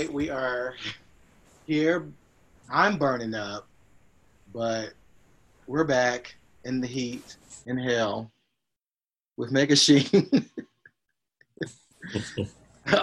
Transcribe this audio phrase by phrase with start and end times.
[0.00, 0.74] right, we are
[1.66, 2.08] here.
[2.70, 3.68] I'm burning up,
[4.50, 4.94] but
[5.66, 7.36] we're back in the heat,
[7.66, 8.32] in hell,
[9.36, 10.02] with Mega Sheen.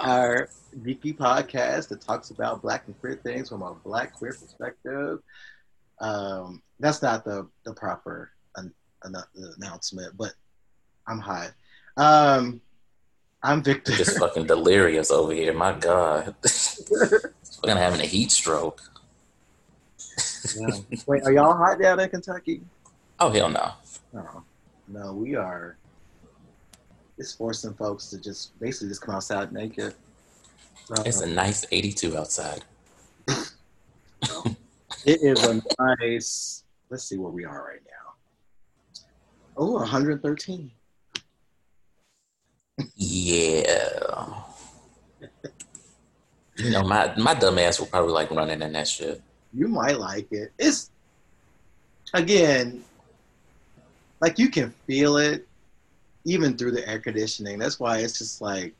[0.02, 0.48] Our
[0.80, 5.20] geeky podcast that talks about black and queer things from a black queer perspective.
[6.00, 9.14] Um, that's not the the proper an, an,
[9.56, 10.32] announcement, but
[11.06, 11.50] I'm high.
[11.96, 12.60] Um,
[13.42, 13.92] I'm Victor.
[13.92, 15.52] Just fucking delirious over here.
[15.52, 16.34] My God.
[16.44, 18.80] fucking having a heat stroke.
[20.56, 20.76] yeah.
[21.06, 22.62] Wait, are y'all hot down in Kentucky?
[23.20, 23.72] Oh, hell no.
[24.12, 24.44] No.
[24.88, 25.76] No, we are.
[27.16, 29.94] It's forcing folks to just basically just come outside naked.
[30.90, 32.64] Uh, it's a nice 82 outside.
[33.28, 33.44] it
[35.04, 38.14] is a nice, let's see where we are right now.
[39.56, 40.70] Oh, 113.
[42.96, 44.42] Yeah.
[46.56, 49.20] you know, my my dumb ass will probably like running in that shit.
[49.52, 50.52] You might like it.
[50.58, 50.90] It's
[52.14, 52.84] again,
[54.20, 55.46] like you can feel it
[56.24, 57.58] even through the air conditioning.
[57.58, 58.74] That's why it's just like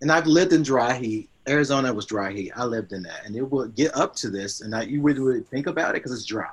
[0.00, 1.28] and I've lived in dry heat.
[1.48, 2.52] Arizona was dry heat.
[2.54, 5.18] I lived in that, and it would get up to this, and I, you would
[5.18, 6.48] really think about it because it's dry.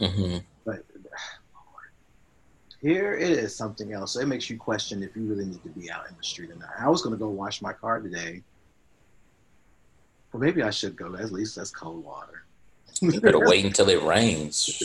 [0.00, 0.38] Mm-hmm.
[2.84, 4.12] Here it is something else.
[4.12, 6.50] So it makes you question if you really need to be out in the street
[6.50, 6.68] or not.
[6.78, 8.42] I was going to go wash my car today.
[10.30, 11.14] Well, maybe I should go.
[11.16, 12.44] At least that's cold water.
[13.00, 14.82] you better wait until it rains.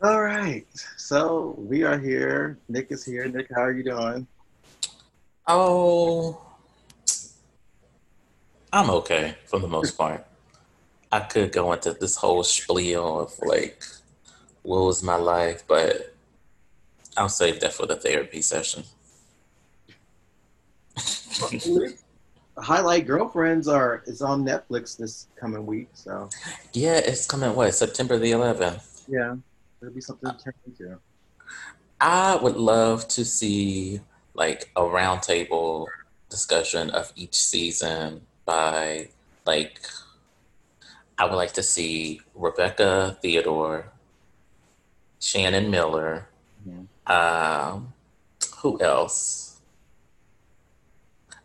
[0.00, 0.64] All right.
[0.96, 2.56] So we are here.
[2.68, 3.26] Nick is here.
[3.26, 4.28] Nick, how are you doing?
[5.44, 6.40] Oh,
[8.72, 10.24] I'm okay for the most part.
[11.10, 13.82] I could go into this whole spiel of like
[14.62, 16.14] what was my life, but
[17.16, 18.84] I'll save that for the therapy session.
[22.58, 26.28] Highlight Girlfriends are is on Netflix this coming week, so
[26.72, 29.04] yeah, it's coming what September the 11th.
[29.08, 29.36] Yeah,
[29.80, 30.98] it'll be something to turn into.
[32.00, 34.00] I would love to see
[34.34, 35.86] like a roundtable
[36.28, 39.08] discussion of each season by
[39.46, 39.80] like
[41.18, 43.92] I would like to see Rebecca Theodore,
[45.20, 46.28] Shannon Miller.
[46.68, 47.12] Mm-hmm.
[47.12, 47.92] Um,
[48.58, 49.60] who else?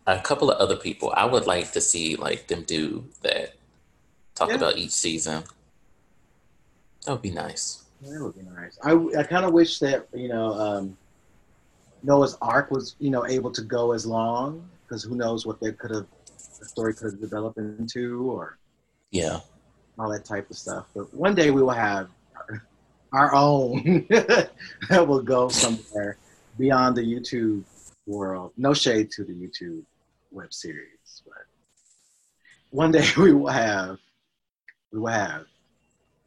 [0.06, 1.14] A couple of other people.
[1.16, 3.56] I would like to see like them do that.
[4.36, 4.56] Talk yeah.
[4.56, 5.44] about each season.
[7.06, 7.84] That would be nice.
[8.02, 8.78] That would be nice.
[8.84, 10.98] I, I kind of wish that you know um,
[12.02, 15.72] Noah's Arc was you know able to go as long because who knows what they
[15.72, 16.06] could have
[16.60, 18.58] the story could have developed into or
[19.12, 19.40] yeah
[20.00, 20.88] all that type of stuff.
[20.94, 22.10] But one day we will have
[23.14, 26.18] our own that will go somewhere
[26.58, 27.64] beyond the YouTube
[28.08, 28.52] world.
[28.58, 29.84] No shade to the YouTube
[30.32, 31.46] web series, but
[32.72, 33.98] one day we will have
[34.92, 35.46] we will have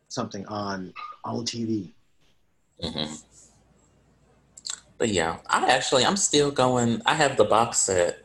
[0.09, 1.91] something on on TV.
[2.83, 3.15] Mm-hmm.
[4.99, 7.03] But yeah, I actually I'm still going.
[7.05, 8.25] I have the box set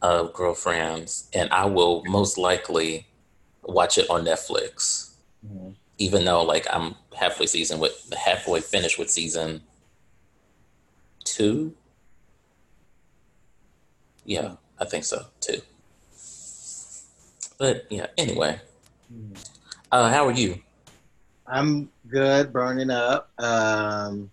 [0.00, 3.06] of Girlfriends, and I will most likely
[3.64, 5.10] watch it on Netflix.
[5.44, 5.70] Mm-hmm
[6.00, 9.60] even though like I'm halfway season with halfway finished with season
[11.24, 11.74] two.
[14.24, 15.60] Yeah, I think so too.
[17.58, 18.60] But yeah, anyway.
[19.92, 20.60] Uh, how are you?
[21.46, 23.30] I'm good, burning up.
[23.38, 24.30] Um,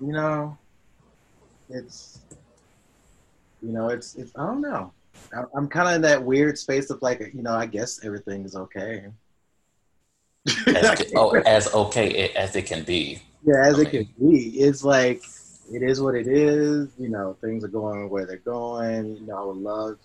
[0.00, 0.56] you know,
[1.68, 2.20] it's
[3.60, 4.92] you know, it's it's I don't know.
[5.54, 8.54] I'm kind of in that weird space of like, you know, I guess everything is
[8.54, 9.06] okay
[10.66, 13.22] as, oh, as okay as it can be.
[13.44, 14.06] Yeah, as I it mean.
[14.06, 14.48] can be.
[14.60, 15.22] It's like
[15.72, 16.88] it is what it is.
[16.98, 19.16] You know, things are going where they're going.
[19.16, 19.98] You know, I would love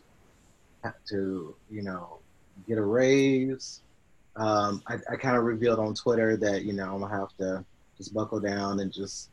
[1.10, 2.20] to, you know,
[2.68, 3.82] get a raise.
[4.36, 7.66] Um, I, I kind of revealed on Twitter that you know I'm gonna have to
[7.98, 9.30] just buckle down and just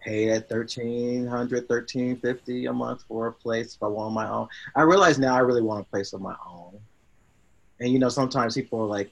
[0.00, 4.46] pay at 1300 1350 a month for a place if I want my own.
[4.76, 6.78] I realize now I really want a place of my own.
[7.80, 9.10] And you know, sometimes people are like,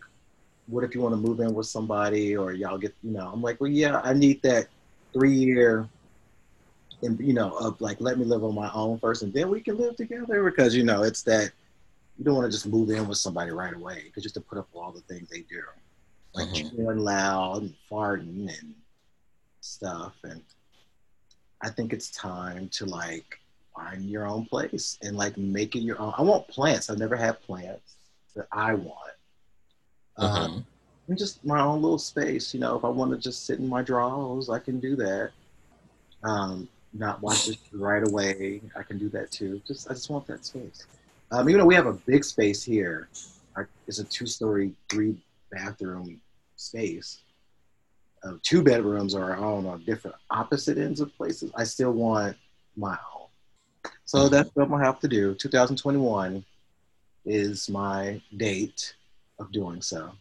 [0.66, 3.42] what if you want to move in with somebody or y'all get, you know, I'm
[3.42, 4.68] like, well, yeah, I need that
[5.12, 5.88] three year,
[7.02, 9.60] and you know, of like, let me live on my own first and then we
[9.60, 11.52] can live together because, you know, it's that
[12.18, 14.58] you don't want to just move in with somebody right away because just to put
[14.58, 15.62] up with all the things they do,
[16.34, 16.76] like mm-hmm.
[16.76, 18.74] chewing loud and farting and
[19.60, 20.14] stuff.
[20.22, 20.40] And
[21.60, 23.40] I think it's time to like
[23.74, 26.14] find your own place and like make it your own.
[26.16, 26.88] I want plants.
[26.88, 27.96] I've never had plants
[28.36, 29.13] that I want
[30.16, 30.44] uh-huh.
[30.44, 30.66] Um,
[31.16, 32.54] just my own little space.
[32.54, 35.30] You know, if I want to just sit in my drawers, I can do that.
[36.22, 39.60] Um, not watch it right away, I can do that too.
[39.66, 40.86] Just I just want that space.
[41.30, 43.08] Um, even though we have a big space here,
[43.56, 46.20] our, it's a two-story, three-bathroom
[46.56, 47.20] space.
[48.22, 51.50] Uh, two bedrooms are our own on different opposite ends of places.
[51.56, 52.36] I still want
[52.76, 53.26] my own.
[54.04, 54.34] So mm-hmm.
[54.34, 55.34] that's what I'm gonna have to do.
[55.34, 56.44] 2021
[57.26, 58.94] is my date
[59.38, 60.12] of doing so.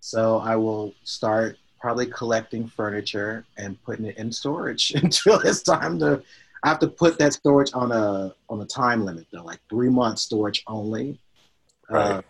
[0.00, 5.98] So I will start probably collecting furniture and putting it in storage until it's time
[6.00, 6.22] to.
[6.62, 9.90] I have to put that storage on a on a time limit though, like three
[9.90, 11.18] months storage only.
[11.90, 12.12] Right.
[12.12, 12.22] Uh,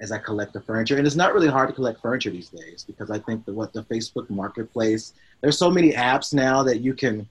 [0.00, 2.84] as I collect the furniture, and it's not really hard to collect furniture these days
[2.86, 5.12] because I think that what the Facebook Marketplace,
[5.42, 7.28] there's so many apps now that you can.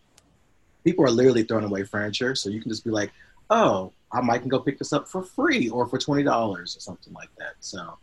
[0.84, 3.12] People are literally throwing away furniture, so you can just be like,
[3.50, 6.80] "Oh, I might can go pick this up for free or for twenty dollars or
[6.80, 7.98] something like that." So,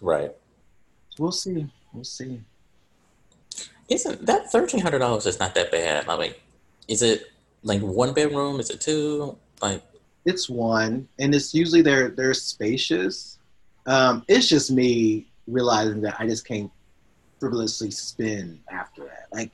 [0.00, 0.32] right.
[1.18, 1.66] We'll see.
[1.92, 2.40] We'll see.
[3.88, 5.26] Isn't that thirteen hundred dollars?
[5.26, 6.08] Is not that bad.
[6.08, 6.34] I mean,
[6.88, 7.30] is it
[7.62, 8.58] like one bedroom?
[8.60, 9.36] Is it two?
[9.62, 9.82] Like,
[10.24, 13.38] it's one, and it's usually they're they're spacious.
[13.86, 16.70] Um, it's just me realizing that I just can't
[17.38, 19.26] frivolously spend after that.
[19.30, 19.50] Like,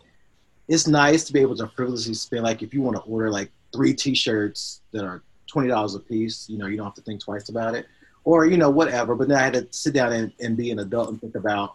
[0.68, 2.44] it's nice to be able to frivolously spend.
[2.44, 6.48] Like, if you want to order like three T-shirts that are twenty dollars a piece,
[6.48, 7.86] you know, you don't have to think twice about it
[8.24, 9.14] or you know whatever.
[9.14, 11.74] But then I had to sit down and, and be an adult and think about.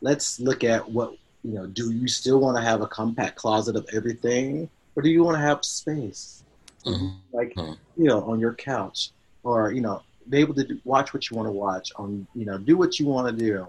[0.00, 1.66] Let's look at what you know.
[1.66, 5.36] Do you still want to have a compact closet of everything, or do you want
[5.36, 6.44] to have space,
[6.84, 7.16] mm-hmm.
[7.32, 7.72] like mm-hmm.
[8.00, 9.10] you know, on your couch,
[9.42, 12.44] or you know, be able to do, watch what you want to watch on you
[12.44, 13.66] know, do what you want to do,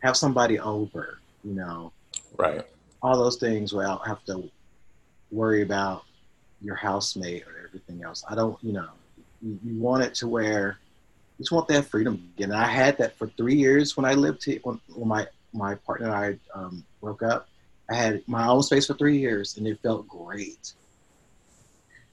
[0.00, 1.92] have somebody over, you know,
[2.36, 2.66] right?
[3.00, 4.50] All those things without have to
[5.30, 6.04] worry about
[6.60, 8.24] your housemate or everything else.
[8.28, 8.88] I don't, you know,
[9.42, 10.78] you, you want it to where
[11.38, 12.50] just want that freedom again.
[12.50, 15.76] And I had that for three years when I lived here, when, when my, my
[15.76, 17.48] partner and I um, broke up.
[17.90, 20.74] I had my own space for three years and it felt great.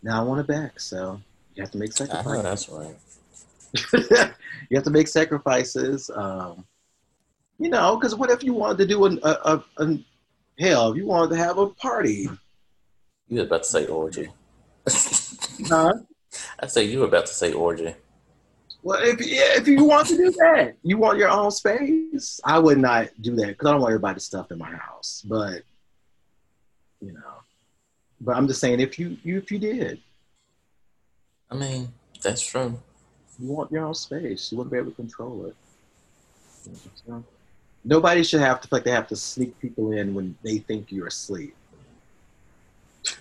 [0.03, 0.79] Now I want it back.
[0.79, 1.19] So
[1.55, 2.27] you have to make sacrifices.
[2.27, 4.33] I know that's right.
[4.69, 6.09] you have to make sacrifices.
[6.13, 6.65] Um,
[7.59, 9.99] you know, because what if you wanted to do a, a, a, a
[10.59, 12.29] hell, if you wanted to have a party?
[13.27, 14.29] You were about to say orgy.
[15.67, 15.93] huh?
[16.59, 17.95] I say you were about to say orgy.
[18.83, 22.39] Well, if if you want to do that, you want your own space.
[22.43, 25.23] I would not do that because I don't want everybody's stuff in my house.
[25.25, 25.63] But
[27.01, 27.33] you know,
[28.21, 30.01] but I'm just saying if you, you if you did,
[31.49, 31.89] I mean
[32.21, 32.79] that's true.
[33.39, 34.51] You want your own space.
[34.51, 35.55] You want to be able to control it.
[37.83, 41.07] Nobody should have to like they have to sneak people in when they think you're
[41.07, 41.55] asleep.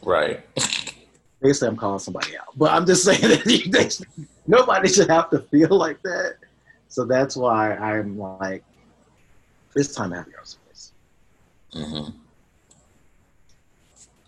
[0.03, 0.45] Right.
[1.45, 4.07] Basically, I'm calling somebody out, but I'm just saying that
[4.47, 6.39] nobody should have to feel like that.
[6.89, 8.65] So that's why I'm like,
[9.75, 10.93] this time I have your space.
[11.75, 12.17] Mm-hmm.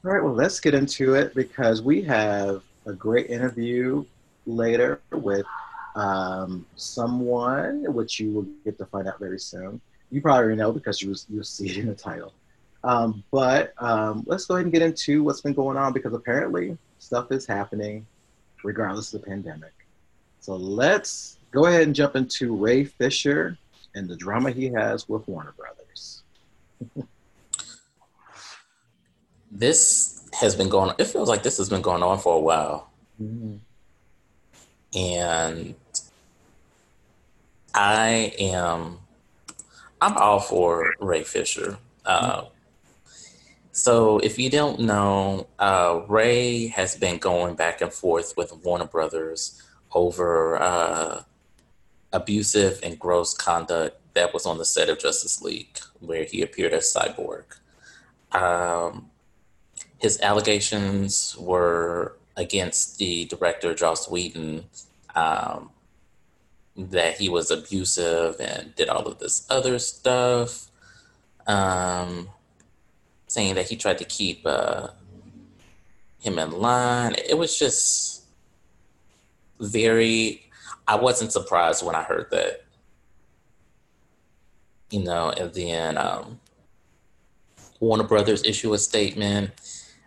[0.04, 4.04] All right, well, let's get into it because we have a great interview
[4.44, 5.46] later with
[5.94, 9.80] um, someone, which you will get to find out very soon.
[10.11, 12.35] You probably know because you you'll see it in the title.
[12.87, 16.78] Um, but um, let's go ahead and get into what's been going on because apparently
[17.00, 18.07] stuff is happening
[18.62, 19.73] regardless of the pandemic.
[20.38, 23.59] So let's go ahead and jump into Ray Fisher
[23.97, 26.23] and the drama he has with Warner Brothers.
[29.50, 30.97] this has been going on.
[30.99, 32.88] it feels like this has been going on for a while.
[33.21, 33.57] Mm-hmm.
[34.97, 35.75] And
[37.75, 39.00] I am
[40.00, 41.78] I'm all for Ray Fisher.
[42.05, 42.45] Uh,
[43.76, 48.87] so, if you don't know, uh, Ray has been going back and forth with Warner
[48.87, 51.25] Brothers over uh,
[52.11, 56.73] abusive and gross conduct that was on the set of Justice League, where he appeared
[56.73, 57.45] as Cyborg.
[58.33, 59.11] Um,
[59.99, 64.64] his allegations were against the director, Joss Whedon,
[65.14, 65.68] um,
[66.78, 70.71] that he was abusive and did all of this other stuff.
[71.47, 72.30] Um,
[73.37, 74.88] saying that he tried to keep uh,
[76.21, 77.14] him in line.
[77.28, 78.23] It was just
[79.61, 80.43] very.
[80.88, 82.64] I wasn't surprised when I heard that.
[84.90, 86.40] You know, and then um,
[87.78, 89.50] Warner Brothers issue a statement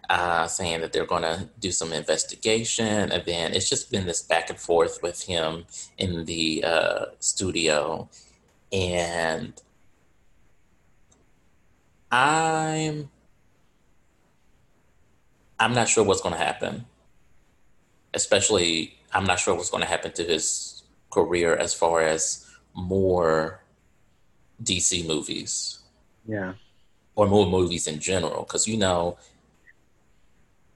[0.09, 4.23] uh, saying that they're going to do some investigation, and then it's just been this
[4.23, 5.65] back and forth with him
[5.99, 8.09] in the uh, studio,
[8.71, 9.61] and
[12.11, 13.11] I'm
[15.59, 16.85] I'm not sure what's going to happen.
[18.13, 23.61] Especially, I'm not sure what's going to happen to his career as far as more
[24.63, 25.79] DC movies.
[26.27, 26.53] Yeah.
[27.15, 28.43] Or more movies in general.
[28.43, 29.17] Because, you know,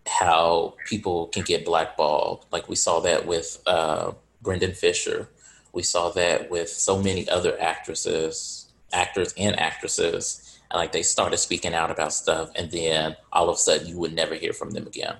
[0.07, 2.45] how people can get blackballed.
[2.51, 4.11] Like we saw that with uh,
[4.41, 5.29] Brendan Fisher.
[5.71, 10.42] We saw that with so many other actresses, actors and actresses.
[10.73, 14.13] Like they started speaking out about stuff, and then all of a sudden you would
[14.13, 15.17] never hear from them again.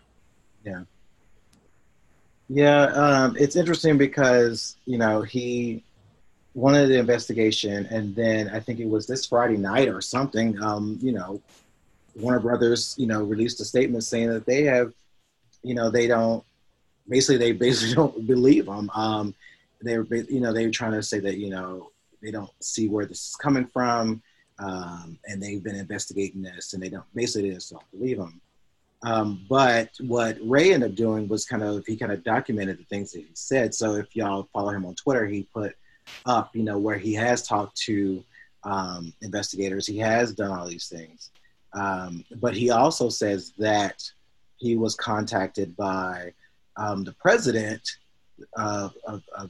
[0.65, 0.83] Yeah.
[2.50, 5.83] Yeah, um, it's interesting because you know he
[6.53, 10.62] wanted the investigation, and then I think it was this Friday night or something.
[10.62, 11.41] Um, you know,
[12.15, 14.93] Warner Brothers, you know, released a statement saying that they have,
[15.63, 16.43] you know, they don't,
[17.10, 18.89] basically, they basically don't believe them.
[18.93, 19.36] Um,
[19.81, 21.89] they're, you know, they were trying to say that, you know,
[22.22, 24.22] they don't see where this is coming from,
[24.60, 28.41] um, and they've been investigating this, and they don't, basically, they just don't believe him.
[29.03, 32.86] Um, but what Ray ended up doing was kind of, he kind of documented the
[32.86, 33.75] things that he said.
[33.75, 35.75] So if y'all follow him on Twitter, he put
[36.25, 38.24] up, you know, where he has talked to
[38.63, 41.31] um, investigators, he has done all these things.
[41.74, 44.01] Um, but he also says that
[44.57, 46.33] he was contacted by
[46.77, 47.81] um, the president
[48.55, 49.50] of, of, of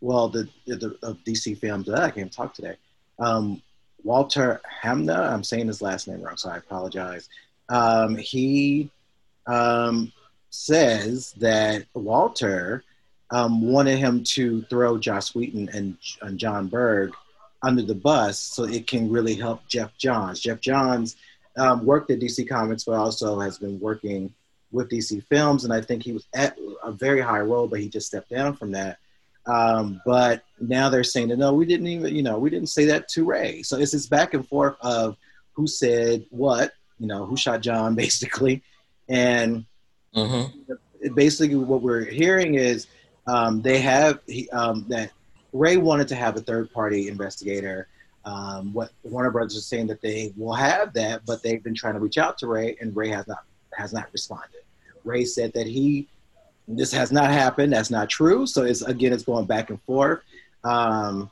[0.00, 1.88] well, the, the, of DC Films.
[1.88, 2.76] I can't talk today.
[3.18, 3.62] Um,
[4.04, 5.32] Walter Hamada.
[5.32, 7.28] I'm saying his last name wrong, so I apologize.
[7.68, 8.90] Um, he
[9.46, 10.12] um,
[10.50, 12.84] says that Walter
[13.30, 17.12] um, wanted him to throw Joss Whedon and, and Jon Berg
[17.62, 20.40] under the bus so it can really help Geoff Johns.
[20.40, 21.16] Geoff Johns
[21.56, 24.32] um, worked at DC Comics, but also has been working
[24.70, 25.64] with DC Films.
[25.64, 28.54] And I think he was at a very high role, but he just stepped down
[28.54, 28.98] from that.
[29.46, 32.86] Um, but now they're saying that no, we didn't even, you know, we didn't say
[32.86, 33.62] that to Ray.
[33.62, 35.16] So it's this back and forth of
[35.52, 38.62] who said what, you know, who shot John, basically.
[39.08, 39.66] And
[40.14, 41.14] mm-hmm.
[41.14, 42.86] basically, what we're hearing is
[43.26, 45.10] um, they have he, um, that
[45.52, 47.88] Ray wanted to have a third party investigator
[48.24, 51.94] um, what Warner Brothers is saying that they will have that, but they've been trying
[51.94, 54.62] to reach out to Ray, and Ray has not has not responded.
[55.04, 56.08] Ray said that he
[56.66, 57.72] this has not happened.
[57.72, 58.46] That's not true.
[58.46, 60.20] So it's again, it's going back and forth.
[60.62, 61.30] Um,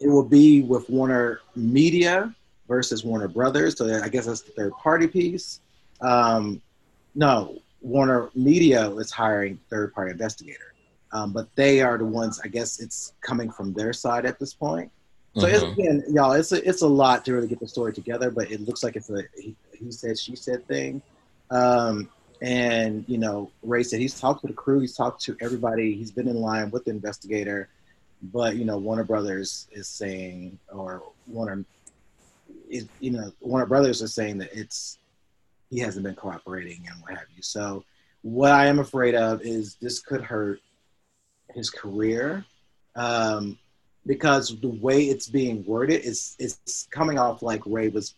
[0.00, 2.34] it will be with Warner Media
[2.66, 3.78] versus Warner Brothers.
[3.78, 5.60] So I guess that's the third party piece.
[6.00, 6.60] Um,
[7.14, 10.74] no, Warner Media is hiring third party investigator,
[11.12, 12.40] um, but they are the ones.
[12.42, 14.90] I guess it's coming from their side at this point.
[15.36, 15.54] So mm-hmm.
[15.54, 18.50] it's again, y'all, it's a it's a lot to really get the story together, but
[18.50, 21.00] it looks like it's a he, he said she said thing.
[21.50, 22.08] Um,
[22.42, 26.10] and you know, Ray said he's talked to the crew, he's talked to everybody, he's
[26.10, 27.68] been in line with the investigator,
[28.20, 31.64] but you know, Warner Brothers is saying, or Warner,
[32.68, 34.98] is you know, Warner Brothers is saying that it's
[35.70, 37.42] he hasn't been cooperating and what have you.
[37.42, 37.84] So,
[38.22, 40.60] what I am afraid of is this could hurt
[41.54, 42.44] his career.
[42.96, 43.56] Um,
[44.04, 48.14] because the way it's being worded is it's coming off like Ray was,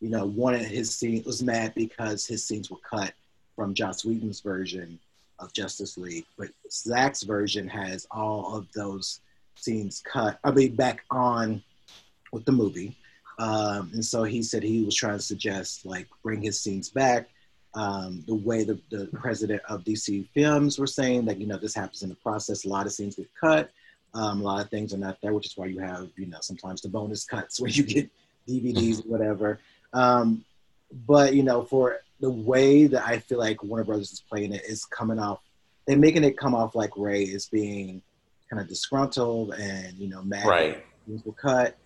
[0.00, 3.14] you know, wanted his scene was mad because his scenes were cut
[3.58, 5.00] from Joss Whedon's version
[5.40, 9.18] of Justice League, but Zack's version has all of those
[9.56, 10.38] scenes cut.
[10.44, 11.60] I mean, back on
[12.32, 12.96] with the movie,
[13.40, 17.28] um, and so he said he was trying to suggest like bring his scenes back.
[17.74, 21.74] Um, the way the, the president of DC Films were saying that you know this
[21.74, 23.70] happens in the process, a lot of scenes get cut
[24.14, 26.38] um, a lot of things are not there, which is why you have, you know,
[26.40, 28.10] sometimes the bonus cuts where you get
[28.48, 29.60] DVDs or whatever.
[29.92, 30.44] Um,
[31.06, 34.62] but you know, for the way that I feel like Warner Brothers is playing it
[34.64, 35.40] is coming off.
[35.86, 38.02] They're making it come off like Ray is being
[38.50, 40.84] kind of disgruntled and you know mad right.
[41.06, 41.76] things will cut.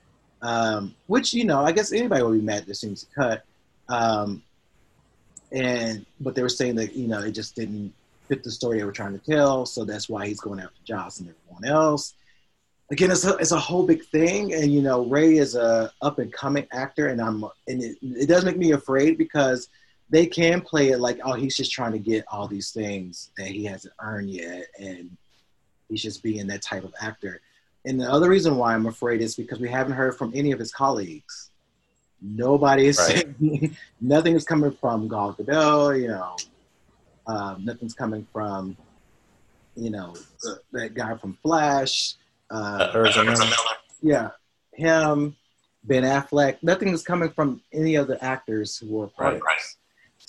[0.40, 3.44] Um, which you know, I guess anybody will be mad that things cut.
[3.88, 4.42] Um,
[5.52, 7.92] and but they were saying that you know it just didn't
[8.28, 9.66] fit the story they were trying to tell.
[9.66, 12.14] So that's why he's going after Joss and everyone else.
[12.90, 16.18] Again, it's a, it's a whole big thing, and you know Ray is a up
[16.18, 19.68] and coming actor, and I'm and it, it does make me afraid because
[20.12, 23.48] they can play it like oh he's just trying to get all these things that
[23.48, 25.16] he hasn't earned yet, and
[25.88, 27.40] he's just being that type of actor.
[27.86, 30.58] And the other reason why I'm afraid is because we haven't heard from any of
[30.58, 31.50] his colleagues.
[32.20, 33.26] Nobody is right.
[33.40, 36.36] saying nothing is coming from Gal Gadot, you know,
[37.26, 38.76] um, nothing's coming from,
[39.74, 40.14] you know,
[40.46, 42.14] uh, that guy from Flash.
[42.50, 43.36] Uh, uh,
[44.02, 44.30] yeah,
[44.74, 45.34] him,
[45.84, 46.58] Ben Affleck.
[46.62, 49.76] Nothing is coming from any of the actors who were part right, of this.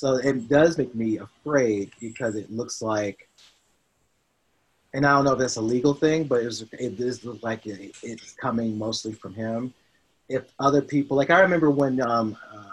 [0.03, 3.29] So it does make me afraid because it looks like,
[4.93, 7.41] and I don't know if that's a legal thing, but it, was, it does look
[7.41, 9.74] like it, it's coming mostly from him.
[10.27, 12.65] If other people, like I remember when um, uh,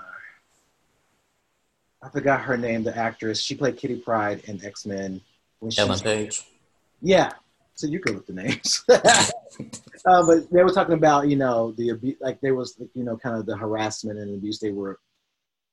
[2.03, 3.41] I forgot her name, the actress.
[3.41, 5.21] She played Kitty Pryde in X Men.
[5.79, 6.43] Ellen Page.
[7.01, 7.31] Yeah,
[7.77, 8.83] so you good with the names.
[8.89, 13.17] uh, but they were talking about you know the abuse, like there was you know
[13.17, 14.99] kind of the harassment and abuse they were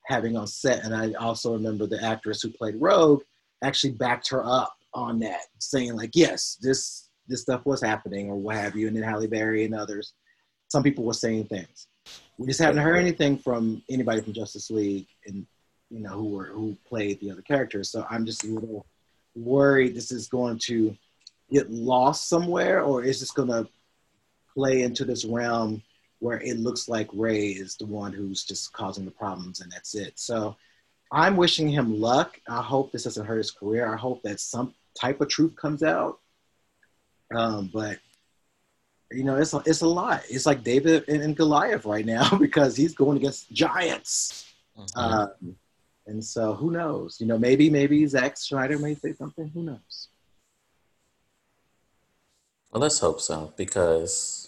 [0.07, 3.23] having on set, and I also remember the actress who played Rogue
[3.61, 8.37] actually backed her up on that, saying like, yes, this this stuff was happening or
[8.37, 8.87] what have you.
[8.87, 10.13] And then Halle Berry and others,
[10.69, 11.87] some people were saying things.
[12.37, 15.45] We just haven't heard anything from anybody from Justice League and
[15.89, 17.91] you know who were who played the other characters.
[17.91, 18.85] So I'm just a little
[19.35, 20.95] worried this is going to
[21.51, 23.67] get lost somewhere, or is this going to
[24.53, 25.83] play into this realm
[26.19, 29.95] where it looks like Ray is the one who's just causing the problems and that's
[29.95, 30.17] it.
[30.17, 30.55] So
[31.11, 32.39] I'm wishing him luck.
[32.47, 33.91] I hope this doesn't hurt his career.
[33.91, 36.19] I hope that some type of truth comes out.
[37.35, 37.99] Um, but
[39.11, 40.23] you know, it's a, it's a lot.
[40.29, 44.53] It's like David and, and Goliath right now because he's going against giants.
[44.77, 44.99] Mm-hmm.
[44.99, 45.27] Uh,
[46.07, 47.19] and so who knows?
[47.19, 49.49] You know, maybe maybe Zack Snyder may say something.
[49.53, 50.09] Who knows?
[52.71, 54.47] Well, let's hope so because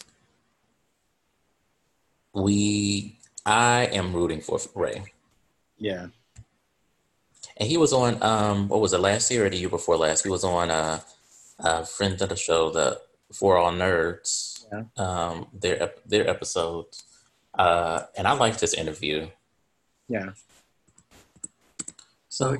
[2.32, 5.04] we I am rooting for Ray.
[5.78, 6.08] Yeah.
[7.56, 10.24] And he was on um what was it last year or the year before last?
[10.24, 11.00] He was on uh
[11.58, 13.00] uh friend of the show, the
[13.32, 14.66] For All Nerds.
[14.72, 14.84] Yeah.
[14.96, 17.04] Um their their episodes.
[17.58, 19.28] Uh and I liked this interview.
[20.08, 20.30] Yeah.
[22.28, 22.56] So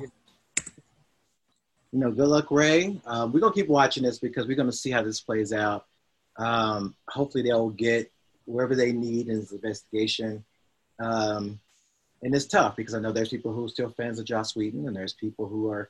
[1.93, 2.99] you know, good luck, Ray.
[3.05, 5.85] Um, we're gonna keep watching this because we're gonna see how this plays out.
[6.37, 8.09] Um, hopefully they'll get
[8.45, 10.43] wherever they need in this investigation.
[10.99, 11.59] Um,
[12.23, 14.87] and it's tough because I know there's people who are still fans of Joss Whedon,
[14.87, 15.89] and there's people who are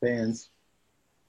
[0.00, 0.50] fans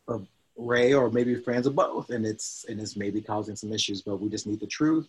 [0.07, 4.01] of Ray, or maybe fans of both, and it's and it's maybe causing some issues.
[4.03, 5.07] But we just need the truth,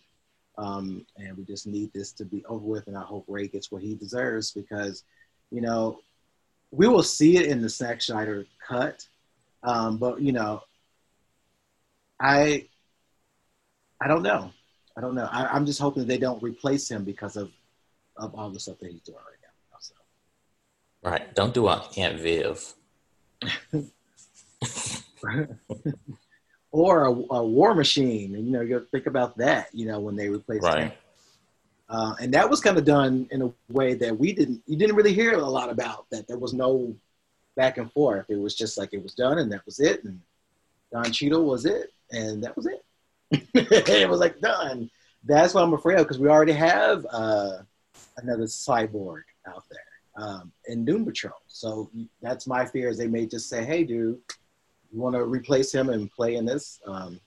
[0.57, 2.87] um, and we just need this to be over with.
[2.87, 5.03] And I hope Ray gets what he deserves because,
[5.51, 5.99] you know,
[6.71, 9.07] we will see it in the Zack Snyder cut,
[9.61, 10.63] um, but you know,
[12.19, 12.67] I
[14.01, 14.51] I don't know.
[14.97, 15.27] I don't know.
[15.31, 17.51] I, am just hoping they don't replace him because of
[18.17, 19.77] of all the stuff that he's doing right now.
[19.79, 19.93] So.
[21.03, 21.35] Right.
[21.35, 22.73] Don't do a Aunt Viv.
[26.71, 28.35] or a, a, war machine.
[28.35, 30.83] And, you know, you think about that, you know, when they replaced right.
[30.83, 30.91] him.
[31.89, 34.95] Uh, and that was kind of done in a way that we didn't, you didn't
[34.95, 36.27] really hear a lot about that.
[36.27, 36.95] There was no
[37.55, 38.25] back and forth.
[38.29, 40.03] It was just like it was done and that was it.
[40.03, 40.21] And
[40.91, 41.91] Don Cheadle was it.
[42.11, 42.84] And that was it.
[43.31, 44.89] it was like done.
[45.23, 47.57] That's what I'm afraid of because we already have uh,
[48.17, 51.33] another cyborg out there um, in Doom Patrol.
[51.47, 51.89] So
[52.21, 54.19] that's my fear is they may just say, hey, dude,
[54.91, 56.79] you want to replace him and play in this?
[56.85, 57.19] Um,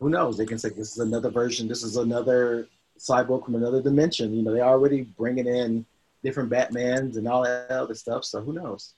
[0.00, 0.36] who knows?
[0.36, 1.68] They can say this is another version.
[1.68, 4.34] This is another cyborg from another dimension.
[4.34, 5.86] You know, they're already bringing in
[6.22, 8.24] different Batmans and all that other stuff.
[8.24, 8.94] So who knows?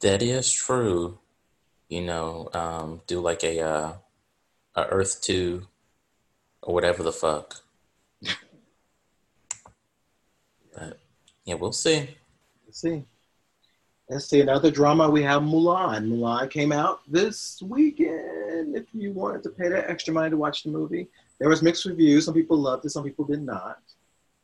[0.00, 1.18] That is true.
[1.88, 3.92] You know, um, do like a uh,
[4.82, 5.66] Earth Two
[6.62, 7.60] or whatever the fuck.
[10.74, 10.98] but
[11.44, 12.08] yeah, we'll see.
[12.66, 13.04] Let's see.
[14.08, 15.08] Let's see another drama.
[15.08, 16.08] We have Mulan.
[16.08, 18.76] Mulan came out this weekend.
[18.76, 21.08] If you wanted to pay that extra money to watch the movie,
[21.38, 22.24] there was mixed reviews.
[22.24, 23.78] Some people loved it, some people did not.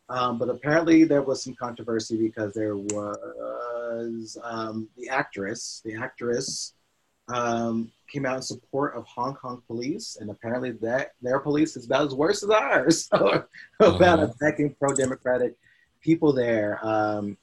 [0.09, 5.83] Um, but apparently, there was some controversy because there was um, the actress.
[5.85, 6.75] The actress
[7.33, 11.87] um, came out in support of Hong Kong police, and apparently that their police is
[11.87, 13.49] about as worse as ours about
[13.81, 14.29] uh-huh.
[14.41, 15.57] attacking pro-democratic
[16.03, 16.85] people there.
[16.85, 17.37] Um,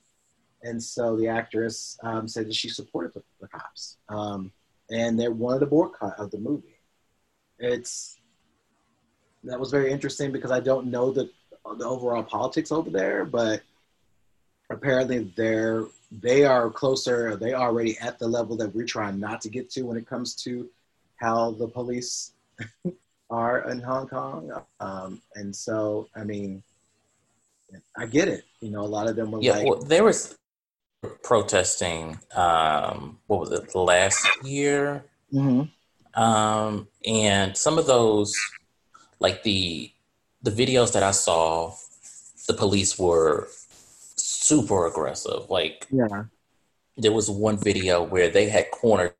[0.64, 4.52] and so the actress um, said that she supported the, the cops, um,
[4.92, 6.80] and they wanted a boycott of the movie.
[7.60, 8.18] It's
[9.44, 11.30] that was very interesting because I don't know the
[11.78, 13.62] the overall politics over there, but
[14.70, 19.42] apparently they're they are closer, they are already at the level that we're trying not
[19.42, 20.70] to get to when it comes to
[21.18, 22.34] how the police
[23.30, 24.52] are in Hong Kong.
[24.80, 26.64] Um, and so, I mean,
[27.98, 28.46] I get it.
[28.62, 30.38] You know, a lot of them were yeah, like, well, there was
[31.24, 32.18] protesting.
[32.34, 35.04] Um, what was it last year?
[35.34, 36.22] Mm-hmm.
[36.22, 38.34] Um, and some of those,
[39.20, 39.92] like the
[40.44, 41.74] the videos that I saw,
[42.48, 43.50] the police were
[44.48, 45.50] super aggressive.
[45.50, 46.26] Like, yeah,
[46.98, 49.14] there was one video where they had cornered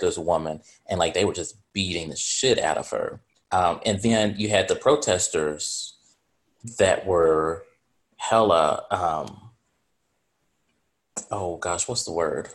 [0.00, 3.20] this woman and like they were just beating the shit out of her.
[3.50, 5.94] Um, and then you had the protesters
[6.78, 7.64] that were
[8.16, 9.50] hella, um,
[11.30, 12.48] oh gosh, what's the word?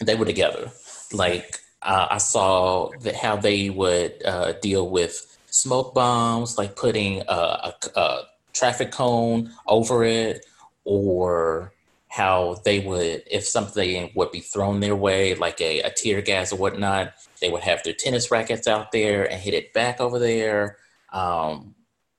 [0.00, 0.70] They were together.
[1.12, 7.22] Like uh, I saw that how they would uh, deal with smoke bombs, like putting
[7.22, 8.22] a, a, a
[8.54, 10.46] traffic cone over it,
[10.84, 11.72] or
[12.08, 16.52] how they would, if something would be thrown their way, like a, a tear gas
[16.52, 20.20] or whatnot, they would have their tennis rackets out there and hit it back over
[20.20, 20.76] there.
[21.12, 21.74] Um,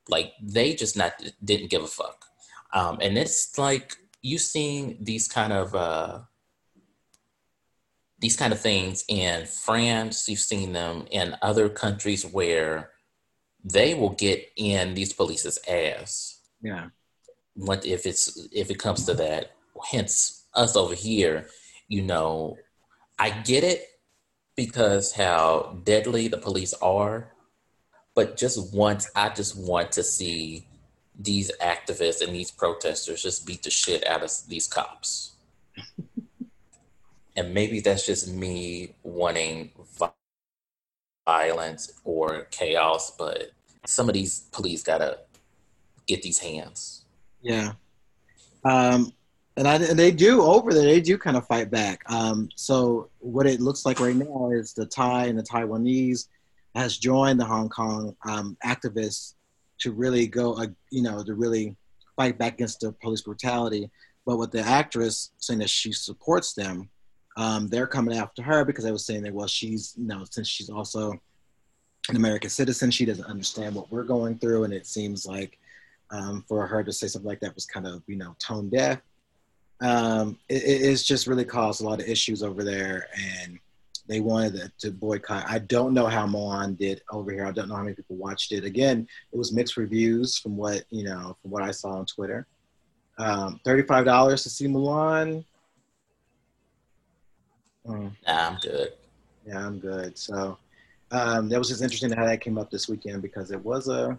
[0.09, 2.25] like they just not didn't give a fuck.
[2.73, 6.19] Um, and it's like you've seen these kind of uh,
[8.19, 12.91] these kind of things in France, you've seen them in other countries where
[13.65, 16.39] they will get in these police's ass.
[16.61, 16.89] Yeah.
[17.55, 19.51] What if it's if it comes to that?
[19.91, 21.47] Hence us over here,
[21.87, 22.57] you know,
[23.19, 23.87] I get it
[24.55, 27.33] because how deadly the police are,
[28.13, 30.67] but just once I just want to see
[31.17, 35.33] these activists and these protesters just beat the shit out of these cops.
[37.35, 39.71] and maybe that's just me wanting
[41.25, 43.51] violence or chaos, but
[43.85, 45.19] some of these police gotta
[46.07, 47.05] get these hands.
[47.41, 47.73] Yeah.
[48.63, 49.13] Um,
[49.57, 50.83] and, I, and they do over there.
[50.83, 52.01] They do kind of fight back.
[52.11, 56.27] Um, so what it looks like right now is the Thai and the Taiwanese
[56.75, 59.35] has joined the Hong Kong um, activists
[59.79, 61.75] to really go, uh, you know, to really
[62.15, 63.89] fight back against the police brutality.
[64.25, 66.89] But with the actress saying that she supports them,
[67.37, 70.47] um, they're coming after her because they were saying that well, she's you know, since
[70.47, 71.13] she's also
[72.09, 75.57] an American citizen, she doesn't understand what we're going through, and it seems like
[76.11, 78.99] um, for her to say something like that was kind of you know tone deaf.
[79.81, 83.07] Um, it, it's just really caused a lot of issues over there,
[83.43, 83.59] and
[84.07, 85.45] they wanted to boycott.
[85.47, 87.45] I don't know how Mulan did over here.
[87.45, 88.63] I don't know how many people watched it.
[88.63, 92.45] Again, it was mixed reviews from what you know from what I saw on Twitter.
[93.17, 95.43] Um, Thirty-five dollars to see Mulan.
[97.87, 98.11] Mm.
[98.27, 98.93] Nah, I'm good.
[99.47, 100.17] Yeah, I'm good.
[100.17, 100.57] So
[101.11, 104.17] um, that was just interesting how that came up this weekend because it was a,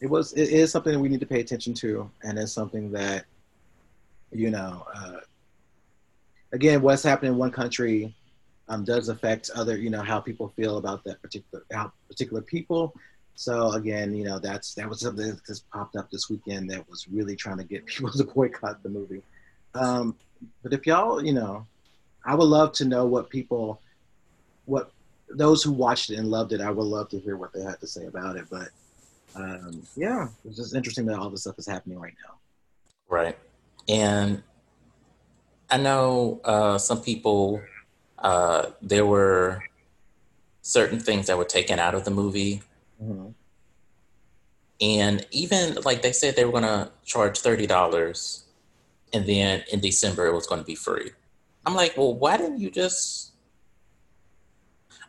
[0.00, 2.90] it was it is something that we need to pay attention to, and it's something
[2.92, 3.24] that,
[4.32, 5.20] you know, uh,
[6.52, 8.14] again, what's happening in one country
[8.68, 12.94] um, does affect other, you know, how people feel about that particular how particular people.
[13.36, 16.88] So again, you know, that's that was something that just popped up this weekend that
[16.88, 19.22] was really trying to get people to boycott the movie.
[19.74, 20.16] Um,
[20.62, 21.66] but if y'all, you know,
[22.24, 23.80] I would love to know what people,
[24.64, 24.90] what
[25.28, 26.60] those who watched it and loved it.
[26.60, 28.46] I would love to hear what they had to say about it.
[28.50, 28.68] But
[29.34, 32.34] um, yeah, it's just interesting that all this stuff is happening right now.
[33.08, 33.38] Right,
[33.88, 34.42] and
[35.70, 37.62] I know uh, some people
[38.18, 39.62] uh, there were
[40.62, 42.62] certain things that were taken out of the movie.
[43.02, 43.28] Mm-hmm.
[44.80, 48.42] And even like they said they were going to charge $30
[49.12, 51.12] and then in December it was going to be free.
[51.64, 53.32] I'm like, well, why didn't you just?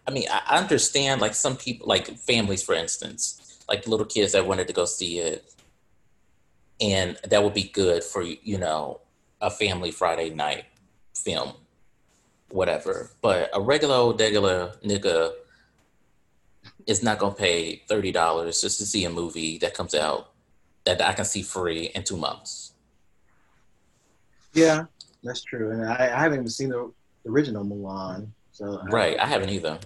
[0.07, 4.47] I mean, I understand like some people, like families, for instance, like little kids that
[4.47, 5.53] wanted to go see it,
[6.79, 9.01] and that would be good for you know
[9.41, 10.65] a family Friday night
[11.15, 11.53] film
[12.49, 13.11] whatever.
[13.21, 15.31] But a regular old regular nigga
[16.85, 20.31] is not gonna pay thirty dollars just to see a movie that comes out
[20.85, 22.73] that I can see free in two months.
[24.53, 24.85] Yeah,
[25.23, 26.91] that's true, and I, I haven't even seen the
[27.27, 29.79] original Mulan, so right, I, I haven't either.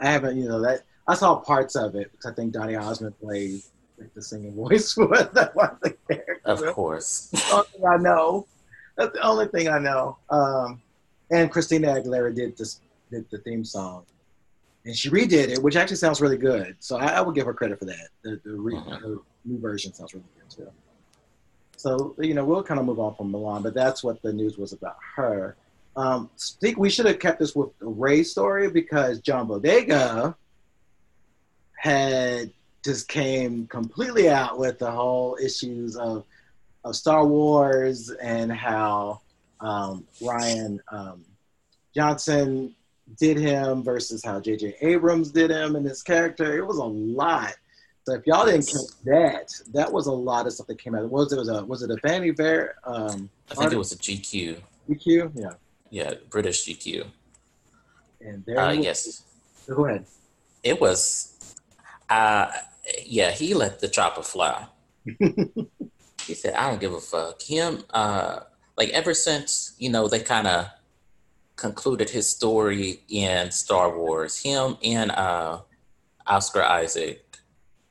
[0.00, 3.18] I haven't, you know, that I saw parts of it because I think Donny Osmond
[3.20, 5.76] plays like, the singing voice for that one
[6.08, 6.40] character.
[6.44, 8.46] Of course, that's the only thing I know.
[8.96, 10.18] That's the only thing I know.
[10.30, 10.82] Um,
[11.30, 12.80] and Christina Aguilera did this
[13.10, 14.04] did the theme song,
[14.84, 16.76] and she redid it, which actually sounds really good.
[16.80, 18.08] So I, I would give her credit for that.
[18.22, 19.16] The, the re, uh-huh.
[19.44, 20.72] new version sounds really good too.
[21.76, 24.58] So you know we'll kind of move on from Mulan, but that's what the news
[24.58, 25.56] was about her.
[25.96, 26.30] Um,
[26.60, 30.34] think we should have kept this with the Ray story because John Boyega
[31.76, 32.50] had
[32.84, 36.24] just came completely out with the whole issues of
[36.84, 39.20] of Star Wars and how
[39.60, 41.24] um, Rian um,
[41.94, 42.74] Johnson
[43.18, 44.76] did him versus how J.J.
[44.80, 46.56] Abrams did him and his character.
[46.56, 47.54] It was a lot.
[48.04, 51.10] So if y'all didn't catch that, that was a lot of stuff that came out.
[51.10, 52.76] Was it was a was it a Vanity Fair?
[52.84, 54.60] Um, I think it was a GQ.
[54.88, 55.54] GQ, yeah.
[55.96, 57.06] Yeah, British GQ.
[58.20, 58.58] And there.
[58.58, 59.22] Uh, yes.
[59.66, 60.04] Go ahead.
[60.62, 61.54] It was.
[62.10, 62.52] Uh,
[63.02, 64.66] yeah, he let the chopper fly.
[66.26, 67.82] he said, "I don't give a fuck." Him.
[67.88, 68.40] Uh,
[68.76, 70.68] like ever since you know they kind of
[71.56, 75.62] concluded his story in Star Wars, him and uh,
[76.26, 77.38] Oscar Isaac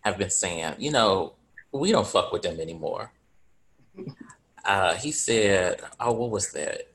[0.02, 1.34] have been saying, you know,
[1.72, 3.12] we don't fuck with them anymore.
[4.68, 6.95] Uh, he said, "Oh, what was that?"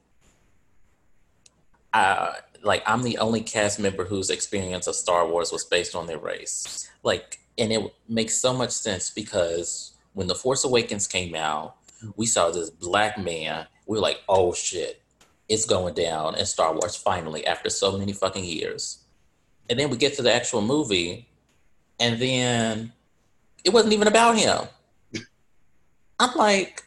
[1.93, 6.07] Uh, like I'm the only cast member whose experience of Star Wars was based on
[6.07, 6.91] their race.
[7.03, 11.77] Like, and it makes so much sense because when The Force Awakens came out,
[12.17, 15.03] we saw this black man we were like, oh shit,
[15.49, 19.03] it's going down in Star Wars finally after so many fucking years.
[19.69, 21.27] And then we get to the actual movie,
[21.99, 22.93] and then
[23.65, 24.69] it wasn't even about him.
[26.21, 26.85] I'm like,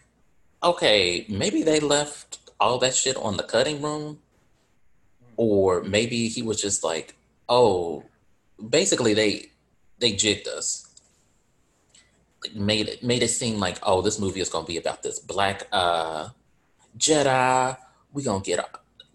[0.63, 4.19] okay, maybe they left all that shit on the cutting room
[5.37, 7.15] or maybe he was just like,
[7.49, 8.03] oh,
[8.69, 9.49] basically they
[9.99, 10.87] they jigged us,
[12.55, 15.67] made it made it seem like oh this movie is gonna be about this black
[15.71, 16.29] uh
[16.97, 17.77] Jedi.
[18.11, 18.59] We gonna get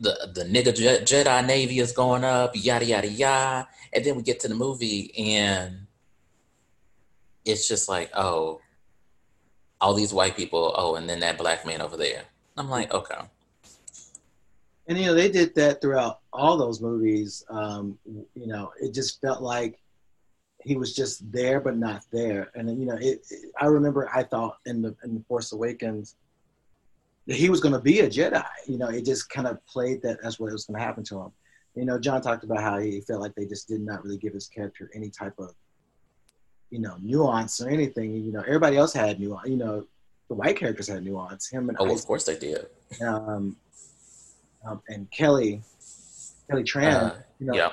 [0.00, 0.72] the the nigga
[1.04, 5.12] Jedi Navy is going up, yada yada yada, and then we get to the movie
[5.16, 5.86] and
[7.44, 8.60] it's just like oh
[9.80, 12.24] all these white people oh and then that black man over there.
[12.56, 13.20] I'm like okay.
[14.88, 17.44] And you know they did that throughout all those movies.
[17.50, 19.78] Um, you know it just felt like
[20.62, 22.50] he was just there but not there.
[22.54, 26.16] And you know it, it I remember I thought in the in the Force Awakens
[27.28, 28.44] that he was going to be a Jedi.
[28.66, 31.20] You know, it just kind of played that as what was going to happen to
[31.20, 31.32] him.
[31.74, 34.32] You know, John talked about how he felt like they just did not really give
[34.32, 35.54] his character any type of,
[36.70, 38.12] you know, nuance or anything.
[38.16, 39.46] You know, everybody else had nuance.
[39.46, 39.86] You know,
[40.28, 41.48] the white characters had nuance.
[41.48, 42.66] Him and oh, Isaac, of course they did.
[43.06, 43.56] Um,
[44.66, 45.62] um, and Kelly,
[46.50, 46.94] Kelly Tran.
[46.94, 47.70] Uh, you know, yeah.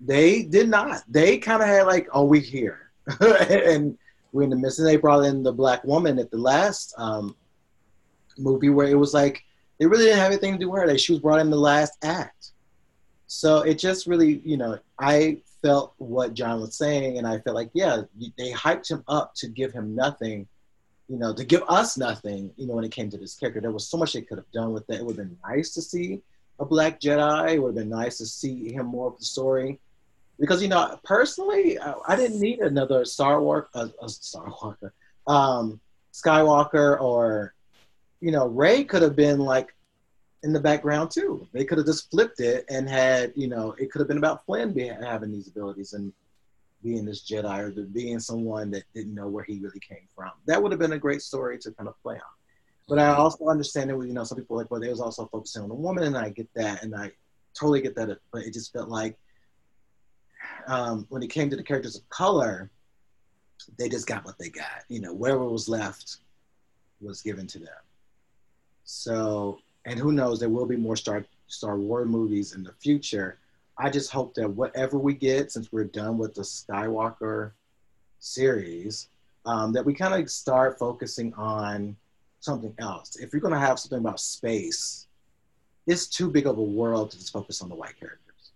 [0.00, 1.02] They did not.
[1.08, 3.98] They kind of had like, oh, we here, and
[4.32, 4.78] we're in the midst.
[4.78, 7.36] And they brought in the black woman at the last um,
[8.38, 9.42] movie where it was like
[9.78, 10.88] they really didn't have anything to do with her.
[10.88, 12.52] Like she was brought in the last act.
[13.26, 17.56] So it just really, you know, I felt what John was saying, and I felt
[17.56, 18.02] like, yeah,
[18.36, 20.48] they hyped him up to give him nothing,
[21.10, 23.60] you know, to give us nothing, you know, when it came to this character.
[23.60, 25.00] There was so much they could have done with it.
[25.00, 26.22] It would have been nice to see
[26.60, 27.54] a black Jedi.
[27.54, 29.80] It would have been nice to see him more of the story.
[30.38, 34.94] Because, you know, personally, I, didn't need another Star Wars, uh, a Star Walker,
[35.26, 35.80] um,
[36.14, 37.54] Skywalker or
[38.20, 39.74] you know, Rey could have been like
[40.42, 41.46] in the background too.
[41.52, 44.44] They could have just flipped it and had, you know, it could have been about
[44.46, 46.12] Flynn having these abilities and
[46.82, 50.30] being this Jedi or the, being someone that didn't know where he really came from.
[50.46, 52.20] That would have been a great story to kind of play on.
[52.88, 55.62] But I also understand that, you know, some people like, well, they was also focusing
[55.62, 57.12] on a woman, and I get that, and I
[57.54, 58.18] totally get that.
[58.32, 59.16] But it just felt like
[60.66, 62.70] um, when it came to the characters of color,
[63.78, 64.84] they just got what they got.
[64.88, 66.18] You know, whatever was left
[67.00, 67.68] was given to them.
[68.84, 73.38] So, and who knows, there will be more Star Star Wars movies in the future.
[73.80, 77.52] I just hope that whatever we get, since we're done with the Skywalker
[78.18, 79.08] series,
[79.46, 81.96] um, that we kind of start focusing on
[82.40, 83.16] something else.
[83.16, 85.06] If you're going to have something about space,
[85.86, 88.52] it's too big of a world to just focus on the white characters.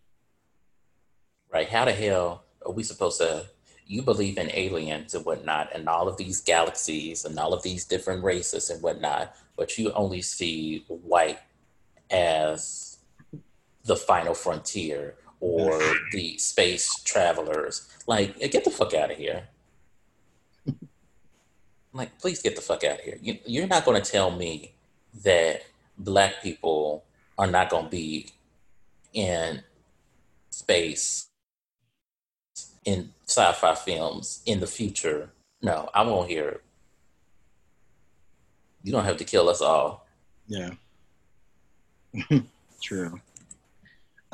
[1.50, 1.68] Right.
[1.68, 3.46] How the hell are we supposed to
[3.86, 7.84] you believe in aliens and whatnot, and all of these galaxies and all of these
[7.84, 11.38] different races and whatnot, but you only see white
[12.10, 12.83] as
[13.84, 15.78] the final frontier or
[16.12, 17.88] the space travelers.
[18.06, 19.44] Like, get the fuck out of here.
[21.92, 23.18] like, please get the fuck out of here.
[23.20, 24.72] You, you're not going to tell me
[25.22, 25.62] that
[25.98, 27.04] black people
[27.36, 28.30] are not going to be
[29.12, 29.62] in
[30.50, 31.28] space
[32.84, 35.30] in sci-fi films in the future.
[35.62, 36.62] No, I won't hear it.
[38.82, 40.06] You don't have to kill us all.
[40.46, 40.70] Yeah.
[42.82, 43.20] True.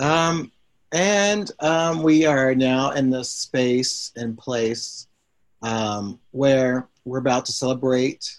[0.01, 0.51] Um,
[0.93, 5.07] and um, we are now in the space and place
[5.63, 8.39] um, where we're about to celebrate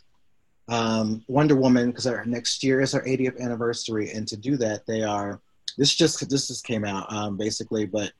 [0.68, 4.86] um, Wonder Woman because our next year is our 80th anniversary, and to do that,
[4.86, 5.40] they are.
[5.78, 8.12] This just this just came out um, basically, but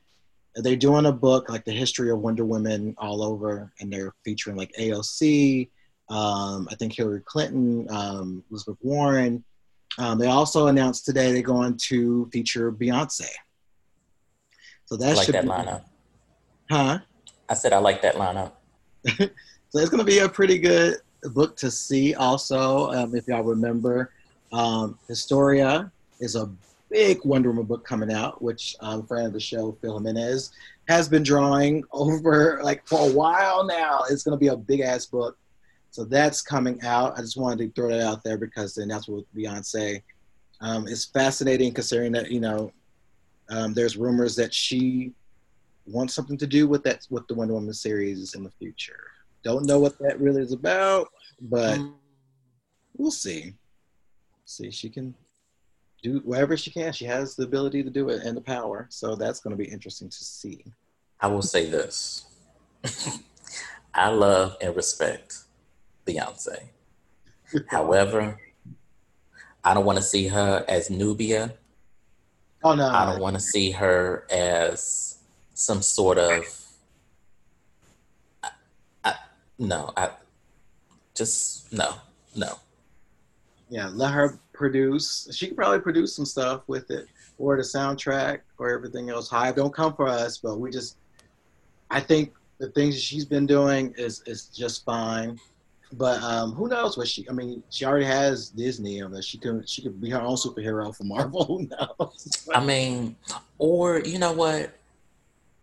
[0.56, 4.56] they're doing a book like the history of Wonder Women all over, and they're featuring
[4.56, 5.68] like AOC,
[6.08, 9.44] um, I think Hillary Clinton, um, Elizabeth Warren.
[9.98, 13.28] Um, they also announced today they're going to feature Beyonce.
[14.86, 15.84] So that I like that be, lineup.
[16.70, 16.98] Huh?
[17.48, 18.52] I said I like that lineup.
[19.16, 20.98] so it's going to be a pretty good
[21.34, 22.14] book to see.
[22.14, 24.12] Also, um, if y'all remember,
[24.52, 26.50] um, Historia is a
[26.90, 30.52] big Wonder Woman book coming out, which um, friend of the show, Phil Jimenez,
[30.88, 34.00] has been drawing over like for a while now.
[34.10, 35.36] It's going to be a big ass book.
[35.92, 37.18] So that's coming out.
[37.18, 40.02] I just wanted to throw that out there because then that's what Beyonce.
[40.62, 42.72] Um, it's fascinating considering that you know
[43.50, 45.12] um, there's rumors that she
[45.86, 49.10] wants something to do with that with the Wonder Woman series in the future.
[49.44, 51.08] Don't know what that really is about,
[51.42, 51.92] but mm.
[52.96, 53.52] we'll see.
[54.46, 55.14] See, she can
[56.02, 56.94] do whatever she can.
[56.94, 58.86] She has the ability to do it and the power.
[58.88, 60.64] So that's going to be interesting to see.
[61.20, 62.24] I will say this
[63.94, 65.41] I love and respect
[66.06, 66.68] Beyonce.
[67.68, 68.40] However,
[69.64, 71.54] I don't want to see her as Nubia.
[72.64, 72.88] Oh, no.
[72.88, 75.18] I don't want to see her as
[75.54, 76.44] some sort of.
[78.42, 78.50] I,
[79.04, 79.14] I,
[79.58, 80.10] no, I
[81.14, 81.94] just, no,
[82.34, 82.58] no.
[83.68, 85.28] Yeah, let her produce.
[85.32, 87.06] She could probably produce some stuff with it.
[87.38, 89.28] or the soundtrack or everything else.
[89.28, 90.96] Hive don't come for us, but we just
[91.90, 95.38] I think the things she's been doing is is just fine.
[95.94, 97.28] But um, who knows what she?
[97.28, 99.26] I mean, she already has Disney on this.
[99.26, 101.44] She could she could be her own superhero for Marvel.
[101.46, 102.48] Who knows?
[102.54, 103.16] I mean,
[103.58, 104.78] or you know what?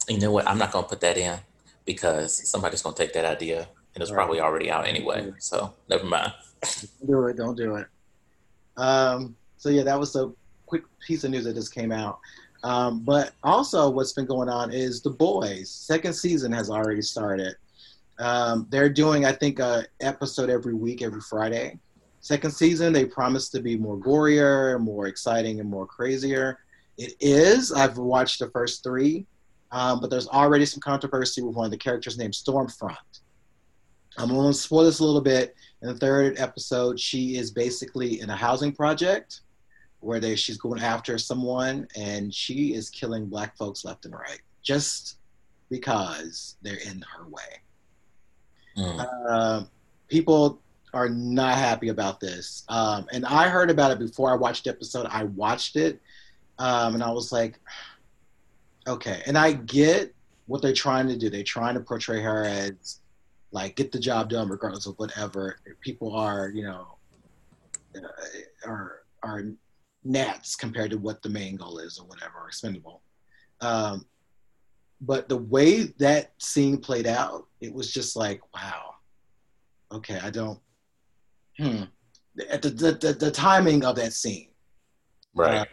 [0.08, 0.48] You know what?
[0.48, 1.40] I'm not gonna put that in
[1.86, 4.18] because somebody's gonna take that idea and it's right.
[4.18, 5.34] probably already out anyway.
[5.40, 6.34] So never mind.
[6.62, 7.38] Don't do it.
[7.38, 7.88] Don't do it.
[8.78, 10.32] Um, so yeah, that was a
[10.66, 12.20] quick piece of news that just came out.
[12.64, 17.56] Um, but also, what's been going on is The Boys second season has already started.
[18.20, 21.80] Um, they're doing, I think, a episode every week, every Friday.
[22.22, 26.60] Second season, they promised to be more gorier, more exciting, and more crazier.
[26.98, 27.72] It is.
[27.72, 29.26] I've watched the first three,
[29.72, 32.98] um, but there's already some controversy with one of the characters named Stormfront.
[34.18, 35.56] I'm going to spoil this a little bit.
[35.82, 39.42] In the third episode, she is basically in a housing project
[40.02, 44.42] where they, she's going after someone and she is killing black folks left and right
[44.62, 45.20] just
[45.70, 47.62] because they're in her way.
[48.78, 49.08] Mm.
[49.30, 49.64] Uh,
[50.08, 50.62] people
[50.94, 52.64] are not happy about this.
[52.70, 55.06] Um, and I heard about it before I watched the episode.
[55.10, 56.02] I watched it
[56.58, 57.60] um, and I was like,
[58.88, 59.22] okay.
[59.26, 60.14] And I get
[60.48, 61.30] what they're trying to do.
[61.30, 63.00] They're trying to portray her as
[63.52, 65.58] like get the job done regardless of whatever.
[65.82, 66.98] People are, you know,
[67.96, 69.44] uh, are are
[70.04, 73.02] gnats compared to what the main goal is or whatever, expendable.
[73.62, 74.06] Um,
[75.02, 78.96] but the way that scene played out, it was just like, wow,
[79.92, 80.60] okay, I don't,
[81.58, 81.84] hmm.
[82.50, 84.50] At the, the, the, the timing of that scene.
[85.36, 85.60] Right.
[85.60, 85.66] Uh,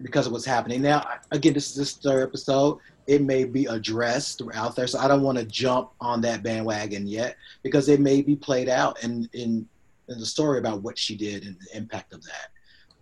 [0.00, 0.80] because of what's happening.
[0.80, 2.78] Now, again, this is this third episode.
[3.08, 7.06] It may be addressed throughout there, so I don't want to jump on that bandwagon
[7.08, 9.66] yet because it may be played out in, in,
[10.08, 12.50] in the story about what she did and the impact of that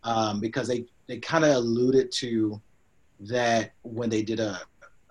[0.04, 2.60] um, because they, they kind of alluded to
[3.20, 4.60] that when they did a,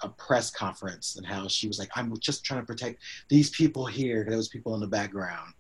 [0.02, 3.86] a press conference and how she was like, I'm just trying to protect these people
[3.86, 4.26] here.
[4.28, 5.54] There was people in the background.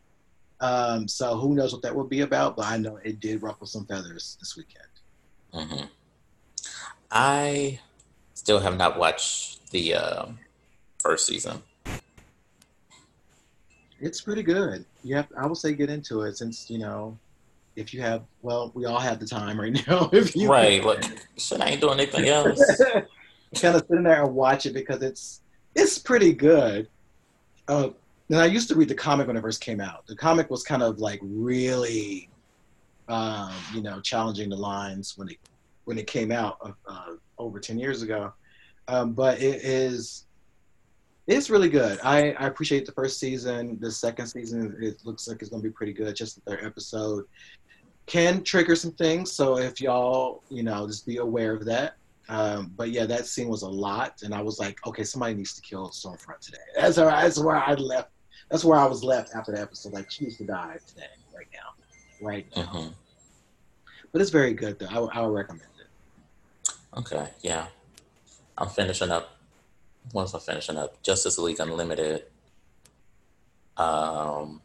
[0.61, 3.67] Um, so who knows what that will be about, but I know it did ruffle
[3.67, 4.85] some feathers this weekend.
[5.53, 5.85] Mm-hmm.
[7.11, 7.79] I
[8.33, 10.25] still have not watched the uh,
[10.99, 11.61] first season.
[13.99, 14.85] It's pretty good.
[15.03, 17.17] You have, I will say, get into it since you know
[17.75, 20.09] if you have, well, we all have the time right now.
[20.11, 21.03] if you right, look,
[21.37, 22.61] shit, I ain't doing anything else.
[23.61, 25.41] kind of sitting there and watch it because it's
[25.75, 26.87] it's pretty good.
[27.67, 27.89] Uh,
[28.29, 30.07] and I used to read the comic when it first came out.
[30.07, 32.29] The comic was kind of like really,
[33.07, 35.37] um, you know, challenging the lines when it
[35.85, 38.33] when it came out uh, over ten years ago.
[38.87, 40.25] Um, but it is
[41.27, 41.99] it's really good.
[42.03, 43.79] I, I appreciate the first season.
[43.79, 46.15] The second season, it looks like it's going to be pretty good.
[46.15, 47.25] Just the third episode
[48.05, 49.31] can trigger some things.
[49.31, 51.95] So if y'all, you know, just be aware of that.
[52.27, 55.53] Um, but yeah, that scene was a lot, and I was like, okay, somebody needs
[55.53, 56.57] to kill Stormfront today.
[56.75, 58.09] That's where, that's where I left.
[58.49, 59.93] That's where I was left after the episode.
[59.93, 62.63] Like, she needs to die today, right now, right now.
[62.63, 62.87] Mm-hmm.
[64.11, 64.87] But it's very good, though.
[64.87, 66.73] I, I would recommend it.
[66.97, 67.67] Okay, yeah,
[68.57, 69.37] I'm finishing up.
[70.13, 72.25] Once I'm finishing up, Justice League Unlimited.
[73.77, 74.61] Um,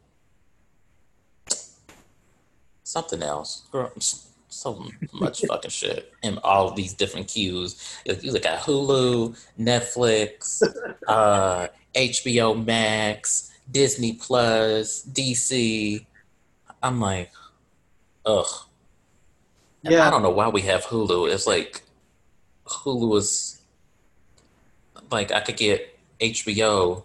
[2.85, 3.63] something else.
[3.73, 3.91] Girl,
[4.51, 8.01] so much fucking shit in all these different queues.
[8.05, 10.63] You look at Hulu, Netflix,
[11.09, 16.05] uh, HBO Max, Disney Plus, DC.
[16.83, 17.31] I'm like,
[18.27, 18.47] ugh.
[19.85, 20.07] And yeah.
[20.07, 21.33] I don't know why we have Hulu.
[21.33, 21.83] It's like
[22.67, 23.63] Hulu is
[25.11, 27.05] like I could get HBO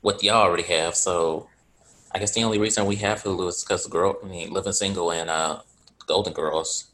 [0.00, 1.48] what y'all already have, so
[2.12, 5.12] I guess the only reason we have Hulu is because girl, I mean, Living Single
[5.12, 5.60] and uh,
[6.06, 6.88] Golden Girls.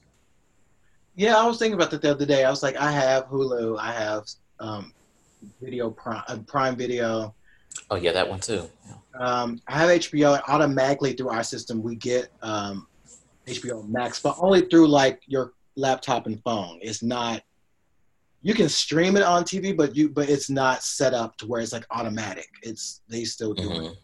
[1.15, 2.45] Yeah, I was thinking about that the other day.
[2.45, 4.25] I was like, I have Hulu, I have
[4.59, 4.93] um,
[5.61, 7.35] Video Prime, uh, Prime Video.
[7.91, 8.69] Oh yeah, that one too.
[8.87, 8.95] Yeah.
[9.21, 10.41] Um, I have HBO.
[10.49, 12.87] Automatically through our system, we get um,
[13.47, 16.79] HBO Max, but only through like your laptop and phone.
[16.83, 17.43] It's not.
[18.43, 21.61] You can stream it on TV, but you but it's not set up to where
[21.61, 22.49] it's like automatic.
[22.63, 23.85] It's they still do mm-hmm.
[23.87, 23.99] it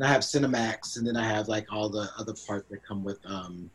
[0.00, 3.04] and I have Cinemax, and then I have like all the other parts that come
[3.04, 3.70] with um,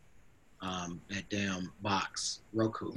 [0.59, 2.93] um, that damn box Roku.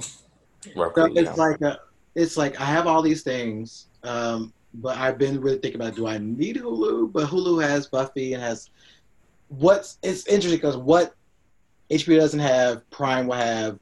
[0.75, 1.33] Roku so it's yeah.
[1.35, 1.79] like a,
[2.15, 6.07] it's like I have all these things, um, but I've been really thinking about do
[6.07, 7.13] I need Hulu?
[7.13, 8.71] But Hulu has Buffy and has
[9.49, 11.13] what's it's interesting because what
[11.91, 13.77] HBO doesn't have, Prime will have.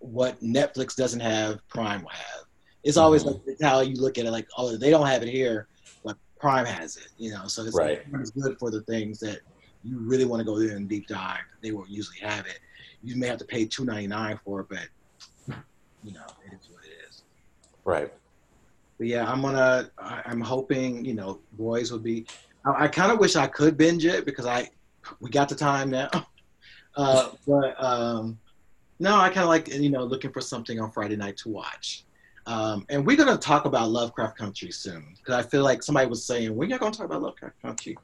[0.00, 2.44] What Netflix doesn't have, Prime will have.
[2.84, 3.48] It's always mm-hmm.
[3.48, 5.68] like how you look at it, like oh they don't have it here,
[6.42, 8.02] Prime has it, you know, so it's, right.
[8.14, 9.42] it's good for the things that
[9.84, 11.44] you really want to go in and deep dive.
[11.60, 12.58] They will usually have it.
[13.04, 14.88] you may have to pay two ninety nine for it, but
[16.02, 17.22] you know, it is what it is.
[17.84, 18.12] Right.
[18.98, 19.88] But yeah, I'm gonna.
[19.98, 22.26] I'm hoping you know, boys will be.
[22.64, 24.68] I, I kind of wish I could binge it because I
[25.20, 26.10] we got the time now.
[26.94, 28.38] Uh, but um,
[28.98, 32.04] no, I kind of like you know looking for something on Friday night to watch.
[32.46, 36.24] Um, and we're gonna talk about Lovecraft Country soon because I feel like somebody was
[36.24, 37.96] saying when you're gonna talk about Lovecraft Country.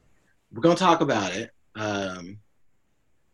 [0.52, 1.50] We're gonna talk about it.
[1.74, 2.38] Um,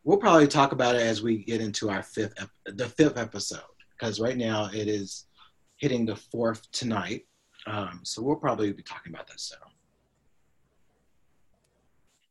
[0.03, 3.61] we'll probably talk about it as we get into our fifth ep- the fifth episode
[3.91, 5.27] because right now it is
[5.77, 7.27] hitting the fourth tonight.
[7.67, 9.59] Um, so we'll probably be talking about that soon.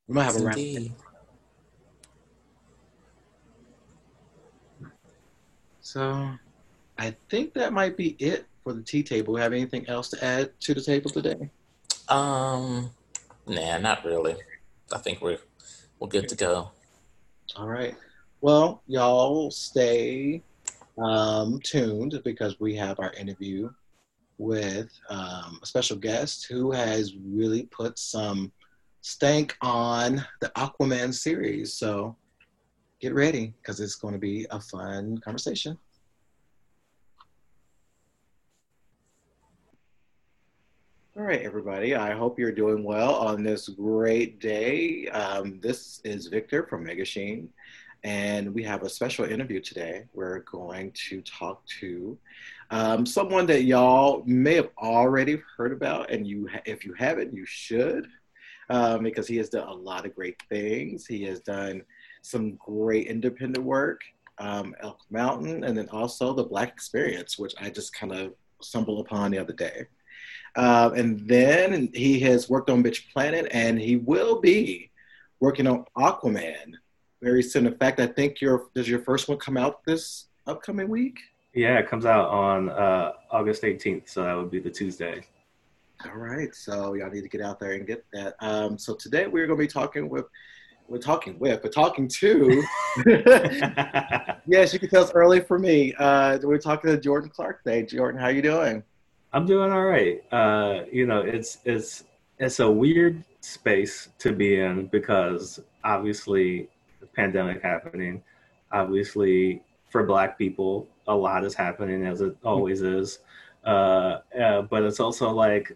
[0.08, 0.58] We might have a round.
[0.58, 0.94] Indeed.
[5.82, 6.32] So
[6.98, 9.36] I think that might be it for the tea table.
[9.36, 11.50] Have anything else to add to the table today?
[12.10, 12.90] Um,
[13.48, 14.36] nah, not really.
[14.92, 15.40] I think we're
[16.00, 16.72] we're good to go.
[17.56, 17.96] All right.
[18.42, 20.44] Well, y'all stay
[20.98, 23.70] um, tuned because we have our interview
[24.38, 28.52] with um, a special guest who has really put some
[29.02, 31.74] stank on the Aquaman series.
[31.74, 32.16] So
[33.00, 35.78] get ready because it's going to be a fun conversation.
[41.16, 41.94] All right, everybody.
[41.94, 45.08] I hope you're doing well on this great day.
[45.10, 47.50] Um, this is Victor from Megashine,
[48.04, 50.06] and we have a special interview today.
[50.14, 52.18] We're going to talk to
[52.72, 57.46] um, someone that y'all may have already heard about, and you, if you haven't, you
[57.46, 58.08] should,
[58.72, 61.06] um, because he has done a lot of great things.
[61.06, 61.84] He has done
[62.24, 64.02] some great independent work,
[64.40, 68.34] um, Elk Mountain, and then also the Black Experience, which I just kind of
[68.64, 69.86] stumbled upon the other day.
[70.56, 74.92] Uh, and then he has worked on Bitch Planet, and he will be
[75.40, 76.74] working on Aquaman
[77.22, 77.66] very soon.
[77.66, 81.20] In fact, I think your does your first one come out this upcoming week?
[81.54, 85.24] Yeah, it comes out on uh, August 18th, so that would be the Tuesday.
[86.06, 88.36] All right, so y'all need to get out there and get that.
[88.42, 90.26] Um, so today we're going to be talking with,
[90.88, 92.64] we're talking with, but talking to.
[94.48, 95.94] yes, you can tell it's early for me.
[96.00, 97.84] Uh, we're talking to Jordan Clark today.
[97.84, 98.84] Jordan, how you doing?
[99.34, 100.24] I'm doing all right.
[100.32, 102.04] Uh, you know, it's it's
[102.38, 106.70] it's a weird space to be in because obviously
[107.00, 108.22] the pandemic happening.
[108.72, 113.20] Obviously, for Black people, a lot is happening as it always is.
[113.66, 115.76] Uh, uh, but it's also like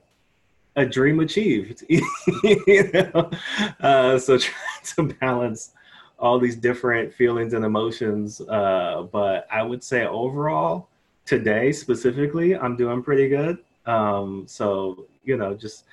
[0.75, 1.83] a dream achieved.
[1.89, 3.31] you know,
[3.79, 5.71] uh, so trying to balance
[6.19, 8.39] all these different feelings and emotions.
[8.39, 10.89] Uh, but I would say overall
[11.27, 13.59] today specifically, I'm doing pretty good.
[13.85, 15.83] Um, so you know, just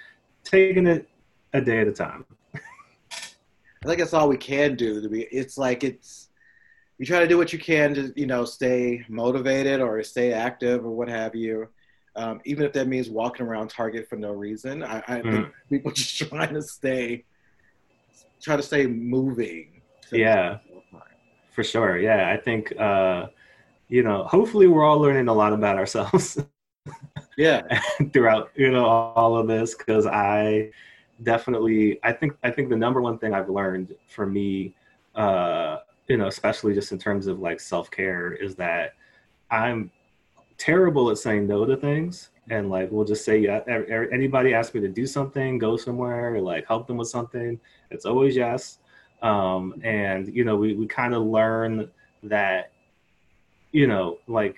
[0.44, 1.08] taking it
[1.52, 2.24] a day at a time.
[2.54, 5.02] I think that's all we can do.
[5.02, 6.30] To be, it's like it's
[6.98, 10.86] you try to do what you can to you know stay motivated or stay active
[10.86, 11.68] or what have you.
[12.16, 15.90] Um, even if that means walking around Target for no reason, I, I think people
[15.90, 17.24] just trying to stay,
[18.40, 19.82] try to stay moving.
[20.12, 20.58] Yeah,
[21.50, 21.98] for sure.
[21.98, 23.26] Yeah, I think uh,
[23.94, 24.24] you know.
[24.24, 26.36] Hopefully, we're all learning a lot about ourselves.
[27.38, 27.62] yeah,
[28.12, 30.70] throughout you know all of this because I
[31.22, 34.74] definitely I think I think the number one thing I've learned for me,
[35.14, 35.78] uh,
[36.08, 38.94] you know, especially just in terms of like self care, is that
[39.48, 39.92] I'm
[40.58, 43.60] terrible at saying no to things and like we'll just say yeah
[44.12, 47.58] anybody asks me to do something go somewhere or like help them with something
[47.90, 48.78] it's always yes
[49.22, 51.90] um and you know we, we kind of learn
[52.22, 52.70] that
[53.74, 54.56] you know like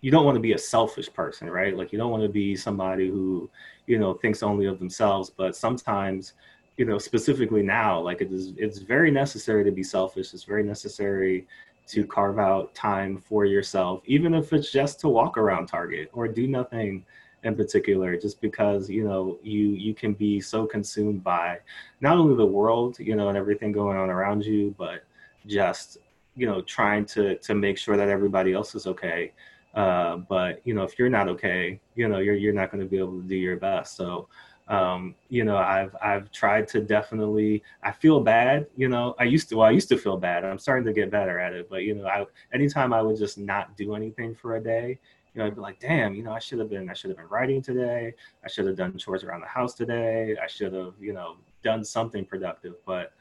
[0.00, 1.76] you don't want to be a selfish person right?
[1.76, 3.50] Like you don't want to be somebody who
[3.86, 6.34] you know thinks only of themselves but sometimes
[6.76, 10.32] you know specifically now like it is it's very necessary to be selfish.
[10.32, 11.46] It's very necessary
[11.88, 16.28] to carve out time for yourself, even if it's just to walk around Target or
[16.28, 17.04] do nothing
[17.42, 21.58] in particular, just because you know you you can be so consumed by
[22.00, 25.04] not only the world, you know, and everything going on around you, but
[25.46, 25.98] just
[26.36, 29.32] you know trying to to make sure that everybody else is okay.
[29.74, 32.88] Uh, but you know, if you're not okay, you know, you're you're not going to
[32.88, 33.96] be able to do your best.
[33.96, 34.28] So
[34.68, 39.48] um, you know i've i've tried to definitely i feel bad you know i used
[39.48, 40.44] to well i used to feel bad.
[40.44, 41.68] I'm starting to get better at it.
[41.68, 42.24] But you know i
[42.54, 44.98] anytime i would just not do anything for a day
[45.34, 47.16] you know i'd be like damn you know i should have been i should have
[47.16, 48.14] been writing today.
[48.44, 50.36] I should have done chores around the house today.
[50.42, 52.74] I should have you know done something productive.
[52.86, 53.12] But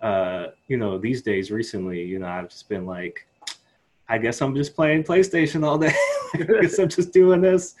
[0.00, 3.26] uh you know these days recently you know i've just been like
[4.08, 5.94] I guess I'm just playing PlayStation all day.
[6.34, 7.74] I guess I'm just doing this,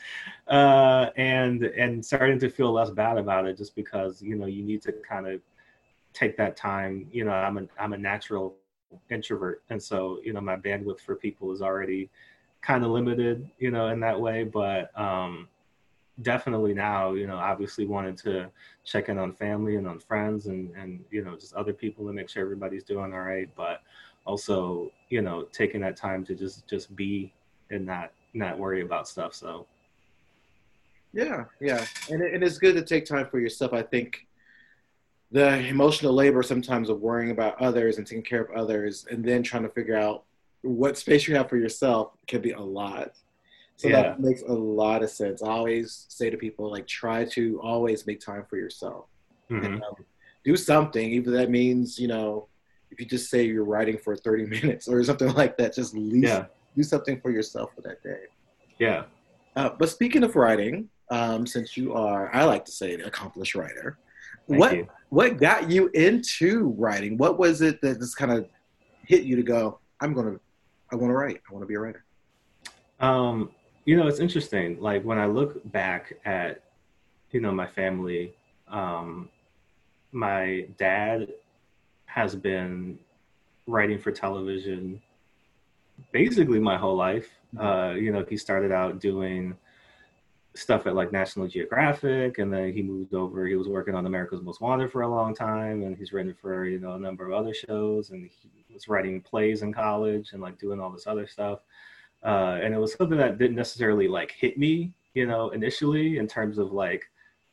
[0.46, 4.62] uh, and and starting to feel less bad about it, just because you know you
[4.62, 5.40] need to kind of
[6.12, 7.08] take that time.
[7.10, 8.56] You know, I'm a I'm a natural
[9.10, 12.10] introvert, and so you know my bandwidth for people is already
[12.60, 14.44] kind of limited, you know, in that way.
[14.44, 15.48] But um,
[16.22, 18.50] definitely now, you know, obviously wanted to
[18.84, 22.12] check in on family and on friends and and you know just other people to
[22.12, 23.48] make sure everybody's doing all right.
[23.56, 23.82] But
[24.24, 27.32] also, you know, taking that time to just just be
[27.70, 29.34] and not not worry about stuff.
[29.34, 29.66] So.
[31.14, 33.72] Yeah, yeah, and it, and it's good to take time for yourself.
[33.72, 34.26] I think
[35.32, 39.42] the emotional labor sometimes of worrying about others and taking care of others, and then
[39.42, 40.24] trying to figure out
[40.62, 43.12] what space you have for yourself can be a lot.
[43.78, 44.02] So yeah.
[44.02, 45.40] that makes a lot of sense.
[45.40, 49.06] I always say to people, like, try to always make time for yourself.
[49.50, 49.64] Mm-hmm.
[49.64, 50.04] And, um,
[50.44, 52.48] do something, even that means, you know,
[52.90, 56.26] if you just say you're writing for 30 minutes or something like that, just least
[56.26, 56.46] yeah.
[56.76, 58.22] do something for yourself for that day.
[58.80, 59.04] Yeah.
[59.54, 63.54] Uh, but speaking of writing, um, since you are, I like to say, an accomplished
[63.54, 63.96] writer,
[64.48, 64.88] Thank what you.
[65.10, 67.16] what got you into writing?
[67.16, 68.48] What was it that just kind of
[69.06, 69.78] hit you to go?
[70.00, 70.40] I'm gonna,
[70.90, 71.40] I want to write.
[71.48, 72.04] I want to be a writer.
[73.00, 73.50] Um,
[73.88, 74.78] you know, it's interesting.
[74.78, 76.60] Like when I look back at,
[77.30, 78.34] you know, my family,
[78.70, 79.30] um,
[80.12, 81.28] my dad
[82.04, 82.98] has been
[83.66, 85.00] writing for television
[86.12, 87.30] basically my whole life.
[87.56, 87.66] Mm-hmm.
[87.66, 89.56] Uh, you know, he started out doing
[90.54, 93.46] stuff at like National Geographic, and then he moved over.
[93.46, 96.66] He was working on America's Most Wanted for a long time, and he's written for
[96.66, 100.42] you know a number of other shows, and he was writing plays in college and
[100.42, 101.60] like doing all this other stuff
[102.24, 106.26] uh, and it was something that didn't necessarily like hit me, you know, initially in
[106.26, 107.04] terms of like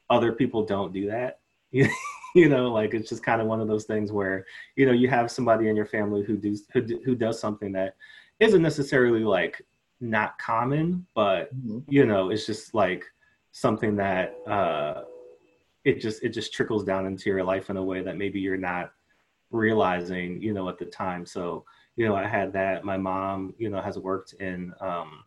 [0.09, 1.39] other people don't do that.
[1.71, 4.45] you know, like it's just kind of one of those things where
[4.75, 7.95] you know you have somebody in your family who does who, who does something that
[8.39, 9.61] isn't necessarily like
[10.01, 11.79] not common, but mm-hmm.
[11.87, 13.05] you know, it's just like
[13.51, 15.03] something that uh,
[15.85, 18.57] it just it just trickles down into your life in a way that maybe you're
[18.57, 18.91] not
[19.51, 21.25] realizing, you know, at the time.
[21.25, 22.83] So you know, I had that.
[22.83, 25.23] My mom, you know, has worked in, um,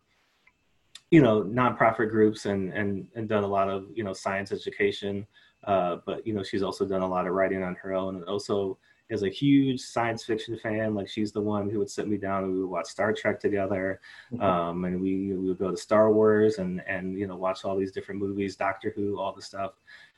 [1.10, 5.26] you know, nonprofit groups and and and done a lot of you know science education.
[5.64, 8.24] Uh, but you know, she's also done a lot of writing on her own, and
[8.24, 10.94] also is a huge science fiction fan.
[10.94, 13.40] Like she's the one who would sit me down and we would watch Star Trek
[13.40, 14.00] together,
[14.32, 14.42] mm-hmm.
[14.42, 17.76] um, and we we would go to Star Wars and and you know watch all
[17.76, 19.72] these different movies, Doctor Who, all the stuff.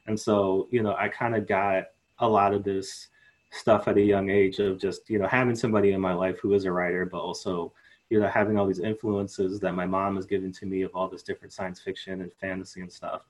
[0.07, 1.85] And so you know, I kind of got
[2.19, 3.09] a lot of this
[3.51, 6.55] stuff at a young age of just you know having somebody in my life who
[6.55, 7.73] is a writer but also
[8.09, 11.09] you know having all these influences that my mom has given to me of all
[11.09, 13.23] this different science fiction and fantasy and stuff.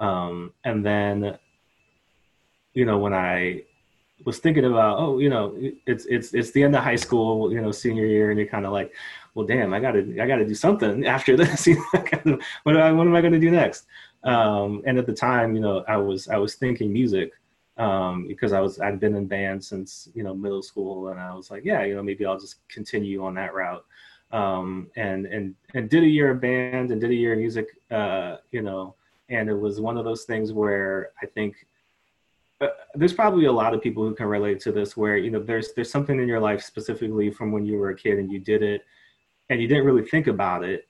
[0.00, 1.38] Um, and then
[2.74, 3.62] you know when i
[4.24, 5.56] was thinking about oh you know
[5.86, 8.66] it's it's it's the end of high school you know senior year and you're kind
[8.66, 8.92] of like
[9.34, 13.14] well damn i gotta i gotta do something after this what, am I, what am
[13.14, 13.86] i to do next?
[14.24, 17.32] Um, and at the time you know i was i was thinking music
[17.76, 21.34] um, because I was I'd been in band since you know middle school, and I
[21.34, 23.84] was like, yeah, you know, maybe I'll just continue on that route.
[24.32, 27.68] Um, and and and did a year of band and did a year of music,
[27.90, 28.94] uh, you know,
[29.28, 31.66] and it was one of those things where I think
[32.60, 35.42] uh, there's probably a lot of people who can relate to this, where you know
[35.42, 38.38] there's there's something in your life specifically from when you were a kid and you
[38.38, 38.82] did it,
[39.50, 40.88] and you didn't really think about it,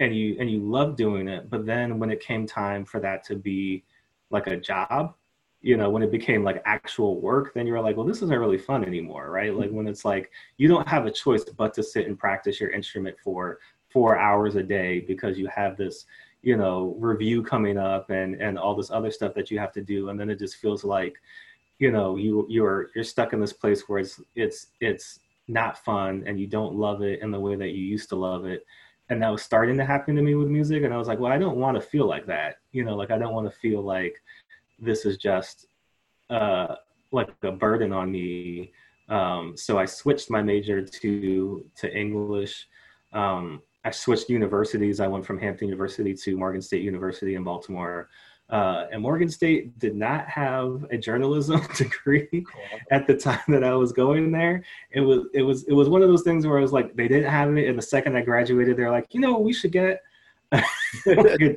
[0.00, 3.24] and you and you loved doing it, but then when it came time for that
[3.24, 3.84] to be
[4.30, 5.14] like a job
[5.62, 8.38] you know when it became like actual work then you were like well this isn't
[8.38, 9.54] really fun anymore right?
[9.54, 12.70] Like when it's like you don't have a choice but to sit and practice your
[12.70, 13.58] instrument for
[13.88, 16.06] four hours a day because you have this
[16.42, 19.82] you know review coming up and and all this other stuff that you have to
[19.82, 21.16] do and then it just feels like
[21.78, 26.22] you know you you're you're stuck in this place where it's it's it's not fun
[26.26, 28.64] and you don't love it in the way that you used to love it.
[29.08, 31.32] And that was starting to happen to me with music and i was like well
[31.32, 33.82] i don't want to feel like that you know like i don't want to feel
[33.82, 34.22] like
[34.80, 35.66] this is just
[36.30, 36.76] uh,
[37.12, 38.72] like a burden on me.
[39.08, 42.68] Um, so I switched my major to to English.
[43.12, 45.00] Um, I switched universities.
[45.00, 48.08] I went from Hampton University to Morgan State University in Baltimore.
[48.50, 52.44] Uh, and Morgan State did not have a journalism degree
[52.90, 54.64] at the time that I was going there.
[54.90, 57.08] It was it was it was one of those things where I was like they
[57.08, 57.68] didn't have it.
[57.68, 60.02] And the second I graduated, they're like, you know, we should get
[60.52, 61.56] a,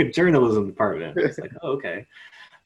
[0.00, 1.16] a journalism department.
[1.16, 2.06] It's like, oh, okay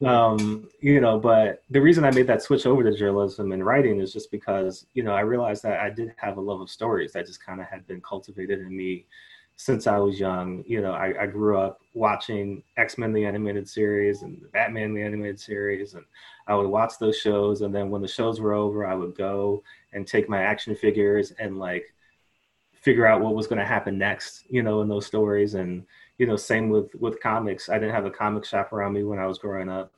[0.05, 3.99] um, you know, but the reason I made that switch over to journalism and writing
[3.99, 7.13] is just because, you know, I realized that I did have a love of stories
[7.13, 9.05] that just kind of had been cultivated in me
[9.57, 10.63] since I was young.
[10.65, 15.03] You know, I, I grew up watching X Men the animated series and Batman the
[15.03, 16.03] animated series, and
[16.47, 17.61] I would watch those shows.
[17.61, 19.61] And then when the shows were over, I would go
[19.93, 21.93] and take my action figures and like
[22.73, 25.85] figure out what was going to happen next, you know, in those stories and
[26.21, 27.67] you know, same with with comics.
[27.67, 29.91] I didn't have a comic shop around me when I was growing up.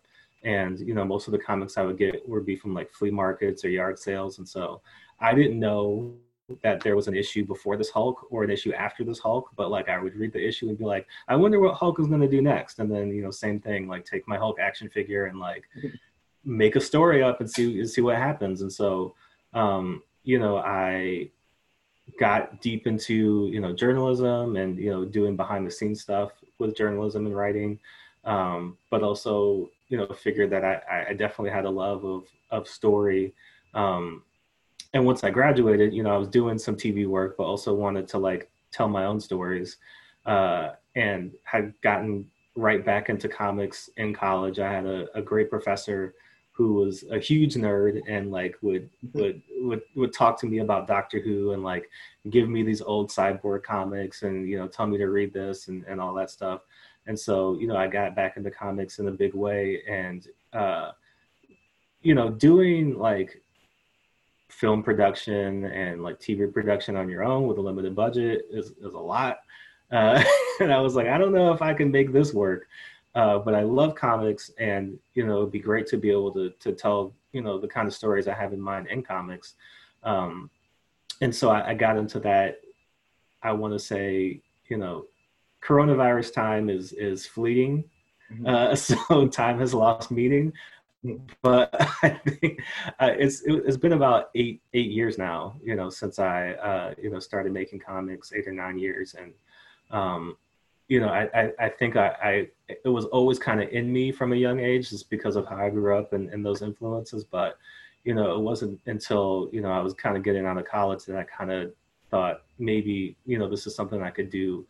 [0.45, 3.11] and you know most of the comics I would get would be from like flea
[3.11, 4.81] markets or yard sales, and so
[5.19, 6.15] I didn't know
[6.61, 9.69] that there was an issue before this Hulk or an issue after this Hulk, but
[9.69, 12.21] like I would read the issue and be like, I wonder what Hulk is going
[12.21, 15.25] to do next, and then you know same thing, like take my Hulk action figure
[15.25, 15.65] and like
[16.45, 19.13] make a story up and see see what happens, and so
[19.53, 21.31] um, you know I
[22.19, 26.75] got deep into you know journalism and you know doing behind the scenes stuff with
[26.75, 27.79] journalism and writing.
[28.25, 32.67] Um, but also you know figured that I, I definitely had a love of of
[32.67, 33.33] story.
[33.73, 34.23] Um,
[34.93, 38.07] and once I graduated you know I was doing some TV work but also wanted
[38.09, 39.77] to like tell my own stories.
[40.25, 44.59] Uh, and had gotten right back into comics in college.
[44.59, 46.13] I had a, a great professor
[46.53, 49.19] who was a huge nerd and like would mm-hmm.
[49.19, 51.89] would would would talk to me about Doctor Who and like
[52.29, 55.83] give me these old cyborg comics and you know tell me to read this and,
[55.85, 56.61] and all that stuff.
[57.07, 60.91] And so you know I got back into comics in a big way and uh,
[62.01, 63.41] you know doing like
[64.49, 68.93] film production and like TV production on your own with a limited budget is is
[68.93, 69.39] a lot.
[69.91, 70.23] Uh,
[70.59, 72.67] and I was like, I don't know if I can make this work.
[73.15, 76.49] Uh, but I love comics, and you know, it'd be great to be able to
[76.59, 79.53] to tell you know the kind of stories I have in mind in comics.
[80.03, 80.49] Um,
[81.21, 82.59] and so I, I got into that.
[83.43, 85.05] I want to say, you know,
[85.63, 87.83] coronavirus time is is fleeting,
[88.31, 88.47] mm-hmm.
[88.47, 88.75] uh,
[89.09, 90.53] so time has lost meaning.
[91.41, 91.69] But
[92.03, 92.61] I think
[92.99, 96.93] uh, it's it, has been about eight eight years now, you know, since I uh,
[97.01, 99.33] you know started making comics, eight or nine years, and
[99.91, 100.37] um,
[100.93, 104.11] you know, I, I, I think I, I, it was always kind of in me
[104.11, 107.23] from a young age just because of how I grew up and, and those influences.
[107.23, 107.57] But,
[108.03, 111.05] you know, it wasn't until, you know, I was kind of getting out of college
[111.05, 111.73] that I kind of
[112.11, 114.67] thought maybe, you know, this is something I could do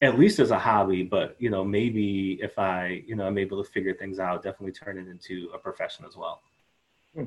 [0.00, 3.62] at least as a hobby, but, you know, maybe if I, you know, I'm able
[3.62, 6.40] to figure things out, definitely turn it into a profession as well.
[7.14, 7.24] Hmm.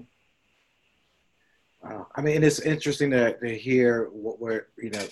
[1.84, 2.08] Wow.
[2.16, 5.06] I mean, it's interesting to, to hear what were, you know,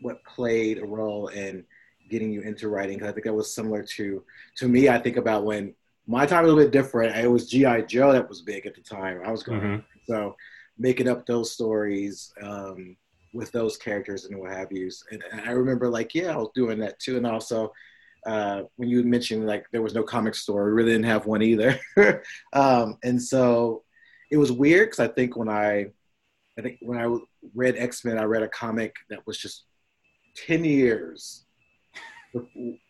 [0.00, 1.66] what played a role in,
[2.10, 4.24] getting you into writing because I think that was similar to
[4.56, 4.88] to me.
[4.88, 5.74] I think about when
[6.06, 7.16] my time was a little bit different.
[7.16, 9.20] It was GI Joe that was big at the time.
[9.24, 9.98] I was going mm-hmm.
[10.06, 10.36] so
[10.78, 12.96] making up those stories um,
[13.32, 14.90] with those characters and what have you.
[15.12, 17.16] And, and, I remember like yeah, I was doing that too.
[17.16, 17.72] And also
[18.26, 21.42] uh, when you mentioned like there was no comic store, we really didn't have one
[21.42, 21.78] either.
[22.52, 23.84] um, and so
[24.30, 25.86] it was weird because I think when I
[26.58, 27.16] I think when I
[27.54, 29.64] read X Men, I read a comic that was just
[30.34, 31.44] ten years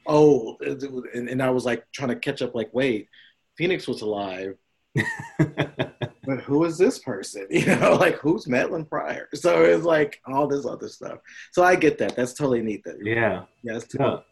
[0.06, 2.54] old, and, and I was like trying to catch up.
[2.54, 3.08] Like, wait,
[3.56, 4.56] Phoenix was alive,
[5.38, 7.46] but who is this person?
[7.50, 9.28] You know, like who's Madelyne Pryor?
[9.34, 11.18] So it's like all this other stuff.
[11.52, 12.16] So I get that.
[12.16, 12.84] That's totally neat.
[12.84, 13.74] That yeah, yeah.
[13.74, 14.22] That's totally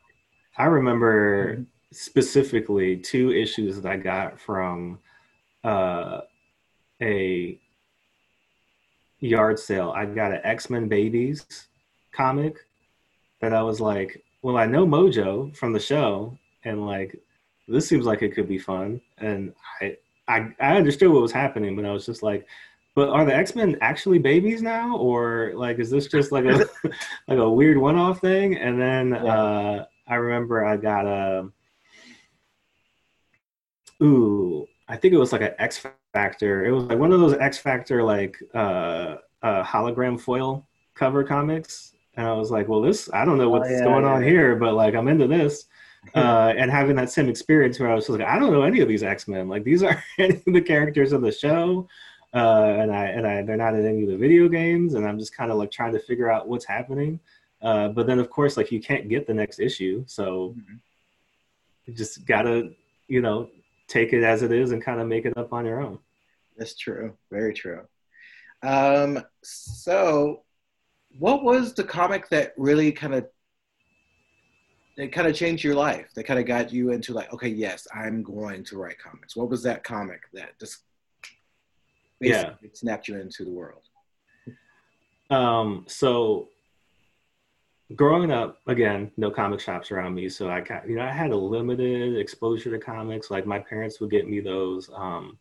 [0.57, 1.63] I remember mm-hmm.
[1.93, 4.99] specifically two issues that I got from
[5.65, 6.23] uh,
[7.01, 7.59] a
[9.21, 9.93] yard sale.
[9.95, 11.47] I got an X Men Babies
[12.13, 12.57] comic
[13.41, 17.19] that I was like, well, I know Mojo from the show, and like
[17.67, 19.01] this seems like it could be fun.
[19.19, 22.47] And I, I, I understood what was happening, but I was just like,
[22.95, 26.67] but are the X Men actually babies now, or like is this just like a
[27.29, 28.57] like a weird one off thing?
[28.57, 29.23] And then yeah.
[29.25, 31.49] uh, I remember I got a
[34.03, 36.65] ooh, I think it was like an X Factor.
[36.65, 41.93] It was like one of those X Factor like uh, uh, hologram foil cover comics
[42.19, 44.11] and I was like, well, this I don't know oh, what's oh, yeah, going yeah,
[44.11, 45.65] on here, but like I'm into this.
[46.15, 48.89] Uh, and having that same experience where I was like, I don't know any of
[48.89, 49.49] these X Men.
[49.49, 51.89] Like these are any of the characters of the show,
[52.33, 55.19] uh, and I and I they're not in any of the video games, and I'm
[55.19, 57.19] just kind of like trying to figure out what's happening.
[57.61, 60.77] Uh, but then of course, like you can't get the next issue, so mm-hmm.
[61.87, 62.71] you just gotta
[63.09, 63.51] you know
[63.89, 65.99] take it as it is and kind of make it up on your own.
[66.57, 67.13] That's true.
[67.31, 67.83] Very true.
[68.63, 70.43] Um, so
[71.19, 73.27] what was the comic that really kind of
[74.97, 77.87] it kind of changed your life that kind of got you into like okay yes
[77.95, 79.37] i'm going to write comics?
[79.37, 80.79] What was that comic that just
[82.21, 82.55] yeah.
[82.73, 83.83] snapped you into the world?
[85.31, 86.49] Um so
[87.95, 91.37] growing up again no comic shops around me so i you know i had a
[91.37, 93.31] limited exposure to comics.
[93.31, 95.39] Like my parents would get me those um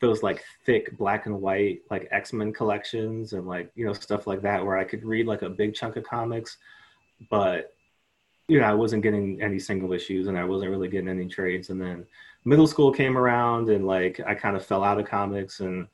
[0.00, 4.42] those like thick black and white like X-Men collections and like you know stuff like
[4.42, 6.56] that where I could read like a big chunk of comics
[7.28, 7.74] but
[8.48, 11.70] you know I wasn't getting any single issues and I wasn't really getting any trades.
[11.70, 12.06] And then
[12.44, 15.86] middle school came around and like I kind of fell out of comics and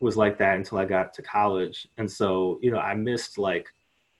[0.00, 1.86] was like that until I got to college.
[1.98, 3.68] And so you know I missed like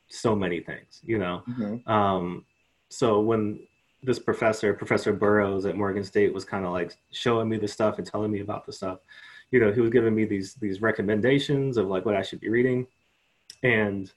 [0.09, 1.43] so many things you know?
[1.49, 1.91] Mm-hmm.
[1.91, 2.45] um
[2.91, 3.67] so when
[4.03, 7.99] this professor, Professor Burrows at Morgan State, was kind of like showing me the stuff
[7.99, 8.99] and telling me about the stuff.
[9.51, 12.49] You know, he was giving me these these recommendations of like what I should be
[12.49, 12.87] reading,
[13.63, 14.11] and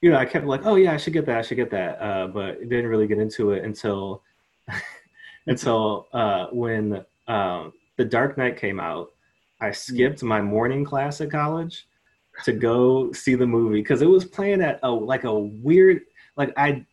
[0.00, 2.00] you know, I kept like, oh yeah, I should get that, I should get that,
[2.00, 4.22] uh, but didn't really get into it until
[5.46, 9.10] until uh, when um, the Dark Knight came out.
[9.62, 11.86] I skipped my morning class at college
[12.44, 16.02] to go see the movie because it was playing at a like a weird
[16.36, 16.86] like I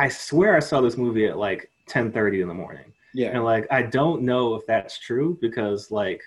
[0.00, 2.90] I swear I saw this movie at like 10:30 in the morning.
[3.12, 3.28] Yeah.
[3.28, 6.22] And like I don't know if that's true because like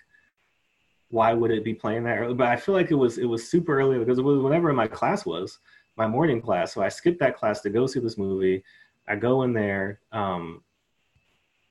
[1.09, 2.36] why would it be playing that early?
[2.36, 4.88] But I feel like it was it was super early because it was whenever my
[4.88, 5.57] class was,
[5.97, 6.71] my morning class.
[6.71, 8.63] So I skipped that class to go see this movie.
[9.07, 10.01] I go in there.
[10.11, 10.63] Um,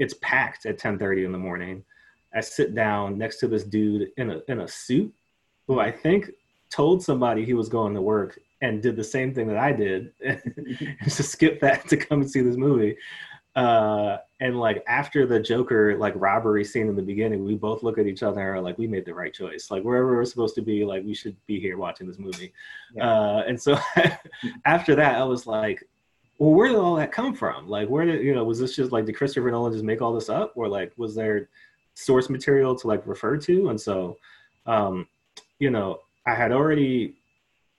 [0.00, 1.84] it's packed at 10:30 in the morning.
[2.34, 5.14] I sit down next to this dude in a in a suit
[5.68, 6.32] who I think
[6.68, 10.12] told somebody he was going to work and did the same thing that I did
[11.04, 12.96] to skip that to come and see this movie.
[13.54, 17.98] Uh, and like after the Joker like robbery scene in the beginning, we both look
[17.98, 19.70] at each other and are like, we made the right choice.
[19.70, 22.52] Like wherever we're supposed to be, like we should be here watching this movie.
[22.94, 23.10] Yeah.
[23.10, 23.76] Uh, and so
[24.64, 25.86] after that, I was like,
[26.38, 27.68] well, where did all that come from?
[27.68, 28.42] Like, where did you know?
[28.42, 31.14] Was this just like did Christopher Nolan just make all this up, or like was
[31.14, 31.48] there
[31.94, 33.68] source material to like refer to?
[33.68, 34.16] And so,
[34.66, 35.06] um,
[35.60, 37.14] you know, I had already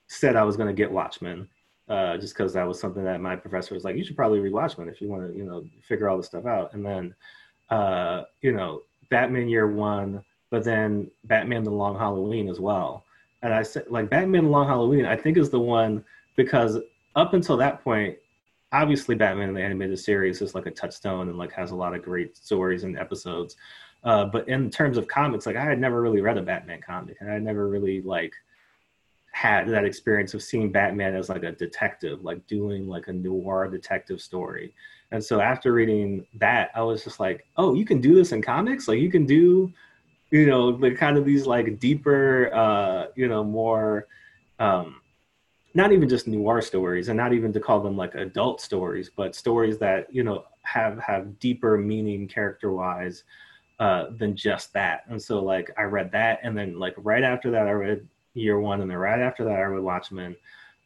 [0.08, 1.48] said I was going to get Watchmen,
[1.90, 4.54] uh, just because that was something that my professor was like, you should probably read
[4.54, 6.74] Watchmen if you want to, you know, figure all this stuff out.
[6.74, 7.16] And then,
[7.70, 13.04] uh, you know, Batman Year One, but then Batman: The Long Halloween as well.
[13.42, 16.04] And I said, like Batman: The Long Halloween, I think is the one
[16.36, 16.78] because
[17.16, 18.18] up until that point,
[18.72, 21.94] obviously Batman in the animated series is like a touchstone and like has a lot
[21.94, 23.56] of great stories and episodes.
[24.04, 27.18] Uh, but in terms of comics, like I had never really read a Batman comic,
[27.20, 28.34] and I never really like
[29.34, 33.68] had that experience of seeing Batman as like a detective, like doing like a noir
[33.68, 34.74] detective story.
[35.12, 38.44] And so after reading that, I was just like, oh, you can do this in
[38.44, 38.88] comics?
[38.88, 39.74] Like you can do,
[40.30, 44.08] you know, the kind of these like deeper, uh, you know, more,
[44.60, 45.02] um,
[45.74, 49.36] not even just noir stories and not even to call them like adult stories, but
[49.36, 53.24] stories that, you know, have, have deeper meaning character wise
[53.80, 55.02] uh, than just that.
[55.10, 58.60] And so like I read that, and then like right after that, I read Year
[58.60, 60.36] One, and then right after that, I read Watchmen.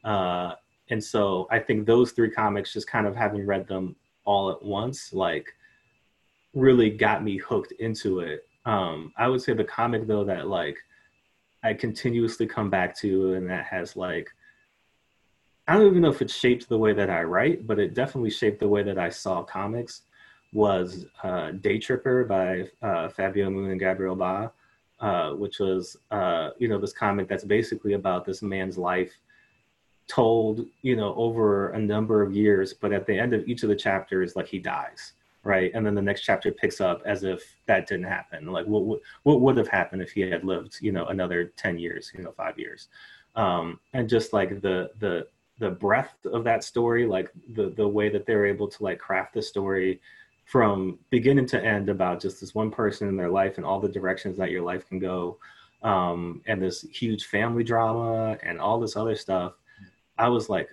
[0.04, 0.52] Uh,
[0.90, 4.62] and so I think those three comics, just kind of having read them all at
[4.62, 5.46] once, like
[6.54, 8.46] really got me hooked into it.
[8.64, 10.76] Um, I would say the comic though that like
[11.62, 14.28] I continuously come back to, and that has like
[15.66, 18.30] I don't even know if it shaped the way that I write, but it definitely
[18.30, 20.02] shaped the way that I saw comics
[20.54, 24.50] was uh, Day Tripper by uh, Fabio Moon and Gabriel Ba,
[25.00, 29.12] uh, which was uh, you know this comic that's basically about this man's life
[30.08, 33.68] told you know over a number of years, but at the end of each of
[33.68, 35.12] the chapters, like he dies,
[35.44, 35.70] right?
[35.74, 38.46] And then the next chapter picks up as if that didn't happen.
[38.46, 42.10] Like what what, would have happened if he had lived you know another ten years,
[42.16, 42.88] you know five years,
[43.36, 45.28] um, and just like the the
[45.60, 49.34] the breadth of that story, like the the way that they're able to like craft
[49.34, 50.00] the story
[50.48, 53.88] from beginning to end about just this one person in their life and all the
[53.88, 55.38] directions that your life can go
[55.82, 59.52] um, and this huge family drama and all this other stuff
[60.16, 60.68] i was like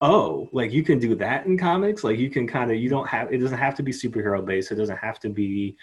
[0.00, 2.04] oh like you can do that in comics?
[2.04, 4.72] Like you can kind of you don't have it doesn't have to be superhero based.
[4.72, 5.76] It doesn't have to be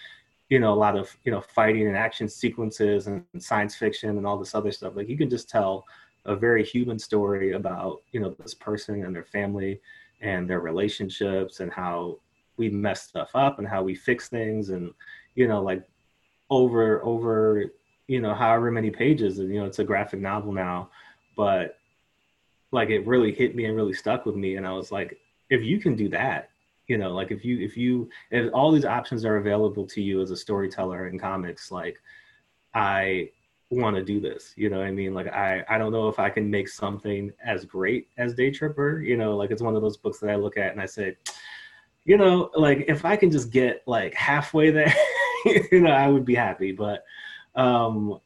[0.48, 4.26] you know a lot of you know fighting and action sequences and science fiction and
[4.26, 4.94] all this other stuff.
[4.96, 5.84] Like you can just tell
[6.26, 9.80] a very human story about you know this person and their family
[10.20, 12.18] and their relationships and how
[12.56, 14.92] we mess stuff up and how we fix things and
[15.34, 15.82] you know like
[16.50, 17.64] over over
[18.06, 20.88] you know however many pages and you know it's a graphic novel now
[21.36, 21.78] but
[22.70, 25.18] like it really hit me and really stuck with me and i was like
[25.50, 26.50] if you can do that
[26.86, 30.20] you know like if you if you if all these options are available to you
[30.20, 31.98] as a storyteller in comics like
[32.74, 33.28] i
[33.70, 35.14] want to do this you know what i mean?
[35.14, 39.00] Like i i don't know if i can make something as great as day tripper
[39.00, 41.16] you know like it's one of those books that i look at and i say
[42.04, 44.94] you know, like if I can just get like halfway there,
[45.44, 46.72] you know, I would be happy.
[46.72, 47.04] But
[47.54, 48.20] um,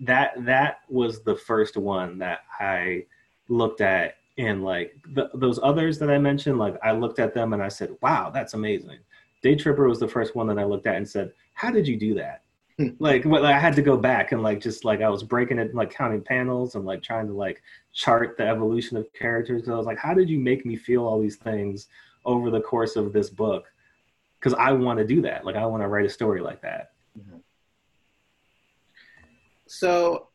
[0.00, 3.06] that that was the first one that I
[3.48, 7.52] looked at, and like the, those others that I mentioned, like I looked at them
[7.52, 8.98] and I said, "Wow, that's amazing."
[9.42, 11.96] Day Tripper was the first one that I looked at and said, "How did you
[11.96, 12.42] do that?"
[12.78, 12.88] Hmm.
[12.98, 15.74] like well, I had to go back and like just like I was breaking it,
[15.74, 17.62] like counting panels and like trying to like
[17.92, 19.66] chart the evolution of characters.
[19.66, 21.86] So I was like, "How did you make me feel all these things?"
[22.24, 23.66] Over the course of this book
[24.38, 25.44] because I want to do that.
[25.44, 26.92] Like I want to write a story like that.
[27.18, 27.38] Mm-hmm.
[29.66, 30.28] So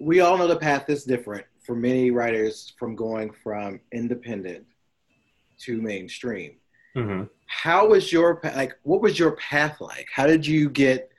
[0.00, 4.64] we all know the path is different for many writers from going from independent
[5.60, 6.56] to mainstream.
[6.96, 7.24] Mm-hmm.
[7.46, 10.08] how was your like what was your path like?
[10.12, 11.12] How did you get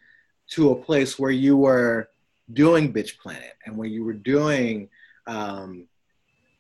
[0.50, 2.10] to a place where you were
[2.52, 4.90] doing Bitch Planet and where you were doing
[5.28, 5.86] um,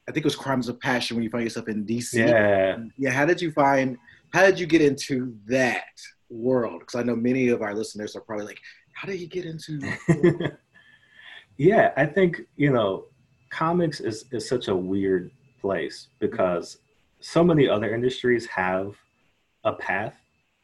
[0.09, 2.13] I think it was Crimes of Passion when you find yourself in DC.
[2.15, 2.77] Yeah.
[2.97, 3.11] Yeah.
[3.11, 3.95] How did you find?
[4.33, 5.83] How did you get into that
[6.31, 6.79] world?
[6.79, 8.59] Because I know many of our listeners are probably like,
[8.93, 9.79] "How did you get into?"
[11.57, 13.05] yeah, I think you know,
[13.51, 15.29] comics is is such a weird
[15.61, 16.79] place because
[17.19, 18.95] so many other industries have
[19.63, 20.15] a path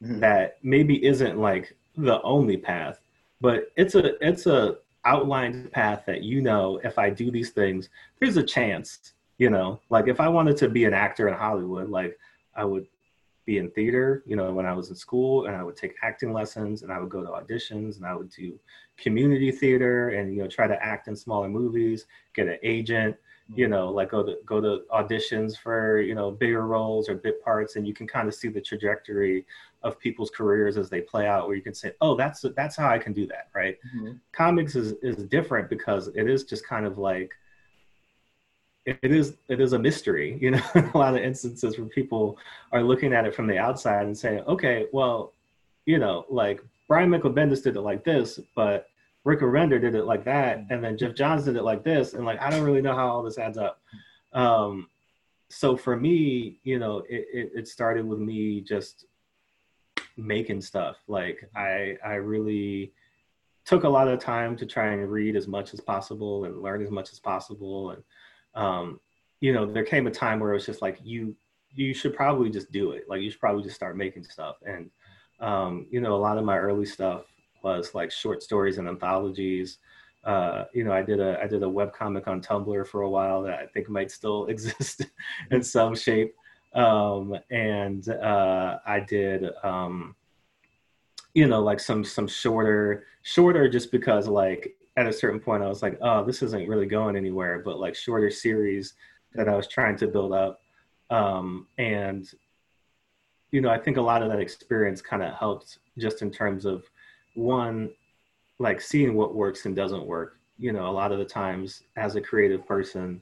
[0.03, 0.21] mm-hmm.
[0.21, 2.99] that maybe isn't like the only path,
[3.41, 7.89] but it's a it's a outlined path that you know if I do these things,
[8.19, 9.13] there's a chance.
[9.37, 12.17] You know, like if I wanted to be an actor in Hollywood, like
[12.55, 12.87] I would
[13.45, 16.33] be in theater, you know, when I was in school and I would take acting
[16.33, 18.57] lessons and I would go to auditions and I would do
[18.97, 23.15] community theater and, you know, try to act in smaller movies, get an agent,
[23.53, 27.43] you know, like go to go to auditions for, you know, bigger roles or bit
[27.43, 29.45] parts and you can kind of see the trajectory
[29.83, 32.89] of people's careers as they play out where you can say, "Oh, that's that's how
[32.89, 33.77] I can do that," right?
[33.95, 34.13] Mm-hmm.
[34.31, 37.33] Comics is is different because it is just kind of like
[38.85, 42.37] it is it is a mystery you know a lot of instances where people
[42.71, 45.33] are looking at it from the outside and saying okay well
[45.85, 48.87] you know like brian michael bendis did it like this but
[49.23, 52.25] rick Remender did it like that and then geoff johns did it like this and
[52.25, 53.81] like i don't really know how all this adds up.
[54.33, 54.89] Um,
[55.49, 59.05] so for me you know it, it, it started with me just
[60.17, 60.97] making stuff.
[61.07, 62.91] Like i i really
[63.65, 66.83] took a lot of time to try and read as much as possible and learn
[66.83, 68.03] as much as possible and
[68.55, 68.99] um,
[69.41, 71.35] you know, there came a time where it was just like you
[71.75, 73.05] you should probably just do it.
[73.07, 74.55] Like you should probably just start making stuff.
[74.65, 74.89] And
[75.39, 77.25] um, you know, a lot of my early stuff
[77.63, 79.79] was like short stories and anthologies.
[80.23, 83.09] Uh, you know, I did a I did a web comic on Tumblr for a
[83.09, 85.05] while that I think might still exist
[85.51, 86.33] in some shape.
[86.73, 90.15] Um, and uh, I did um,
[91.33, 95.67] you know like some some shorter shorter just because like at a certain point I
[95.67, 98.93] was like, oh, this isn't really going anywhere, but like shorter series
[99.33, 100.59] that I was trying to build up.
[101.09, 102.29] Um, and,
[103.51, 106.65] you know, I think a lot of that experience kind of helped just in terms
[106.65, 106.83] of
[107.35, 107.91] one,
[108.59, 110.39] like seeing what works and doesn't work.
[110.57, 113.21] You know, a lot of the times as a creative person,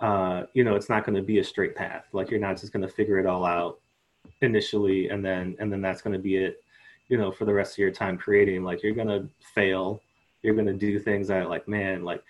[0.00, 2.06] uh, you know, it's not going to be a straight path.
[2.12, 3.78] Like you're not just going to figure it all out
[4.40, 6.62] initially and then and then that's going to be it
[7.08, 10.00] you know for the rest of your time creating like you're going to fail
[10.42, 12.22] you're going to do things that like, man, like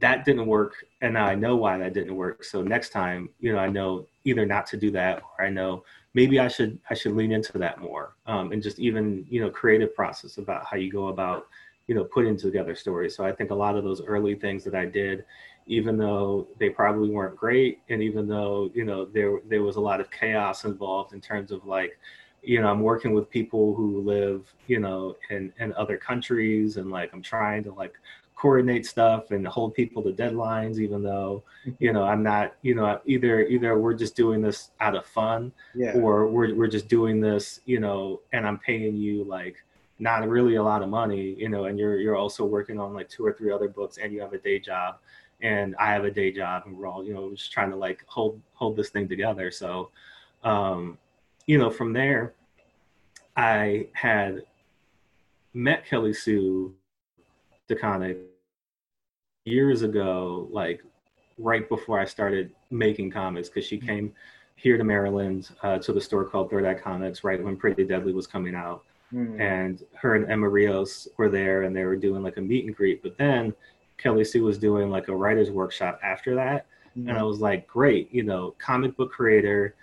[0.00, 0.84] that didn't work.
[1.00, 2.44] And now I know why that didn't work.
[2.44, 5.84] So next time, you know, I know either not to do that or I know
[6.14, 8.14] maybe I should, I should lean into that more.
[8.26, 11.46] Um, and just even, you know, creative process about how you go about,
[11.86, 13.14] you know, putting together stories.
[13.14, 15.24] So I think a lot of those early things that I did,
[15.66, 19.80] even though they probably weren't great, and even though you know there there was a
[19.80, 21.98] lot of chaos involved in terms of like
[22.44, 26.90] you know i'm working with people who live you know in in other countries and
[26.90, 27.94] like i'm trying to like
[28.36, 31.42] coordinate stuff and hold people to deadlines even though
[31.78, 35.52] you know i'm not you know either either we're just doing this out of fun
[35.74, 35.92] yeah.
[35.92, 39.56] or we're, we're just doing this you know and i'm paying you like
[39.98, 43.08] not really a lot of money you know and you're you're also working on like
[43.08, 44.96] two or three other books and you have a day job
[45.40, 48.04] and i have a day job and we're all you know just trying to like
[48.06, 49.90] hold hold this thing together so
[50.42, 50.98] um
[51.46, 52.34] you know, from there,
[53.36, 54.42] I had
[55.52, 56.74] met Kelly Sue
[57.68, 58.18] DeConnick
[59.44, 60.82] years ago, like
[61.38, 64.12] right before I started making comics, because she came
[64.56, 68.12] here to Maryland uh, to the store called Third Eye Comics right when Pretty Deadly
[68.12, 68.84] was coming out.
[69.12, 69.40] Mm.
[69.40, 72.74] And her and Emma Rios were there and they were doing like a meet and
[72.74, 73.02] greet.
[73.02, 73.52] But then
[73.98, 76.66] Kelly Sue was doing like a writer's workshop after that.
[76.96, 77.10] Mm.
[77.10, 79.74] And I was like, great, you know, comic book creator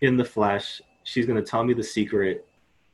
[0.00, 2.46] in the flesh she's going to tell me the secret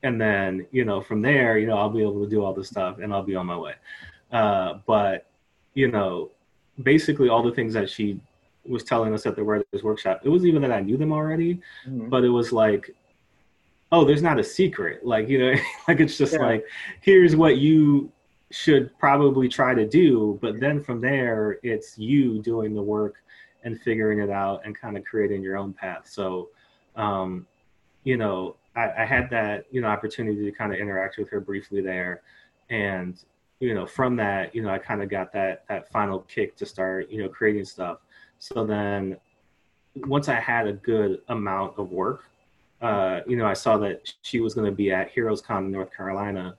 [0.04, 2.68] and then you know from there you know i'll be able to do all this
[2.68, 3.74] stuff and i'll be on my way
[4.30, 5.26] uh, but
[5.74, 6.30] you know
[6.82, 8.20] basically all the things that she
[8.66, 11.54] was telling us at the writers workshop it wasn't even that i knew them already
[11.86, 12.08] mm-hmm.
[12.08, 12.94] but it was like
[13.90, 16.38] oh there's not a secret like you know like it's just yeah.
[16.38, 16.64] like
[17.00, 18.10] here's what you
[18.50, 23.16] should probably try to do but then from there it's you doing the work
[23.64, 26.48] and figuring it out and kind of creating your own path so
[26.96, 27.46] um,
[28.04, 31.40] you know, I, I had that, you know, opportunity to kind of interact with her
[31.40, 32.22] briefly there.
[32.70, 33.22] And,
[33.60, 36.66] you know, from that, you know, I kind of got that, that final kick to
[36.66, 37.98] start, you know, creating stuff.
[38.38, 39.16] So then
[39.96, 42.24] once I had a good amount of work,
[42.82, 45.70] uh, you know, I saw that she was going to be at Heroes Con in
[45.70, 46.56] North Carolina.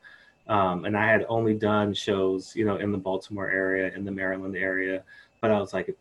[0.47, 4.11] Um, and I had only done shows, you know, in the Baltimore area, in the
[4.11, 5.03] Maryland area.
[5.41, 5.95] But I was like,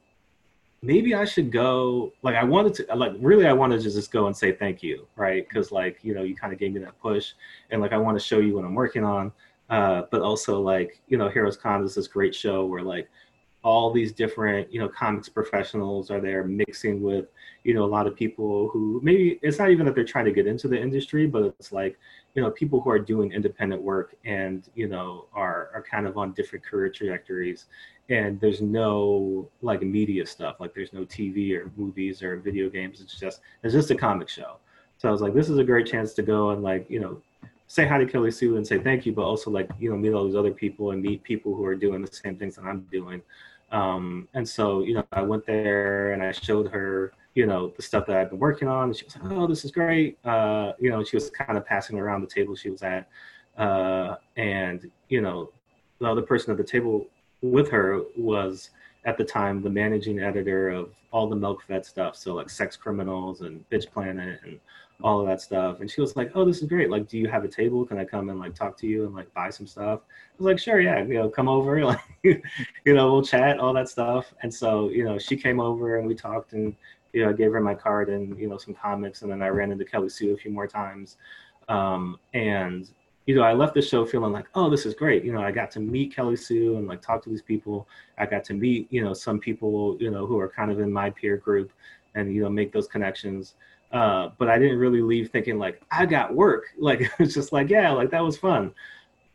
[0.84, 2.12] maybe I should go.
[2.22, 5.06] Like I wanted to, like really, I wanted to just go and say thank you,
[5.16, 5.46] right?
[5.48, 7.32] Because like you know, you kind of gave me that push,
[7.70, 9.32] and like I want to show you what I'm working on.
[9.70, 13.08] Uh, but also like you know, Heroes Con is this great show where like
[13.64, 17.26] all these different you know comics professionals are there mixing with
[17.64, 20.32] you know a lot of people who maybe it's not even that they're trying to
[20.32, 21.98] get into the industry but it's like
[22.34, 26.18] you know people who are doing independent work and you know are are kind of
[26.18, 27.66] on different career trajectories
[28.10, 33.00] and there's no like media stuff like there's no tv or movies or video games.
[33.00, 34.56] It's just it's just a comic show.
[34.98, 37.20] So i was like this is a great chance to go and like you know
[37.66, 40.12] say hi to kelly sue and say thank you but also like you know meet
[40.12, 42.80] all these other people and meet people who are doing the same things that i'm
[42.92, 43.22] doing.
[43.74, 47.82] Um, and so, you know, I went there and I showed her, you know, the
[47.82, 48.84] stuff that I've been working on.
[48.84, 50.18] And she was like, oh, this is great.
[50.24, 53.08] Uh, you know, she was kind of passing around the table she was at.
[53.58, 55.50] Uh, and, you know,
[56.00, 57.06] the other person at the table
[57.42, 58.70] with her was
[59.04, 62.16] at the time the managing editor of all the Milkfed stuff.
[62.16, 64.58] So like sex criminals and bitch planet and
[65.02, 65.80] all of that stuff.
[65.80, 66.90] And she was like, "Oh, this is great.
[66.90, 67.84] Like, do you have a table?
[67.84, 70.46] Can I come and like talk to you and like buy some stuff?" I was
[70.46, 71.02] like, "Sure, yeah.
[71.02, 71.80] You know, come over.
[71.84, 75.98] Like, you know, we'll chat, all that stuff." And so, you know, she came over
[75.98, 76.74] and we talked, and
[77.14, 79.48] you know, I gave her my card and you know some comics, and then I
[79.48, 81.16] ran into Kelly Sue a few more times.
[81.68, 82.90] Um, and
[83.26, 85.52] you know, I left the show feeling like, "Oh, this is great." You know, I
[85.52, 87.88] got to meet Kelly Sue and like talk to these people.
[88.18, 90.92] I got to meet you know some people you know who are kind of in
[90.92, 91.72] my peer group,
[92.14, 93.54] and you know make those connections.
[93.92, 96.64] Uh, but I didn't really leave thinking like I got work.
[96.78, 98.74] Like it's just like yeah, like that was fun.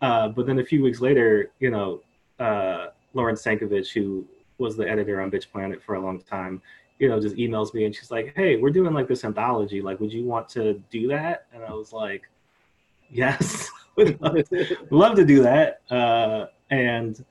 [0.01, 2.01] Uh, but then a few weeks later, you know,
[2.39, 4.25] uh, Lauren Sankovitch, who
[4.57, 6.61] was the editor on Bitch Planet for a long time,
[6.99, 9.81] you know, just emails me and she's like, "Hey, we're doing like this anthology.
[9.81, 12.23] Like, would you want to do that?" And I was like,
[13.09, 14.37] "Yes, would love,
[14.91, 17.23] love to do that." Uh, and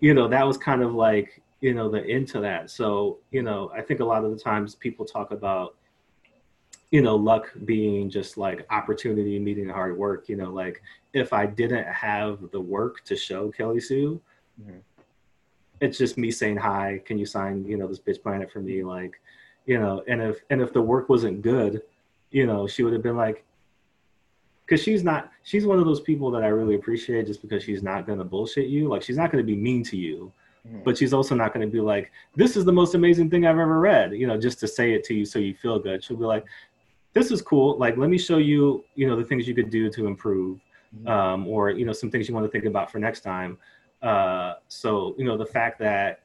[0.00, 2.70] you know, that was kind of like you know the into that.
[2.70, 5.76] So you know, I think a lot of the times people talk about
[6.90, 10.28] you know, luck being just like opportunity meeting hard work.
[10.28, 10.82] You know, like
[11.12, 14.20] if I didn't have the work to show Kelly Sue,
[14.60, 14.78] mm-hmm.
[15.80, 17.00] It's just me saying hi.
[17.04, 18.82] Can you sign, you know, this bitch planet for me?
[18.82, 19.20] Like,
[19.66, 21.82] you know, and if and if the work wasn't good,
[22.30, 23.44] you know, she would have been like,
[24.64, 27.82] because she's not, she's one of those people that I really appreciate just because she's
[27.82, 28.88] not gonna bullshit you.
[28.88, 30.32] Like, she's not gonna be mean to you.
[30.66, 30.80] Mm-hmm.
[30.84, 33.60] But she's also not going to be like, "This is the most amazing thing I've
[33.60, 36.02] ever read," you know, just to say it to you so you feel good.
[36.02, 36.44] She'll be like,
[37.12, 37.78] this is cool.
[37.78, 40.60] Like, let me show you, you know, the things you could do to improve,
[40.94, 41.08] mm-hmm.
[41.08, 43.58] um, or you know, some things you want to think about for next time.
[44.02, 46.20] Uh, so, you know, the fact that,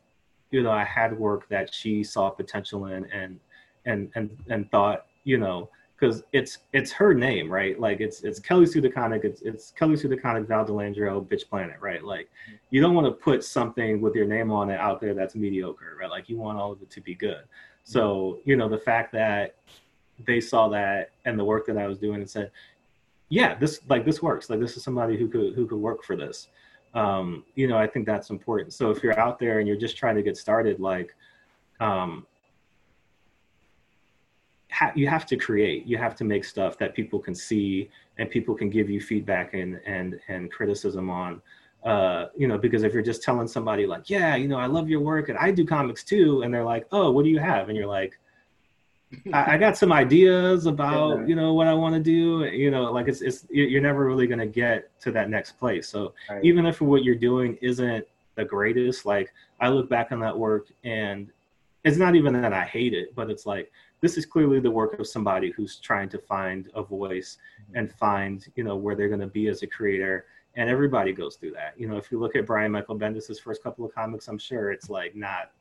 [0.51, 3.39] you know, I had work that she saw potential in, and
[3.85, 5.69] and and and thought, you know,
[6.03, 7.79] because it's it's her name, right?
[7.79, 11.49] Like it's it's Kelly Sue DeConnick, it's it's Kelly Sue DeConnick, Val De Landro, Bitch
[11.49, 12.03] Planet, right?
[12.03, 12.29] Like
[12.71, 15.97] you don't want to put something with your name on it out there that's mediocre,
[15.99, 16.09] right?
[16.09, 17.43] Like you want all of it to be good.
[17.83, 19.55] So you know the fact that
[20.25, 22.51] they saw that and the work that I was doing and said,
[23.29, 24.49] yeah, this like this works.
[24.49, 26.49] Like this is somebody who could who could work for this.
[26.93, 28.73] Um, you know, I think that's important.
[28.73, 31.15] So if you're out there and you're just trying to get started, like
[31.79, 32.25] um,
[34.71, 35.85] ha- you have to create.
[35.85, 39.53] You have to make stuff that people can see and people can give you feedback
[39.53, 41.41] and and and criticism on.
[41.83, 44.89] Uh, you know, because if you're just telling somebody like, yeah, you know, I love
[44.89, 47.67] your work and I do comics too, and they're like, oh, what do you have?
[47.67, 48.17] And you're like,
[49.33, 51.25] I, I, got some ideas about yeah.
[51.27, 52.45] you know what I want to do.
[52.45, 55.87] You know, like it's it's you're never really gonna get to that next place.
[55.87, 56.43] So right.
[56.43, 58.05] even if what you're doing isn't
[58.35, 61.29] the greatest, like I look back on that work and
[61.83, 63.71] it's not even that I hate it, but it's like
[64.03, 67.77] this is clearly the work of somebody who's trying to find a voice mm-hmm.
[67.77, 71.37] and find you know where they're going to be as a creator and everybody goes
[71.37, 74.27] through that you know if you look at brian michael bendis's first couple of comics
[74.27, 75.51] i'm sure it's like not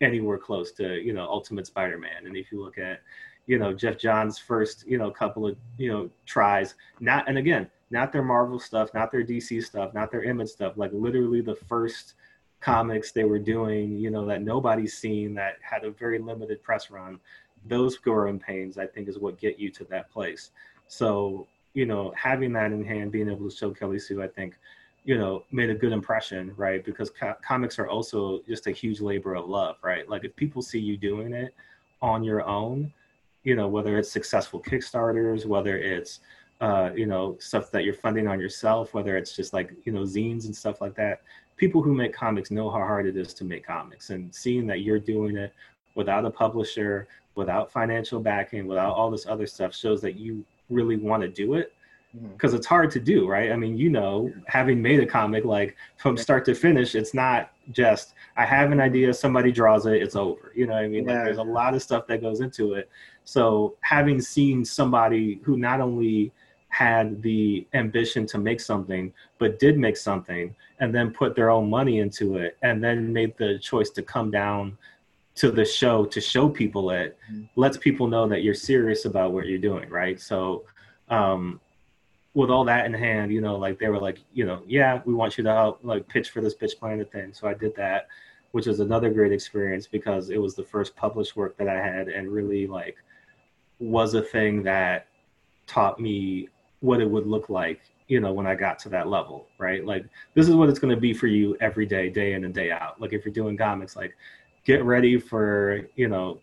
[0.00, 2.26] anywhere close to you know Ultimate Spider-Man.
[2.26, 3.00] And if you look at
[3.46, 7.70] you know Geoff Johns' first you know couple of you know tries, not and again
[7.90, 11.56] not their Marvel stuff, not their DC stuff, not their Image stuff, like literally the
[11.56, 12.14] first
[12.60, 16.90] comics they were doing, you know, that nobody's seen that had a very limited press
[16.90, 17.18] run.
[17.66, 20.50] Those growing pains, I think, is what get you to that place.
[20.86, 24.56] So, you know, having that in hand, being able to show Kelly Sue, I think,
[25.04, 26.84] you know made a good impression right?
[26.84, 30.08] Because co- comics are also just a huge labor of love right?
[30.08, 31.54] Like if people see you doing it
[32.02, 32.92] on your own
[33.42, 36.20] you know whether it's successful kickstarters whether it's
[36.60, 40.02] uh, you know stuff that you're funding on yourself whether it's just like you know
[40.02, 41.22] zines and stuff like that
[41.60, 44.08] people who make comics know how hard it is to make comics.
[44.08, 45.52] And seeing that you're doing it
[45.94, 50.96] without a publisher without financial backing without all this other stuff shows that you really
[50.96, 51.72] want to do it
[52.12, 52.56] because mm-hmm.
[52.56, 56.16] it's hard to do right i mean you know having made a comic like from
[56.16, 60.52] start to finish it's not just I have an idea, somebody draws it, it's over.
[60.54, 61.06] You know what I mean?
[61.06, 61.16] Yeah.
[61.16, 62.88] Like there's a lot of stuff that goes into it.
[63.24, 66.32] So having seen somebody who not only
[66.68, 71.68] had the ambition to make something, but did make something and then put their own
[71.68, 74.78] money into it and then made the choice to come down
[75.34, 77.48] to the show to show people it Mhm.
[77.56, 80.20] lets people know that you're serious about what you're doing, right?
[80.20, 80.64] So
[81.08, 81.60] um
[82.34, 85.14] with all that in hand, you know, like they were like, you know, yeah, we
[85.14, 87.32] want you to help like pitch for this bitch planet thing.
[87.32, 88.06] So I did that,
[88.52, 92.08] which was another great experience because it was the first published work that I had
[92.08, 92.96] and really like
[93.80, 95.06] was a thing that
[95.66, 96.48] taught me
[96.80, 99.84] what it would look like, you know, when I got to that level, right?
[99.84, 100.04] Like
[100.34, 102.70] this is what it's going to be for you every day, day in and day
[102.70, 103.00] out.
[103.00, 104.14] Like if you're doing comics, like
[104.64, 106.38] get ready for, you know,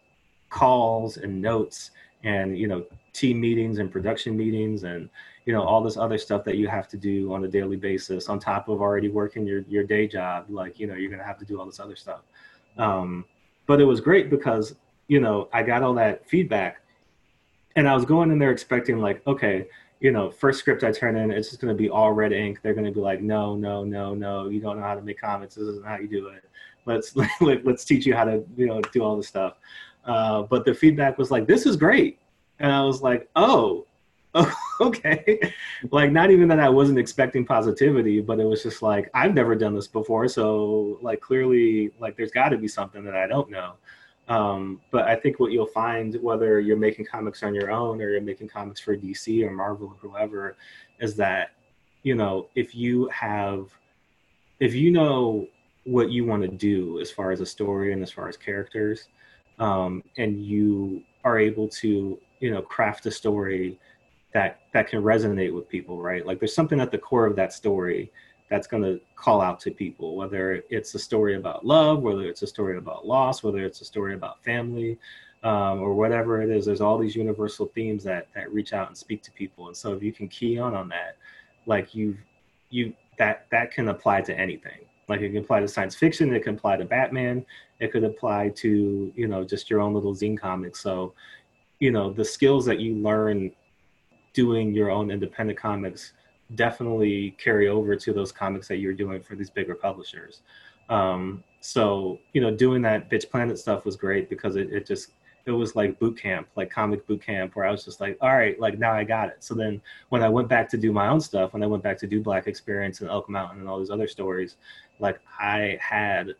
[0.49, 1.91] calls and notes
[2.23, 5.09] and, you know, team meetings and production meetings and
[5.47, 8.27] you know all this other stuff that you have to do on a daily basis
[8.27, 11.39] on top of already working your your day job like you know you're gonna have
[11.39, 12.21] to do all this other stuff.
[12.77, 13.25] Um,
[13.65, 14.75] but it was great because
[15.07, 16.81] you know i got all that feedback
[17.75, 19.67] and i was going in there expecting like okay
[19.99, 22.59] you know first script i turn in it's just going to be all red ink.
[22.61, 25.19] They're going to be like no no no no you don't know how to make
[25.19, 25.55] comments.
[25.55, 26.43] This isn't how you do it.
[26.85, 29.55] Let's let, let's teach you how to you know do all this stuff.
[30.05, 32.19] Uh, but the feedback was like this is great.
[32.59, 33.86] And i was like oh
[34.81, 35.39] okay.
[35.91, 39.55] Like not even that i wasn't expecting positivity but it was just like i've never
[39.55, 43.49] done this before so like clearly like there's got to be something that i don't
[43.49, 43.73] know.
[44.27, 48.09] Um, but i think what you'll find whether you're making comics on your own or
[48.11, 50.57] you're making comics for dc or marvel or whoever
[50.99, 51.51] is that
[52.03, 53.69] you know if you have
[54.59, 55.47] if you know
[55.85, 59.07] what you want to do as far as a story and as far as characters
[59.59, 63.79] um, and you are able to you know craft a story
[64.37, 66.23] that that can resonate with people right?
[66.23, 68.11] Like there's something at the core of that story
[68.51, 72.43] that's going to call out to people whether it's a story about love whether it's
[72.43, 74.99] a story about loss whether it's a story about family
[75.43, 78.95] um, or whatever it is there's all these universal themes that that reach out and
[78.95, 79.67] speak to people.
[79.67, 81.17] And so if you can key on on that
[81.65, 82.15] like you
[82.69, 84.81] you that that can apply to anything.
[85.09, 87.43] Like it can apply to science fiction it can apply to batman
[87.79, 91.13] it could apply to you know just your own little zine comics so
[91.79, 93.51] you know the skills that you learn
[94.37, 96.13] doing your own independent comics
[96.53, 100.41] definitely carry over to those comics that you're doing for these bigger publishers.
[100.89, 105.13] Um, so, you know, doing that Bitch Planet stuff was great because it, it just,
[105.47, 108.37] it was like boot camp, like comic boot camp, where I was just like, all
[108.37, 109.37] right, like now I got it.
[109.39, 111.97] So then when I went back to do my own stuff, when I went back
[111.97, 114.57] to do Black Experience and Elk Mountain and all these other stories,
[114.99, 116.35] like I had,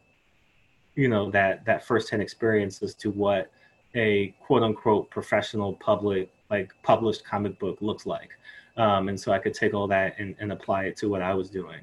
[0.94, 3.50] you know, that, that firsthand experience as to what
[3.96, 8.32] a quote unquote professional public like published comic book looks like.
[8.78, 11.34] Um, and so i could take all that and, and apply it to what i
[11.34, 11.82] was doing.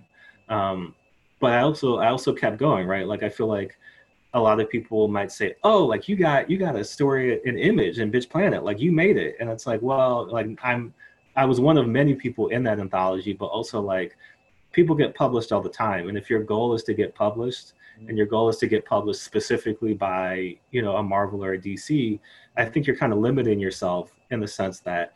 [0.49, 0.95] Um,
[1.41, 3.07] but i also i also kept going right?
[3.07, 3.77] Like i feel like
[4.35, 7.59] a lot of people might say oh like you got you got a story an
[7.59, 8.65] image in bitch planet.
[8.65, 9.37] Like you made it.
[9.41, 10.95] And it's like well like i'm
[11.37, 14.17] i was one of many people in that anthology but also like
[14.73, 16.09] people get published all the time.
[16.09, 17.73] And if your goal is to get published
[18.09, 21.59] and your goal is to get published specifically by you know a marvel or a
[21.59, 22.19] dc
[22.57, 25.15] i think you're kind of limiting yourself in the sense that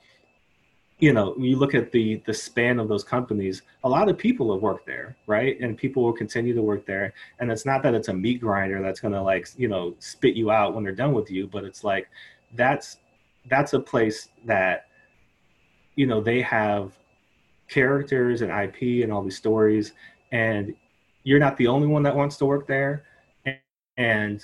[0.99, 4.53] you know you look at the the span of those companies a lot of people
[4.53, 5.61] have worked there right?
[5.61, 7.13] And people will continue to work there.
[7.39, 10.35] And it's not that it's a meat grinder that's going to like you know spit
[10.35, 12.09] you out when they're done with you but it's like
[12.57, 12.99] that's
[13.49, 14.87] that's a place that
[15.95, 16.99] you know they have
[17.69, 19.93] characters and ip and all these stories.
[20.33, 20.75] And
[21.29, 23.05] you're not the only one that wants to work there.
[23.99, 24.43] And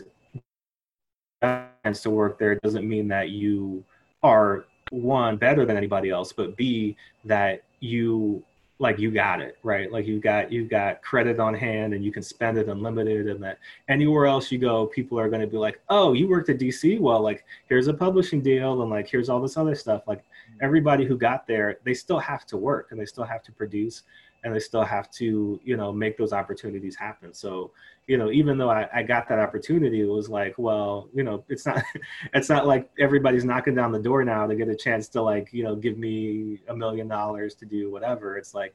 [1.42, 3.82] wants to work there doesn't mean that you
[4.22, 8.42] are one better than anybody else but b that you
[8.78, 9.90] like you got it right?
[9.90, 13.42] Like you got you got credit on hand and you can spend it unlimited and
[13.42, 13.58] that
[13.88, 17.00] anywhere else you go people are going to be like oh you worked at dc
[17.00, 20.02] well like here's a publishing deal and like here's all this other stuff.
[20.06, 20.22] Like
[20.60, 24.02] everybody who got there they still have to work and they still have to produce
[24.44, 27.34] and they still have to you know make those opportunities happen.
[27.34, 27.72] So
[28.06, 31.42] you know even though I, I got that opportunity it was like well you know
[31.48, 31.82] it's not
[32.34, 35.52] it's not like everybody's knocking down the door now to get a chance to like
[35.52, 38.36] you know give me a million dollars to do whatever.
[38.36, 38.74] It's like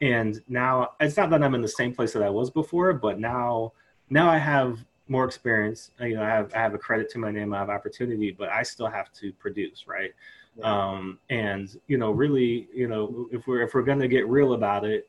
[0.00, 3.18] and now it's not that i'm in the same place that i was before but
[3.18, 3.72] now
[4.10, 5.90] now i have more experience.
[6.00, 8.48] You know i have i have a credit to my name i have opportunity but
[8.48, 10.12] i still have to produce right?
[10.62, 14.54] Um, and you know really you know if we're if we're going to get real
[14.54, 15.08] about it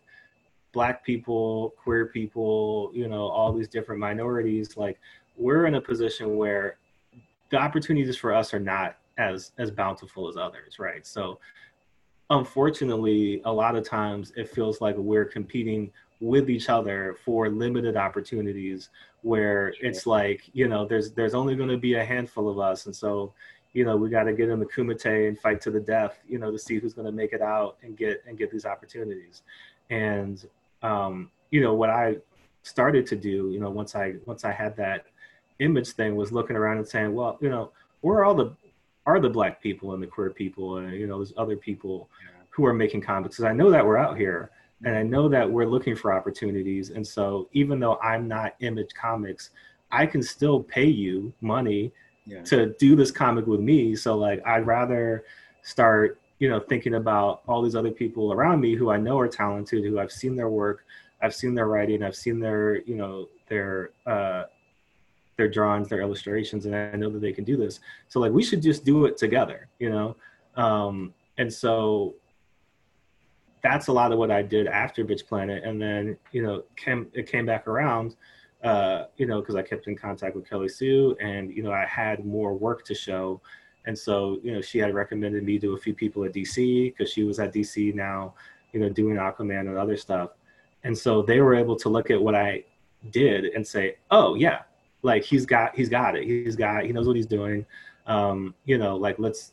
[0.74, 5.00] black people queer people you know all these different minorities like
[5.38, 6.78] we're in a position where
[7.50, 11.06] the opportunities for us are not as as bountiful as others right?
[11.06, 11.40] So
[12.30, 17.96] unfortunately a lot of times it feels like we're competing with each other for limited
[17.96, 18.90] opportunities
[19.28, 22.86] where it's like you know there's there's only going to be a handful of us.
[22.86, 23.34] And so
[23.74, 26.40] you know we got to get in the kumite and fight to the death you
[26.40, 29.44] know to see who's going to make it out and get and get these opportunities.
[29.90, 30.46] And
[30.82, 32.16] um, you know what i
[32.64, 35.06] started to do you know once i once i had that
[35.60, 37.72] image thing was looking around and saying well you know
[38.02, 38.52] where are all the
[39.06, 42.10] are the black people and the queer people and you know there's other people
[42.50, 43.38] who are making comics?
[43.38, 44.52] Because i know that we're out here
[44.84, 46.92] and I know that we're looking for opportunities.
[46.92, 49.50] And so even though I'm not Image Comics,
[49.92, 51.92] I can still pay you money
[52.26, 52.44] yeah.
[52.44, 53.96] to do this comic with me.
[53.96, 55.24] So like I'd rather
[55.64, 59.28] start, you know, thinking about all these other people around me who I know are
[59.28, 60.86] talented, who I've seen their work,
[61.22, 64.44] I've seen their writing, I've seen their, you know, their uh
[65.38, 67.80] their drawings, their illustrations, and I know that they can do this.
[68.10, 70.16] So like we should just do it together, you know?
[70.56, 72.16] Um and so
[73.68, 77.08] that's a lot of what I did after Bitch Planet, and then you know came
[77.14, 78.16] it came back around,
[78.64, 81.86] uh, you know, because I kept in contact with Kelly Sue, and you know I
[81.86, 83.42] had more work to show,
[83.86, 87.12] and so you know she had recommended me to a few people at DC because
[87.12, 88.34] she was at DC now,
[88.72, 90.32] you know, doing Aquaman and other stuff,
[90.84, 92.64] and so they were able to look at what I
[93.12, 94.62] did and say, oh yeah,
[95.02, 97.66] like he's got he's got it, he's got he knows what he's doing,
[98.06, 99.52] um, you know, like let's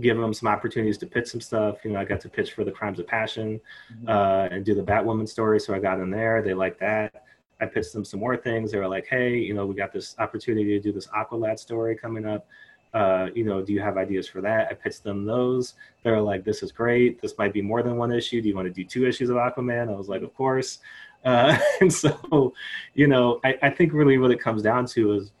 [0.00, 1.84] give them some opportunities to pitch some stuff.
[1.84, 3.60] You know, I got to pitch for the Crimes of Passion
[3.92, 4.08] mm-hmm.
[4.08, 6.42] uh, and do the Batwoman story, so I got in there.
[6.42, 7.24] They liked that.
[7.60, 8.72] I pitched them some more things.
[8.72, 11.96] They were like, "Hey, you know, we got this opportunity to do this Aqualad story
[11.96, 12.46] coming up.
[12.92, 15.74] Uh, you know, do you have ideas for that?" I pitched them those.
[16.02, 17.22] They were like, "This is great.
[17.22, 18.42] This might be more than one issue.
[18.42, 20.80] Do you want to do two issues of Aquaman?" I was like, "Of course."
[21.24, 22.52] Uh, and so,
[22.94, 25.32] you know, I, I think really what it comes down to is,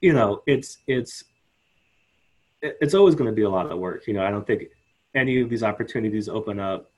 [0.00, 1.24] you know, it's it's
[2.62, 4.06] it's always going to be a lot of work.
[4.06, 4.64] You know, I don't think
[5.14, 6.90] any of these opportunities open up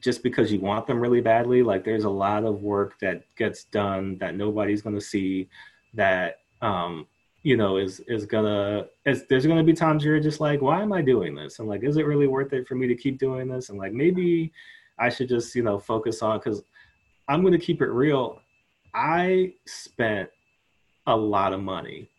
[0.00, 1.62] just because you want them really badly.
[1.62, 5.48] Like there's a lot of work that gets done that nobody's going to see
[5.94, 7.06] that, um,
[7.42, 10.82] you know, is, is gonna, is, there's going to be times you're just like, why
[10.82, 11.58] am I doing this?
[11.58, 13.70] And like, is it really worth it for me to keep doing this?
[13.70, 14.52] And like, maybe
[14.98, 16.62] I should just, you know, focus on, cause
[17.28, 18.40] I'm going to keep it real.
[18.94, 20.28] I spent
[21.06, 22.10] a lot of money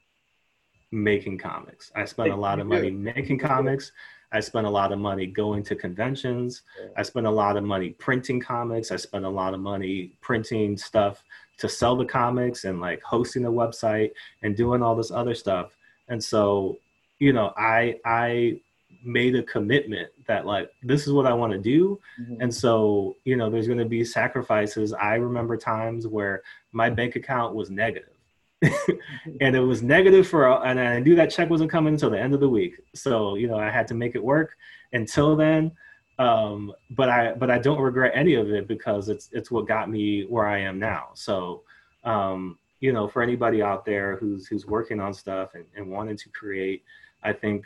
[0.91, 1.91] making comics.
[1.95, 3.91] I spent a lot of money making comics.
[4.31, 6.61] I spent a lot of money going to conventions.
[6.95, 8.91] I spent a lot of money printing comics.
[8.91, 11.23] I spent a lot of money printing stuff
[11.57, 14.11] to sell the comics and like hosting a website
[14.43, 15.75] and doing all this other stuff.
[16.07, 16.77] And so,
[17.17, 18.59] you know, I I
[19.03, 21.99] made a commitment that like this is what I want to do.
[22.21, 22.41] Mm-hmm.
[22.41, 24.93] And so, you know, there's going to be sacrifices.
[24.93, 28.18] I remember times where my bank account was negative
[29.41, 32.33] and it was negative for and i knew that check wasn't coming until the end
[32.33, 32.75] of the week.
[32.93, 34.57] So you know i had to make it work
[34.93, 35.71] until then.
[36.17, 39.89] Um, but i but i don't regret any of it because it's it's what got
[39.89, 41.09] me where i am now.
[41.13, 41.63] So
[42.03, 46.17] um, you know for anybody out there who's who's working on stuff and, and wanting
[46.17, 46.83] to create
[47.23, 47.65] i think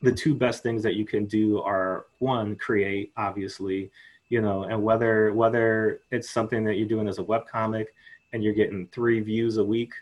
[0.00, 3.90] the two best things that you can do are one create obviously
[4.28, 7.94] you know and whether whether it's something that you're doing as a web comic
[8.32, 9.92] and you're getting three views a week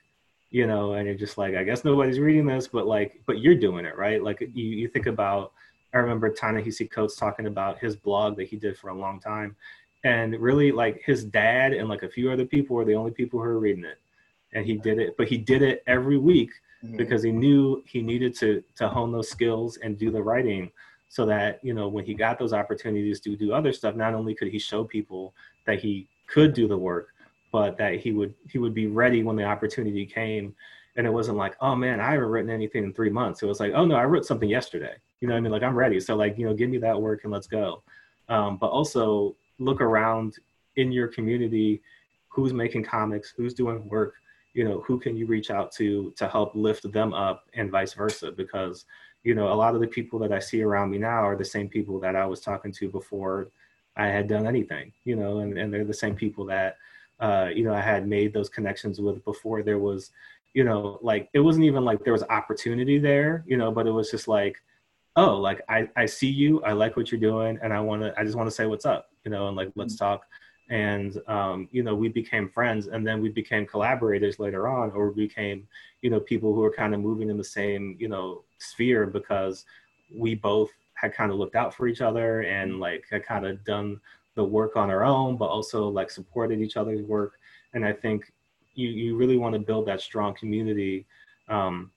[0.51, 3.55] you know and you're just like i guess nobody's reading this but like but you're
[3.55, 5.52] doing it right like you, you think about
[5.94, 9.55] i remember ta-nehisi coates talking about his blog that he did for a long time
[10.05, 13.39] and really like his dad and like a few other people were the only people
[13.39, 13.98] who were reading it
[14.52, 16.51] and he did it but he did it every week
[16.85, 16.97] mm-hmm.
[16.97, 20.70] because he knew he needed to to hone those skills and do the writing
[21.09, 24.35] so that you know when he got those opportunities to do other stuff not only
[24.35, 25.35] could he show people
[25.66, 27.09] that he could do the work
[27.52, 30.55] but that he would he would be ready when the opportunity came.
[30.97, 33.43] And it wasn't like oh man i haven't written anything in three months.
[33.43, 34.94] It was like oh no i wrote something yesterday.
[35.20, 35.52] You know i mean?
[35.52, 36.01] Like i'm ready.
[36.01, 37.82] So like you know give me that work and let's go.
[38.28, 40.36] Um, but also look around
[40.77, 41.81] in your community
[42.28, 44.14] who's making comics who's doing work
[44.55, 47.93] you know who can you reach out to to help lift them up and vice
[47.93, 48.32] versa?
[48.32, 48.85] Because
[49.22, 51.44] you know a lot of the people that i see around me now are the
[51.44, 53.48] same people that i was talking to before
[53.97, 56.77] i had done anything you know and, and they're the same people that
[57.20, 60.10] uh, you know, I had made those connections with before there was,
[60.55, 63.92] you know, like it wasn't even like there was opportunity there, you know, but it
[63.92, 64.56] was just like,
[65.16, 68.18] oh, like I, I see you, I like what you're doing, and I want to,
[68.18, 70.05] I just want to say what's up, you know, and like let's mm-hmm.
[70.05, 70.26] talk.
[70.70, 75.10] And um, you know, we became friends, and then we became collaborators later on, or
[75.10, 75.66] we became,
[76.01, 79.64] you know, people who were kind of moving in the same, you know, sphere because
[80.16, 83.64] we both had kind of looked out for each other and like had kind of
[83.64, 84.01] done
[84.41, 87.33] the work on our own, but also like supported each other's work.
[87.75, 88.19] And I think
[88.75, 90.97] you, you really want to build that strong community.
[91.57, 91.91] Um,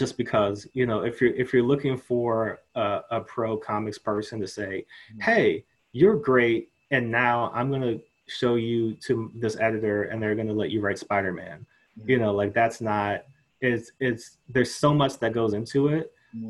[0.00, 4.36] just because, you know, if you're, if you're looking for a, a pro comics person
[4.40, 5.20] to say, mm-hmm.
[5.28, 6.70] Hey, you're great.
[6.90, 10.70] And now I'm going to show you to this editor and they're going to let
[10.70, 11.64] you write Spider-Man.
[12.06, 13.24] You know, like that's not
[13.60, 16.04] it's it's there's so much that goes into it.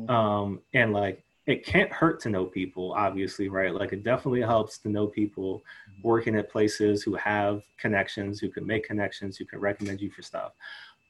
[0.09, 3.73] Um and like it can't hurt to know people obviously right?
[3.73, 6.07] Like it definitely helps to know people mm-hmm.
[6.07, 10.21] working at places who have connections who can make connections who can recommend you for
[10.21, 10.53] stuff.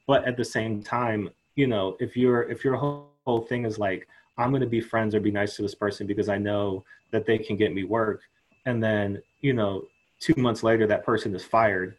[0.08, 3.78] But at the same time you know if you're if your whole, whole thing is
[3.78, 4.08] like
[4.38, 7.26] i'm going to be friends or be nice to this person because i know that
[7.26, 8.22] they can get me work
[8.66, 9.84] and then you know
[10.20, 11.96] two months later that person is fired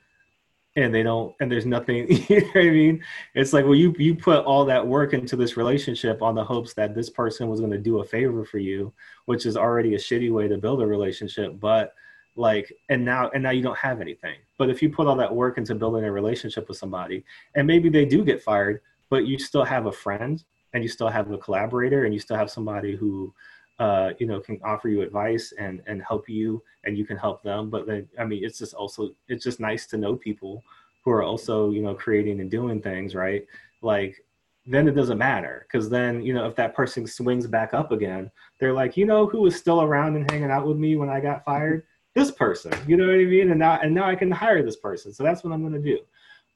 [0.77, 3.05] and they don't and there's nothing you know what i mean?
[3.35, 6.75] It's like well you you put all that work into this relationship on the hopes
[6.75, 8.93] that this person was going to do a favor for you
[9.27, 11.95] which is already a shitty way to build a relationship but
[12.37, 14.37] like and now and now you don't have anything.
[14.59, 17.25] But if you put all that work into building a relationship with somebody
[17.55, 18.81] and maybe they do get fired
[19.11, 20.43] but you still have a friend
[20.73, 23.33] and you still have a collaborator and you still have somebody who
[23.79, 27.43] uh, you know can offer you advice and and help you and you can help
[27.43, 27.71] them.
[27.71, 30.63] But then i mean it's just also it's just nice to know people
[31.05, 33.47] who are also you know creating and doing things right?
[33.83, 34.25] Like
[34.67, 35.67] then it doesn't matter.
[35.69, 38.31] Because then you know if that person swings back up again
[38.61, 41.21] they're like you know who was still around and hanging out with me when i
[41.21, 41.85] got fired?
[42.15, 42.73] This person.
[42.87, 43.51] You know what i mean?
[43.51, 45.13] And now and now i can hire this person.
[45.13, 45.99] So that's what i'm going to do.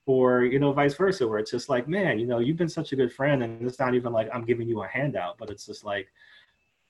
[0.06, 2.92] Or you know vice versa where it's just like man you know you've been such
[2.92, 5.66] a good friend and it's not even like i'm giving you a handout but it's
[5.66, 6.08] just like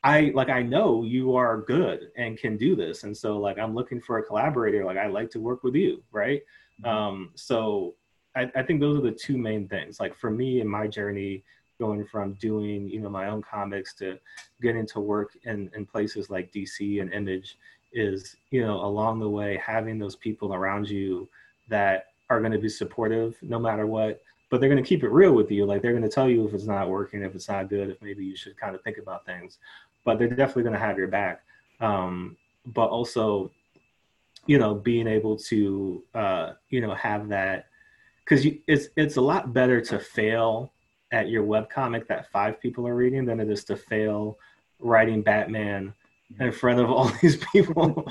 [0.05, 3.75] I like I know you are good and can do this, and so like I'm
[3.75, 4.85] looking for a collaborator.
[4.85, 6.43] Like I like to work with you, right?
[6.83, 6.89] Mm-hmm.
[6.89, 7.95] Um, so
[8.37, 9.99] I, I think those are the two main things.
[9.99, 11.43] Like for me in my journey,
[11.79, 14.19] going from doing you know my own comics to
[14.61, 17.59] getting to work in in places like DC and Image
[17.93, 21.29] is you know along the way having those people around you
[21.69, 24.21] that are going to be supportive no matter what
[24.51, 26.47] but they're going to keep it real with you like they're going to tell you
[26.47, 28.99] if it's not working if it's not good if maybe you should kind of think
[28.99, 29.59] about things
[30.05, 31.43] but they're definitely going to have your back.
[31.81, 33.51] Um, but also,
[34.47, 37.67] you know, being able to, uh, you know, have that
[38.25, 40.73] because it's it's a lot better to fail
[41.13, 44.39] at your web comic that five people are reading than it is to fail
[44.81, 45.95] writing Batman
[46.41, 48.11] in front of all these people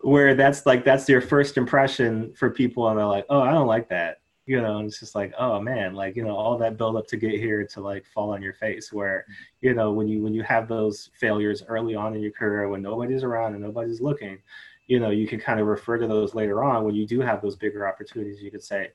[0.00, 3.66] where that's like that's your first impression for people and they're like oh i don't
[3.66, 6.76] like that you know and it's just like oh man like you know all that
[6.76, 9.66] build up to get here to like fall on your face where mm-hmm.
[9.66, 12.82] you know when you when you have those failures early on in your career when
[12.82, 14.38] nobody's around and nobody's looking
[14.86, 17.40] you know you can kind of refer to those later on when you do have
[17.40, 18.90] those bigger opportunities you could say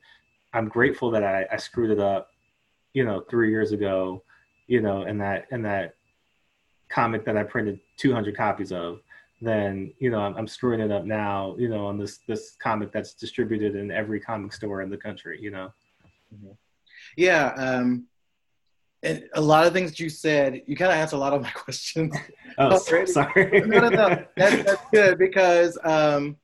[0.54, 2.30] i'm grateful that i, I screwed it up
[2.94, 4.24] you know three years ago
[4.68, 5.96] you know and that and that
[6.90, 9.00] comic that i printed 200 copies of
[9.42, 12.92] then you know I'm, I'm, screwing it up now you know on this this comic
[12.92, 15.72] that's distributed in every comic store in the country you know?
[16.34, 16.52] Mm-hmm.
[17.18, 18.06] yeah um
[19.02, 21.50] and a lot of things you said you kind of answered a lot of my
[21.56, 22.14] questions.
[22.58, 23.62] Oh sorry.
[23.66, 26.36] No no no that's, that's good because um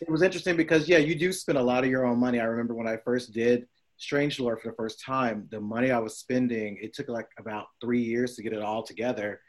[0.00, 2.40] it was interesting because yeah you do spend a lot of your own money.
[2.40, 3.66] I remember when i first did
[3.96, 7.66] strange lore for the first time the money i was spending it took like about
[7.80, 9.40] three years to get it all together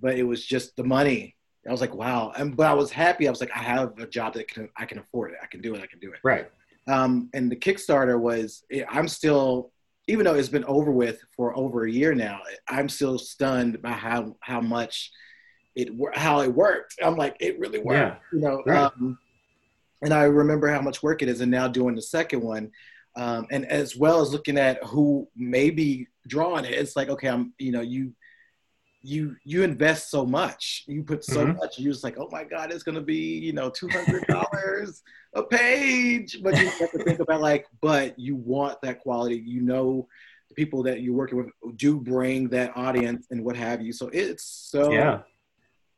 [0.00, 1.34] but it was just the money
[1.68, 2.32] I was like, wow.
[2.36, 3.26] And but I was happy.
[3.26, 5.38] I was like, I have a job that can I can afford it.
[5.42, 5.82] I can do it.
[5.82, 6.20] I can do it.
[6.22, 6.50] Right.
[6.86, 9.72] Um, and the Kickstarter was I'm still
[10.08, 13.92] even though it's been over with for over a year now, I'm still stunned by
[13.92, 15.12] how how much
[15.76, 16.96] it how it worked.
[17.02, 17.98] I'm like, it really worked.
[18.32, 18.38] Yeah.
[18.38, 18.62] You know.
[18.66, 18.78] Right.
[18.84, 19.18] Um,
[20.02, 22.70] and I remember how much work it is, and now doing the second one,
[23.16, 27.28] um, and as well as looking at who may be drawing it, it's like, okay,
[27.28, 28.12] I'm, you know, you
[29.08, 30.84] you you invest so much.
[30.86, 31.56] You put so mm-hmm.
[31.56, 35.00] much you're just like oh my god it's going to be you know $200
[35.34, 36.42] a page.
[36.42, 39.36] But you have to think about like but you want that quality.
[39.36, 40.06] You know
[40.48, 43.92] the people that you're working with do bring that audience and what have you.
[43.92, 45.20] So it's so yeah.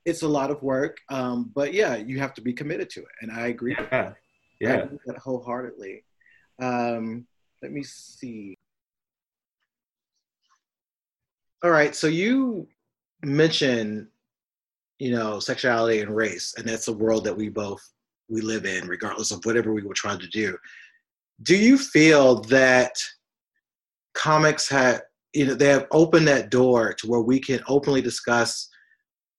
[0.04, 0.98] it's a lot of work.
[1.10, 3.14] Um, but yeah you have to be committed to it.
[3.22, 3.86] And i agree yeah.
[3.90, 4.16] that.
[4.60, 4.74] yeah.
[4.84, 6.04] agree that wholeheartedly.
[6.62, 7.26] Um,
[7.62, 8.56] let me see.
[11.62, 11.94] All right.
[11.94, 12.68] So you
[13.22, 14.08] mention
[14.98, 17.82] you know sexuality and race and that's a world that we both
[18.28, 20.56] we live in regardless of whatever we were trying to do
[21.42, 22.92] do you feel that
[24.14, 25.02] comics have
[25.32, 28.68] you know they have opened that door to where we can openly discuss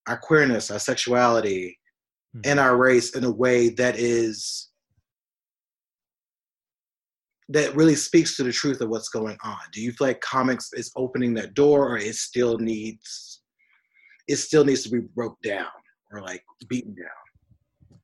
[0.07, 1.77] our queerness our sexuality
[2.35, 2.49] mm-hmm.
[2.49, 4.69] and our race in a way that is
[7.49, 10.71] that really speaks to the truth of what's going on do you feel like comics
[10.73, 13.30] is opening that door or it still needs
[14.31, 15.67] it still needs to be broke down
[16.11, 17.99] or like beaten down.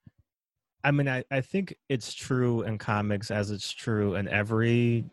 [0.84, 5.06] I mean, I, I think it's true in comics as it's true in every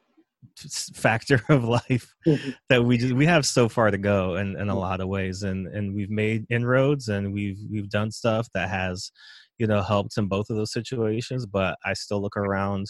[0.95, 2.51] factor of life mm-hmm.
[2.69, 4.79] that we just, we have so far to go in, in a mm-hmm.
[4.79, 9.11] lot of ways and and we've made inroads and we've we've done stuff that has
[9.57, 12.87] you know helped in both of those situations but i still look around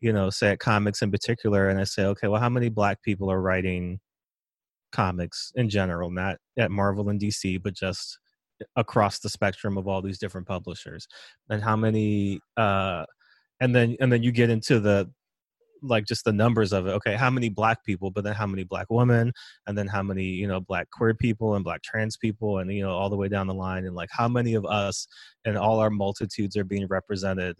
[0.00, 3.02] you know say at comics in particular and i say okay well how many black
[3.02, 3.98] people are writing
[4.92, 8.18] comics in general not at marvel and dc but just
[8.76, 11.06] across the spectrum of all these different publishers.
[11.50, 13.04] And how many uh
[13.60, 15.10] and then and then you get into the
[15.84, 16.90] like just the numbers of it.
[16.90, 19.32] Okay how many black people but then how many black women
[19.66, 22.82] and then how many you know black queer people and black trans people and you
[22.82, 23.86] know all the way down the line.
[23.86, 25.06] And like how many of us
[25.44, 27.56] and all our multitudes are being represented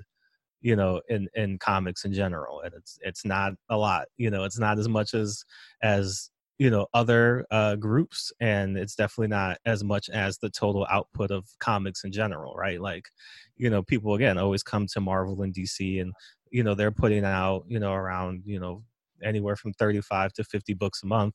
[0.60, 2.60] you know in in comics in general.
[2.60, 5.44] And it's it's not a lot you know it's not as much as
[5.82, 10.86] as you know other uh groups and it's definitely not as much as the total
[10.90, 12.80] output of comics in general right?
[12.80, 13.08] Like
[13.56, 16.12] you know people again always come to marvel and dc and
[16.50, 18.82] you know they're putting out you know around you know
[19.22, 21.34] anywhere from 35 to 50 books a month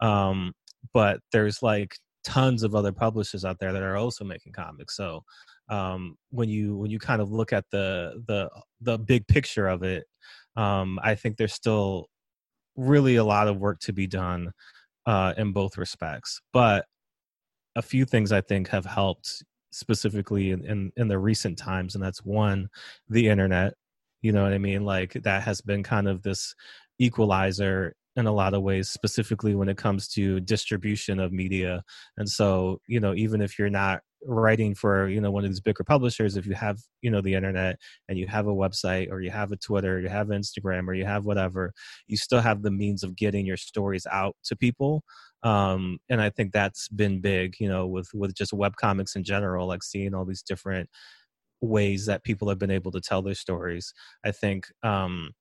[0.00, 0.52] um,
[0.92, 4.96] but there's like tons of other publishers out there that are also making comics.
[4.96, 5.22] So
[5.68, 8.50] um, when you when you kind of look at the the
[8.80, 10.04] the big picture of it
[10.56, 12.06] um, i think there's still
[12.76, 14.52] really a lot of work to be done
[15.06, 16.86] uh, in both respects but
[17.76, 22.04] a few things i think have helped specifically in, in, in the recent times and
[22.04, 22.68] that's one
[23.08, 23.74] the internet
[24.24, 24.86] you know what I mean?
[24.86, 26.54] Like that has been kind of this
[26.98, 31.82] equalizer in a lot of ways, specifically when it comes to distribution of media.
[32.16, 35.60] And so, you know, even if you're not writing for you know one of these
[35.60, 37.76] bigger publishers if you have you know the internet
[38.08, 41.04] and you have a website or you have a twitter you have instagram or you
[41.04, 41.72] have whatever
[42.06, 45.02] you still have the means of getting your stories out to people
[45.42, 49.24] um, and i think that's been big you know with with just web comics in
[49.24, 50.88] general like seeing all these different
[51.64, 53.92] ways that people have been able to tell their stories.
[54.24, 55.32] I think, um,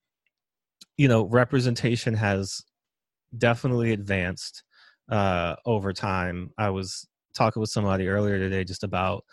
[0.97, 2.61] you know, representation has
[3.37, 4.63] definitely advanced
[5.09, 6.51] uh, over time.
[6.57, 9.23] I was talking with somebody earlier today just about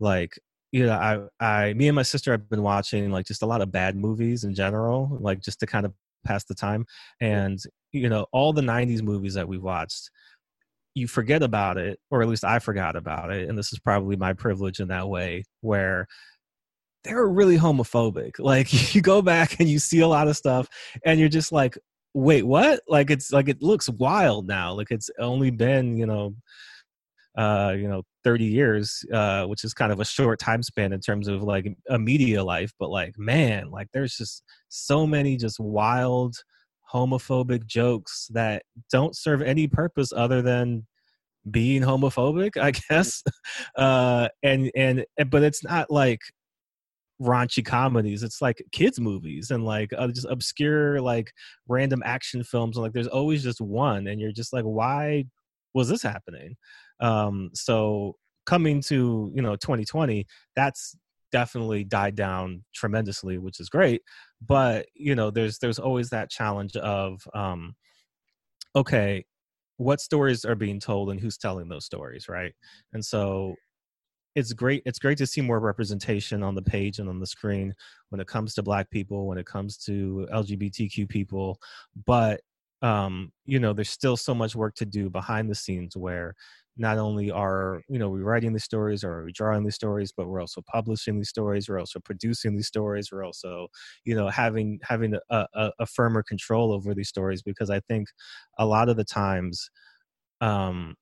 [0.00, 0.38] like
[0.72, 3.60] you know I I me and my sister have been watching like just a lot
[3.62, 5.92] of bad movies in general like just to kind of
[6.24, 6.86] pass the time
[7.20, 7.58] and
[7.92, 10.10] you know all the 90s movies that we watched
[10.94, 14.16] you forget about it or at least I forgot about it and this is probably
[14.16, 16.06] my privilege in that way where
[17.04, 18.38] they were really homophobic.
[18.38, 20.68] Like you go back and you see a lot of stuff
[21.04, 21.76] and you're just like,
[22.14, 22.80] wait, what?
[22.88, 24.74] Like it's like it looks wild now.
[24.74, 26.34] Like it's only been, you know,
[27.36, 31.00] uh, you know, 30 years, uh, which is kind of a short time span in
[31.00, 35.58] terms of like a media life, but like, man, like there's just so many just
[35.58, 36.34] wild
[36.92, 40.86] homophobic jokes that don't serve any purpose other than
[41.50, 43.22] being homophobic, I guess.
[43.76, 46.20] Uh, and, and, but it's not like
[47.20, 48.22] raunchy comedies.
[48.22, 51.32] It's like kids movies and like uh, just obscure like
[51.68, 52.76] random action films.
[52.76, 55.24] And like there's always just one, and you're just like, why
[55.74, 56.56] was this happening?
[57.02, 58.16] Um, so
[58.46, 60.26] coming to you know 2020,
[60.56, 60.96] that's
[61.32, 64.02] definitely died down tremendously, which is great.
[64.46, 67.74] But you know, there's there's always that challenge of um,
[68.76, 69.24] okay,
[69.76, 72.54] what stories are being told and who's telling those stories, right?
[72.92, 73.56] And so
[74.34, 77.74] it's great it's great to see more representation on the page and on the screen
[78.08, 81.60] when it comes to black people when it comes to lgbtq people
[82.06, 82.40] but
[82.80, 86.34] um you know there's still so much work to do behind the scenes where
[86.76, 90.26] not only are you know we writing these stories or we drawing these stories but
[90.26, 93.68] we're also publishing these stories we're also producing these stories we're also
[94.04, 98.08] you know having having a, a, a firmer control over these stories because i think
[98.58, 99.70] a lot of the times
[100.40, 100.94] um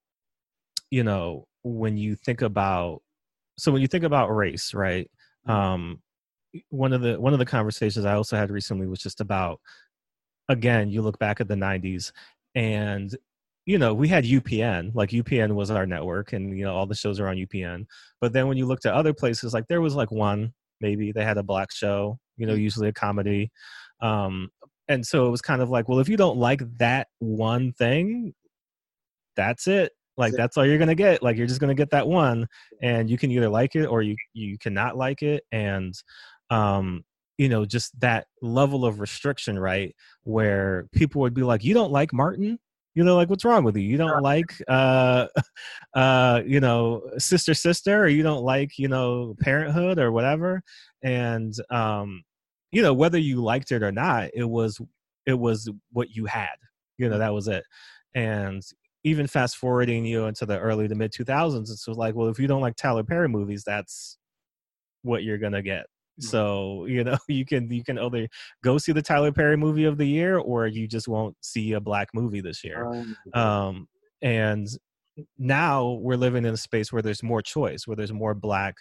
[0.90, 3.00] you know when you think about
[3.60, 5.08] so when you think about race, right?
[5.46, 5.50] Mm-hmm.
[5.50, 6.02] Um,
[6.70, 9.60] one of the one of the conversations I also had recently was just about
[10.48, 12.12] again, you look back at the '90s,
[12.54, 13.14] and
[13.66, 16.94] you know we had UPN, like UPN was our network, and you know all the
[16.94, 17.86] shows are on UPN.
[18.20, 21.24] But then when you looked at other places, like there was like one maybe they
[21.24, 22.62] had a black show, you know, mm-hmm.
[22.62, 23.50] usually a comedy.
[24.00, 24.48] Um,
[24.88, 28.32] and so it was kind of like, well, if you don't like that one thing,
[29.36, 32.46] that's it like that's all you're gonna get like you're just gonna get that one
[32.82, 35.94] and you can either like it or you you cannot like it and
[36.50, 37.02] um
[37.38, 41.90] you know just that level of restriction right where people would be like you don't
[41.90, 42.58] like martin
[42.94, 43.82] you know like what's wrong with you?
[43.82, 45.26] You don't like uh
[45.94, 50.62] uh you know sister sister or you don't like you know parenthood or whatever?
[51.02, 52.24] And um
[52.72, 54.80] you know whether you liked it or not it was
[55.26, 56.56] it was what you had
[56.98, 57.64] you know that was it.
[58.14, 58.62] And
[59.04, 62.46] even fast forwarding you into the early to mid 2000s it's like well if you
[62.46, 64.18] don't like tyler perry movies that's
[65.02, 65.86] what you're gonna get
[66.18, 68.26] so you know you can you can either
[68.62, 71.80] go see the tyler perry movie of the year or you just won't see a
[71.80, 73.88] black movie this year um, um
[74.22, 74.68] and
[75.38, 78.76] now we're living in a space where there's more choice where there's more black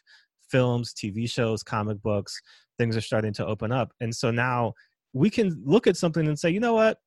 [0.50, 2.42] films, TV shows, comic books,
[2.78, 3.92] things are starting to open up.
[4.02, 4.74] And so now
[5.14, 6.98] we can look at something and say, you know what?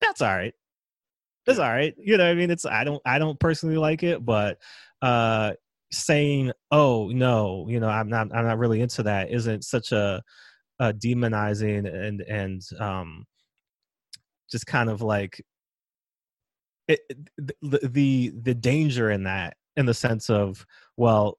[0.00, 0.54] That's all right.
[1.46, 1.94] That's all right.
[1.98, 4.58] You know, I mean, it's I don't I don't personally like it, but
[5.02, 5.52] uh
[5.92, 10.22] saying, "Oh no, you know, I'm not I'm not really into that," isn't such a,
[10.80, 13.26] a demonizing and and um
[14.50, 15.44] just kind of like
[16.88, 17.00] it,
[17.36, 20.64] the, the the danger in that in the sense of
[20.96, 21.38] well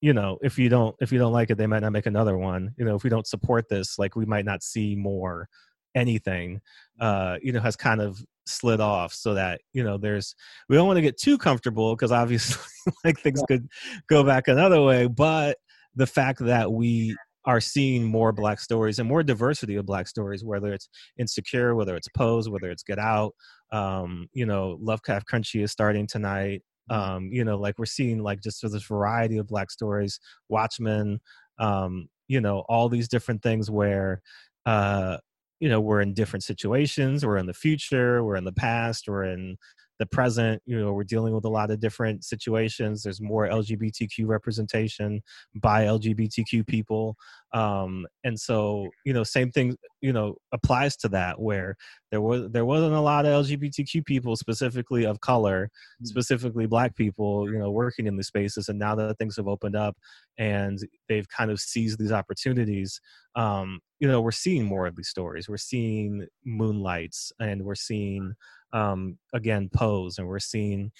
[0.00, 2.38] you know if you don't if you don't like it they might not make another
[2.38, 2.74] one.
[2.78, 5.48] You know if we don't support this like we might not see more
[5.94, 6.60] anything
[7.00, 10.34] uh you know has kind of slid off so that you know there's
[10.68, 12.62] we don't want to get too comfortable because obviously
[13.04, 13.66] like things could
[14.08, 15.56] go back another way but
[15.94, 17.16] the fact that we
[17.46, 20.88] are seeing more black stories and more diversity of black stories whether it's
[21.18, 23.32] insecure whether it's pose whether it's get out
[23.72, 28.40] um you know lovecraft country is starting tonight um you know like we're seeing like
[28.40, 31.18] just this variety of black stories watchmen
[31.58, 34.20] um you know all these different things where
[34.66, 35.16] uh
[35.60, 39.24] you know we're in different situations we're in the future we're in the past we're
[39.24, 39.56] in
[39.98, 44.26] the present you know we're dealing with a lot of different situations there's more lgbtq
[44.26, 45.22] representation
[45.54, 47.16] by lgbtq people
[47.52, 51.76] um, and so you know same thing you know applies to that where
[52.10, 55.70] there was there wasn't a lot of lgbtq people specifically of color
[56.02, 56.06] mm.
[56.06, 59.76] specifically black people you know working in the spaces and now that things have opened
[59.76, 59.96] up
[60.38, 63.00] and they've kind of seized these opportunities
[63.36, 65.48] um, you know we're seeing more of these stories.
[65.48, 68.34] We're seeing moonlights and we're seeing
[68.74, 70.92] um, again pose and we're seeing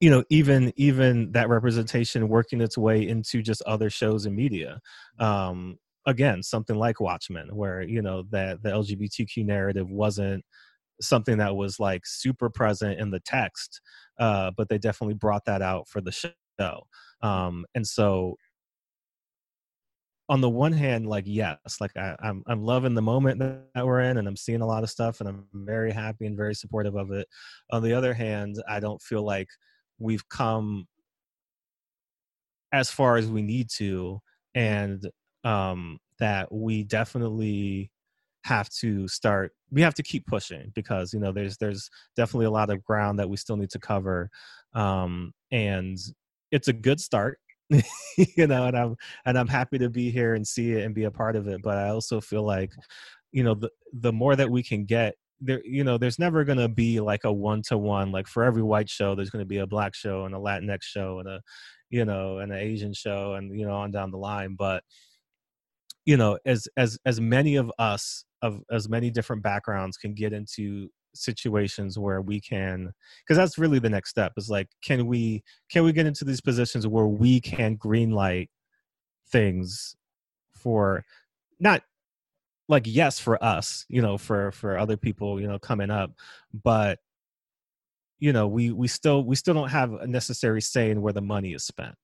[0.00, 4.80] you know even even that representation working its way into just other shows and media.
[5.18, 5.76] Um
[6.06, 10.44] again something like watchmen where you know that the lgbtq narrative wasn't
[11.00, 13.80] something that was like super present in the text
[14.18, 16.86] uh but they definitely brought that out for the show.
[17.22, 18.36] Um and so
[20.28, 24.00] on the one hand, like yes, like I, I'm I'm loving the moment that we're
[24.00, 26.94] in, and I'm seeing a lot of stuff, and I'm very happy and very supportive
[26.96, 27.28] of it.
[27.70, 29.48] On the other hand, I don't feel like
[29.98, 30.86] we've come
[32.72, 34.20] as far as we need to,
[34.54, 35.06] and
[35.44, 37.90] um, that we definitely
[38.44, 39.52] have to start.
[39.70, 43.18] We have to keep pushing because you know there's there's definitely a lot of ground
[43.18, 44.30] that we still need to cover,
[44.74, 45.98] um, and
[46.50, 47.38] it's a good start
[48.16, 51.04] you know and i'm and i'm happy to be here and see it and be
[51.04, 52.70] a part of it but i also feel like
[53.32, 56.58] you know the the more that we can get there you know there's never going
[56.58, 59.48] to be like a one to one like for every white show there's going to
[59.48, 61.40] be a black show and a latinx show and a
[61.90, 64.82] you know and an asian show and you know on down the line but
[66.04, 70.32] you know as as as many of us of as many different backgrounds can get
[70.32, 72.92] into situations where we can
[73.22, 76.40] because that's really the next step is like can we can we get into these
[76.40, 78.50] positions where we can green light
[79.30, 79.96] things
[80.54, 81.04] for
[81.60, 81.82] not
[82.68, 86.10] like yes for us you know for for other people you know coming up
[86.62, 86.98] but
[88.18, 91.20] you know we we still we still don't have a necessary say in where the
[91.20, 91.94] money is spent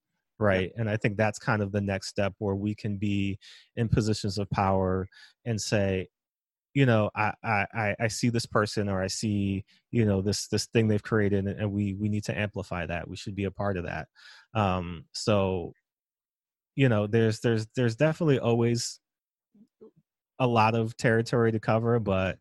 [0.41, 0.73] right?
[0.77, 3.39] And i think that's kind of the next step where we can be
[3.77, 5.07] in positions of power
[5.45, 6.09] and say
[6.75, 10.67] you know I, I i see this person or i see you know this this
[10.67, 13.09] thing they've created and we we need to amplify that.
[13.09, 14.09] We should be a part of that.
[14.55, 15.73] Um so
[16.77, 19.01] you know there's there's there's definitely always
[20.39, 22.39] a lot of territory to cover but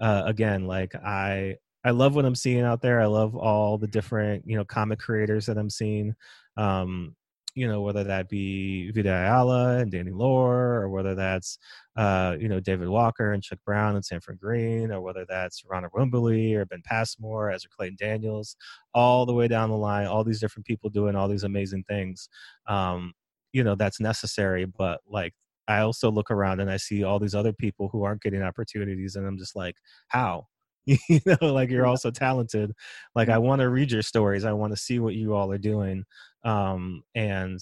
[0.00, 3.00] uh again like i i love what i'm seeing out there.
[3.00, 6.14] I love all the different you know comic creators that i'm seeing.
[6.56, 7.14] Um
[7.58, 11.58] you know, whether that be Vita Ayala and Danny Lore, or whether that's,
[11.96, 15.88] uh, you know, David Walker and Chuck Brown and Sanford Greene, or whether that's Ronna
[15.92, 18.54] Rumbley or Ben Passmore, Ezra Clayton Daniels,
[18.94, 22.28] all the way down the line, all these different people doing all these amazing things.
[22.68, 23.12] Um,
[23.52, 25.34] you know, that's necessary, but like
[25.66, 29.16] I also look around and I see all these other people who aren't getting opportunities,
[29.16, 29.74] and I'm just like,
[30.08, 30.46] how?
[30.86, 32.72] you know, like you're also talented.
[33.14, 34.44] Like I want to read your stories.
[34.44, 36.04] I want to see what you all are doing
[36.48, 37.60] um, and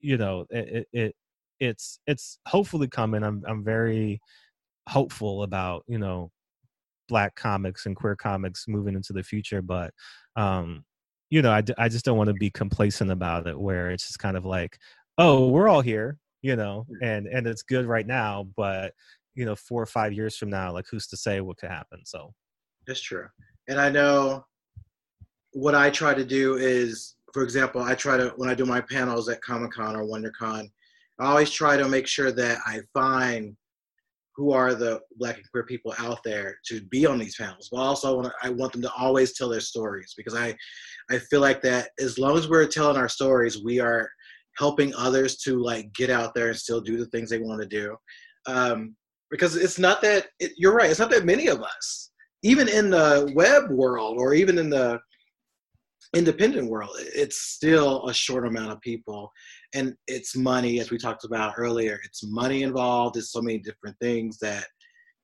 [0.00, 1.14] you know it, it
[1.60, 3.22] it's it's hopefully coming.
[3.22, 4.20] I'm I'm very
[4.88, 6.30] hopeful about you know
[7.08, 9.92] black comics and queer comics moving into the future, but
[10.36, 10.84] um,
[11.28, 14.18] you know I I just don't want to be complacent about it where it's just
[14.18, 14.78] kind of like
[15.18, 18.94] oh we're all here you know and and it's good right now but
[19.34, 22.00] you know four or five years from now like who's to say what could happen
[22.04, 22.32] so
[22.86, 23.26] that's true
[23.68, 24.44] and i know
[25.52, 28.80] what i try to do is for example, I try to when I do my
[28.80, 30.68] panels at Comic Con or WonderCon,
[31.18, 33.56] I always try to make sure that I find
[34.36, 37.68] who are the black and queer people out there to be on these panels.
[37.70, 40.56] But also, I want, I want them to always tell their stories because I,
[41.10, 44.08] I feel like that as long as we're telling our stories, we are
[44.56, 47.68] helping others to like get out there and still do the things they want to
[47.68, 47.96] do.
[48.46, 48.96] Um,
[49.30, 50.90] because it's not that it, you're right.
[50.90, 52.10] It's not that many of us,
[52.42, 54.98] even in the web world or even in the
[56.14, 59.30] independent world, it's still a short amount of people,
[59.74, 62.00] and it's money, as we talked about earlier.
[62.04, 63.16] It's money involved.
[63.16, 64.66] It's so many different things that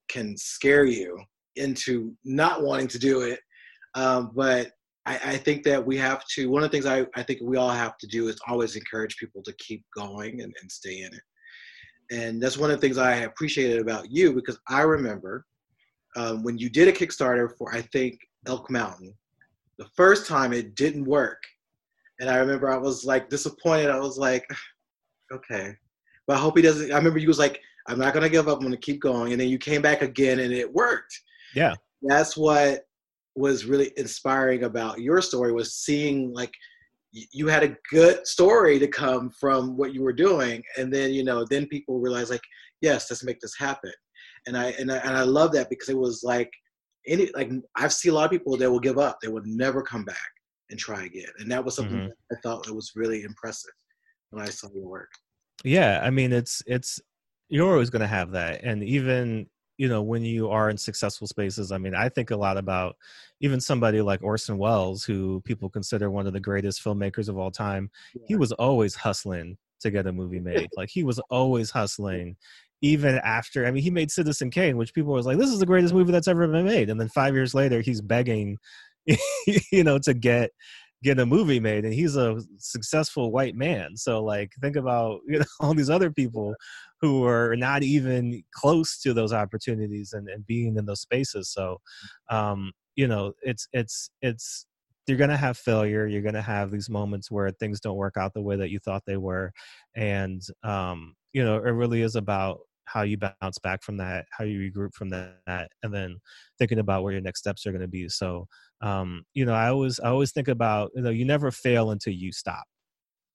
[0.08, 1.18] can scare you
[1.56, 3.40] into not wanting to do it.
[3.94, 4.70] Um, but
[5.06, 6.50] I, I, think that we have to.
[6.50, 9.16] One of the things I, I think we all have to do is always encourage
[9.16, 11.22] people to keep going and, and stay in it
[12.10, 15.44] and that's one of the things I appreciated about you because I remember
[16.16, 19.14] um, when you did a Kickstarter for I think Elk Mountain,
[19.78, 21.43] the first time it didn't work,
[22.20, 23.90] and I remember I was like disappointed.
[23.90, 24.48] I was like,
[25.32, 25.74] okay,
[26.27, 26.93] but I hope he doesn't.
[26.93, 28.59] I remember you was like, I'm not gonna give up.
[28.59, 31.20] I'm gonna keep going, and then you came back again, and it worked.
[31.55, 32.82] Yeah, that's what
[33.36, 36.53] was really inspiring about your story was seeing like
[37.12, 41.23] you had a good story to come from what you were doing and then you
[41.23, 42.43] know then people realize like
[42.81, 43.93] yes let's make this happen
[44.47, 46.51] and i and i, and I love that because it was like
[47.06, 49.20] any like i've seen a lot of people that will give up.
[49.20, 50.16] They will never come back
[50.70, 51.28] and try again.
[51.38, 52.08] And that was something mm-hmm.
[52.30, 53.72] that i thought it was really impressive
[54.30, 55.10] when i saw your work.
[55.64, 57.00] Yeah i mean it's it's
[57.48, 58.62] you're always going to have that.
[58.64, 59.46] And even
[59.78, 62.96] you know when you are in successful spaces i mean i think a lot about
[63.40, 67.50] even somebody like orson welles who people consider one of the greatest filmmakers of all
[67.50, 67.90] time.
[68.14, 68.22] Yeah.
[68.28, 70.68] he was always hustling to get a movie made.
[70.76, 72.36] Like he was always hustling
[72.86, 75.66] even after i mean he made citizen kane which people was like this is the
[75.66, 76.90] greatest movie that's ever been made.
[76.90, 78.58] And then five years later he's begging
[79.72, 80.50] you know to get
[81.02, 83.96] get a movie made and he's a successful white man.
[83.96, 86.54] So like think about you know all these other people
[87.00, 91.50] who are not even close to those opportunities and, and being in those spaces.
[91.50, 91.80] So
[92.30, 94.66] um you know it's it's it's
[95.06, 96.08] you're going to have failure.
[96.08, 98.80] You're going to have these moments where things don't work out the way that you
[98.80, 99.52] thought they were.
[99.94, 104.44] And um you know it really is about how you bounce back from that how
[104.44, 106.18] you regroup from that and then
[106.58, 108.08] thinking about where your next steps are going to be.
[108.08, 108.46] So
[108.82, 112.12] um you know i always i always think about you know you never fail until
[112.12, 112.64] you stop.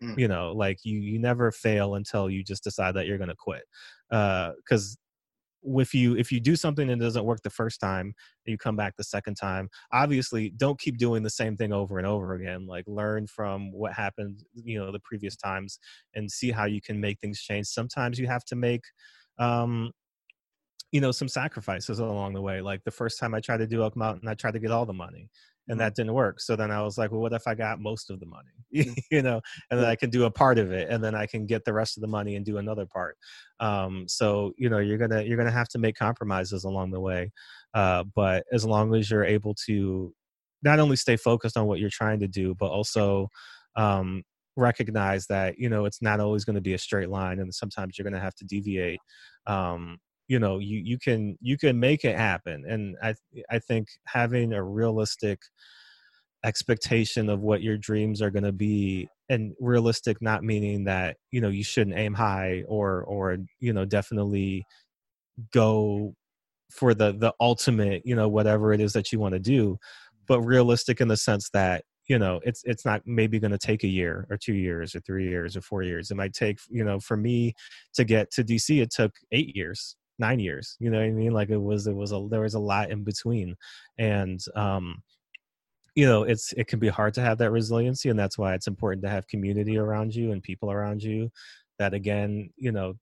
[0.03, 0.17] Mm.
[0.19, 3.35] you know like you you never fail until you just decide that you're going to
[3.35, 3.63] quit.
[4.11, 4.97] Uh cuz
[5.63, 8.15] if you if you do something and it doesn't work the first time
[8.45, 12.07] you come back the second time obviously don't keep doing the same thing over and
[12.07, 12.65] over again.
[12.65, 15.79] Like learn from what happened you know the previous times
[16.15, 17.67] and see how you can make things change.
[17.67, 18.85] Sometimes you have to make
[19.41, 19.91] um
[20.91, 23.81] you know some sacrifices along the way like the first time i tried to do
[23.81, 25.29] elk mountain i tried to get all the money
[25.67, 25.85] and mm-hmm.
[25.85, 26.39] that didn't work.
[26.39, 28.49] So then i was like well what if i got most of the money?
[29.11, 31.45] You know and then i can do a part of it and then i can
[31.45, 33.17] get the rest of the money and do another part.
[33.59, 37.31] Um, so you know you're gonna you're gonna have to make compromises along the way
[37.73, 40.13] uh, but as long as you're able to
[40.63, 43.27] not only stay focused on what you're trying to do but also
[43.75, 44.23] um,
[44.57, 47.97] recognize that you know it's not always going to be a straight line and sometimes
[47.97, 48.99] you're going to have to deviate
[49.47, 49.97] um,
[50.27, 53.13] you know you you can you can make it happen and i
[53.49, 55.39] i think having a realistic
[56.43, 61.39] expectation of what your dreams are going to be and realistic not meaning that you
[61.39, 64.65] know you shouldn't aim high or or you know definitely
[65.53, 66.13] go
[66.71, 69.77] for the the ultimate you know whatever it is that you want to do
[70.27, 73.85] but realistic in the sense that you know it's it's not maybe going to take
[73.85, 76.11] a year or two years or three years or four years.
[76.11, 77.53] It might take you know for me
[77.93, 81.31] to get to dc it took eight years nine years you know what i mean?
[81.31, 83.55] Like it was it was a there was a lot in between.
[83.97, 85.01] And um
[85.95, 88.67] you know it's it can be hard to have that resiliency and that's why it's
[88.67, 91.29] important to have community around you and people around you
[91.79, 92.93] that again you know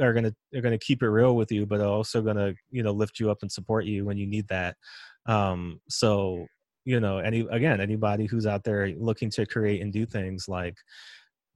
[0.00, 3.20] are gonna are gonna keep it real with you but also gonna you know lift
[3.20, 4.74] you up and support you when you need that.
[5.26, 6.46] Um so
[6.88, 10.74] you know any again anybody who's out there looking to create and do things like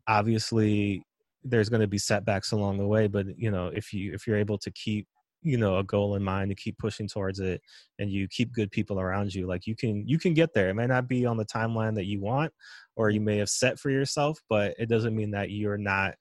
[0.07, 1.03] obviously
[1.43, 4.37] there's going to be setbacks along the way but you know if you if you're
[4.37, 5.07] able to keep
[5.41, 7.63] you know a goal in mind to keep pushing towards it
[7.99, 10.69] and you keep good people around you like you can you can get there.
[10.69, 12.53] It may not be on the timeline that you want
[12.95, 16.15] or you may have set for yourself but it doesn't mean that you're not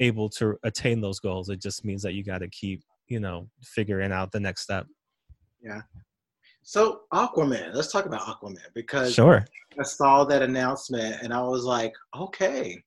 [0.00, 1.50] able to attain those goals.
[1.50, 4.86] It just means that you got to keep you know figuring out the next step.
[5.62, 5.82] Yeah
[6.68, 9.44] so Aquaman, let's talk about Aquaman because sure.
[9.78, 12.82] I saw that announcement and I was like, okay,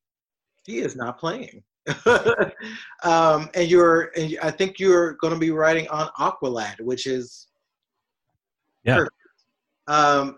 [0.65, 1.63] he is not playing.
[3.03, 7.47] um, and you're, and I think you're going to be writing on Aqualad, which is
[8.83, 8.97] yeah.
[8.97, 9.15] Perfect.
[9.87, 10.37] Um,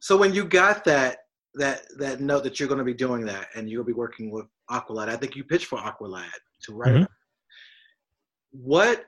[0.00, 1.18] so when you got that
[1.54, 4.46] that that note that you're going to be doing that and you'll be working with
[4.72, 6.26] Aqualad, I think you pitched for Aqualad
[6.62, 6.94] to write.
[6.94, 7.04] Mm-hmm.
[8.50, 9.04] What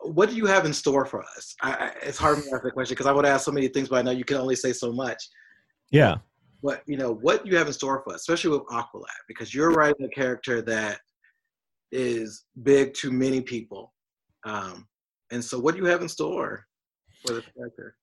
[0.00, 1.54] what do you have in store for us?
[1.62, 3.96] I, it's hard to ask that question because I would ask so many things, but
[3.96, 5.22] I know you can only say so much.
[5.90, 6.16] Yeah.
[6.60, 9.70] what you know what you have in store for us, especially with Aqualad, because you're
[9.70, 10.98] writing a character that
[11.92, 13.92] is big to many people.
[14.44, 14.86] Um,
[15.30, 16.66] and so, what do you have in store
[17.24, 17.96] for this character?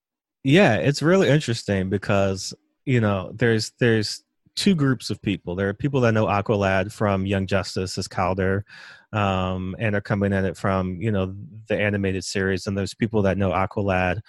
[0.43, 2.53] Yeah, it's really interesting because
[2.85, 4.22] you know there's there's
[4.55, 5.55] two groups of people.
[5.55, 8.63] There are people that know Aqualad from Young Justice as Kaldur,
[9.11, 11.33] um, and are coming at it from you know
[11.67, 14.19] the animated series, and there's people that know Aqualad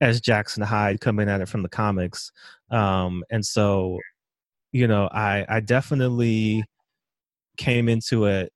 [0.00, 2.30] as Jackson Hyde coming at it from the comics.
[2.70, 3.98] Um, and so,
[4.72, 6.64] you know, I I definitely
[7.56, 8.52] came into it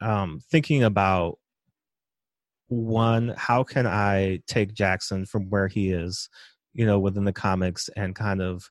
[0.00, 1.38] um, thinking about
[2.68, 6.28] one, how can I take Jackson from where he is,
[6.72, 8.70] you know, within the comics and kind of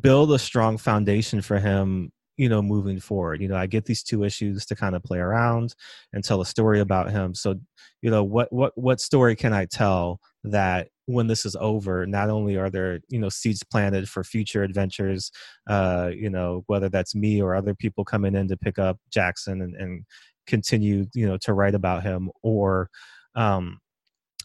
[0.00, 3.40] build a strong foundation for him you know moving forward.
[3.40, 5.74] You know i get these two issues to kind of play around
[6.12, 7.34] and tell a story about him.
[7.34, 7.56] So
[8.04, 12.28] you know what what what story can i tell that when this is over not
[12.28, 15.32] only are there you know seeds planted for future adventures
[15.70, 19.62] uh you know whether that's me or other people coming in to pick up jackson
[19.62, 20.04] and, and
[20.46, 22.90] continue you know to write about him or
[23.36, 23.78] um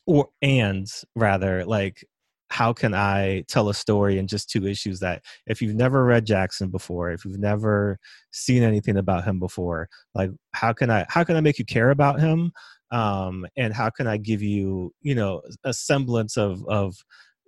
[0.08, 0.88] or and
[1.18, 2.06] rather like
[2.50, 6.26] how can I tell a story in just two issues that if you've never read
[6.26, 8.00] Jackson before, if you've never
[8.32, 11.92] seen anything about him before, like how can I how can I make you care
[11.92, 12.52] about him?
[12.92, 16.96] Um, and how can I give you, you know, a semblance of of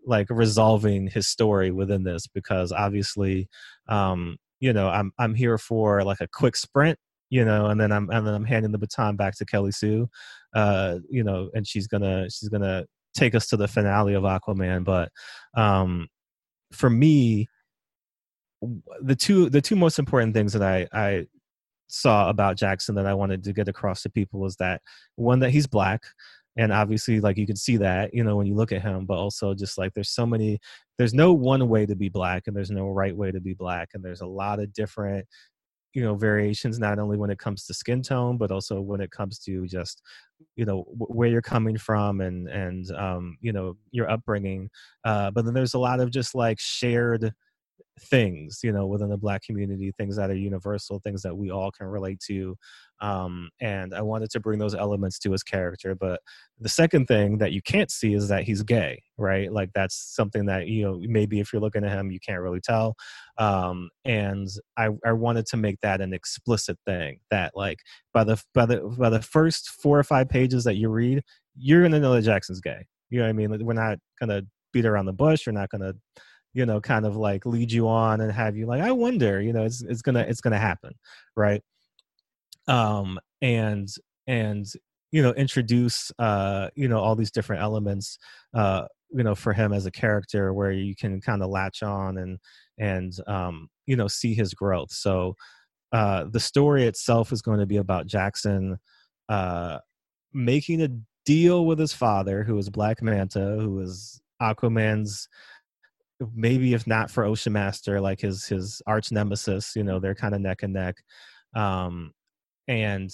[0.06, 3.48] like resolving his story within this because obviously
[3.90, 7.00] um, you know, I'm I'm here for like a quick sprint
[7.32, 10.10] you know, and then I'm and then I'm handing the baton back to Kelly Sue,
[10.54, 14.84] uh, you know, and she's gonna she's gonna take us to the finale of Aquaman.
[14.84, 15.10] But
[15.56, 16.08] um,
[16.72, 17.48] for me,
[19.02, 21.26] the two the two most important things that I I
[21.88, 24.82] saw about Jackson that I wanted to get across to people was that
[25.16, 26.04] one that he's black
[26.58, 29.18] and obviously like you can see that you know when you look at him but
[29.18, 30.60] also just like there's so many
[30.98, 33.90] there's no one way to be black and there's no right way to be black
[33.94, 35.26] and there's a lot of different
[35.94, 39.12] you know variations not only when it comes to skin tone but also when it
[39.12, 40.02] comes to just
[40.56, 44.70] you know where you're coming from and and um, you know your upbringing
[45.06, 47.32] uh, but then there's a lot of just like shared
[48.00, 51.72] things you know within the black community things that are universal things that we all
[51.72, 52.56] can relate to
[53.02, 56.20] um, and i wanted to bring those elements to his character but
[56.60, 59.54] the second thing that you can't see is that he's gay right?
[59.54, 62.60] Like that's something that you know maybe if you're looking at him you can't really
[62.60, 62.96] tell
[63.38, 64.48] um, and
[64.78, 67.80] I, I wanted to make that an explicit thing that like
[68.14, 71.24] by the by the by the first four or five pages that you read
[71.56, 72.86] you're gonna know that jackson's gay.
[73.10, 73.66] You know what i mean?
[73.66, 74.42] We're not gonna
[74.74, 75.46] beat around the bush.
[75.46, 75.94] We're not gonna
[76.54, 79.54] you know kind of like lead you on and have you like i wonder you
[79.54, 80.92] know it's it's gonna it's gonna happen
[81.38, 81.64] right
[82.68, 83.90] um and
[84.28, 84.66] and
[85.12, 88.18] you know introduce uh you know all these different elements
[88.54, 92.18] uh you know for him as a character where you can kind of latch on
[92.18, 92.40] and
[92.78, 95.36] and um you know see his growth so
[95.92, 98.78] uh the story itself is going to be about jackson
[99.30, 99.78] uh
[100.34, 100.90] making a
[101.26, 105.28] deal with his father who is black manta who is aquaman's
[106.34, 110.36] maybe if not for Ocean Master, like his his arch nemesis, you know, they're kind
[110.36, 110.96] of neck and neck.
[111.56, 112.14] Um,
[112.72, 113.14] and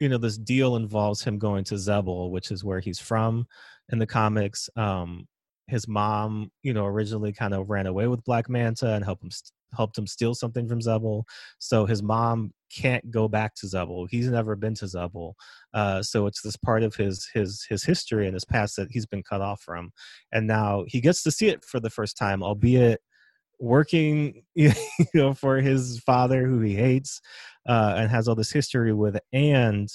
[0.00, 3.46] you know, this deal involves him going to Xebel, which is where he's from
[3.90, 4.68] in the comics.
[4.76, 5.28] Um,
[5.68, 9.30] his mom, you know, originally kind of ran away with Black Manta and helped him
[9.30, 11.24] st- helped him steal something from Xebel.
[11.58, 14.06] So his mom can't go back to Xebel.
[14.10, 15.34] He's never been to Xebel.
[15.72, 19.06] Uh, so it's this part of his his his history and his past that he's
[19.06, 19.92] been cut off from,
[20.32, 23.00] and now he gets to see it for the first time, albeit
[23.60, 24.72] working you
[25.14, 27.20] know for his father who he hates
[27.68, 29.88] uh, and has all this history with and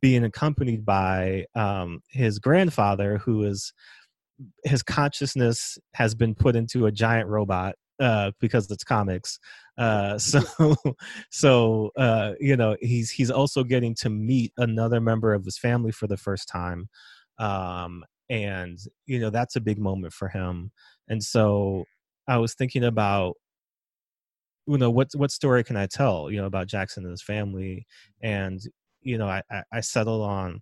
[0.00, 3.72] being accompanied by um, his grandfather who is
[4.64, 9.38] his consciousness has been put into a giant robot uh, because it's comics.
[9.76, 10.76] Uh, so,
[11.30, 15.92] so uh, you know, he's he's also getting to meet another member of his family
[15.92, 16.88] for the first time,
[17.38, 20.70] um, and you know that's a big moment for him.
[21.08, 21.84] And so,
[22.28, 23.34] I was thinking about,
[24.66, 27.86] you know, what what story can I tell, you know, about Jackson and his family,
[28.22, 28.60] and
[29.02, 29.42] you know, I
[29.72, 30.60] I, settled on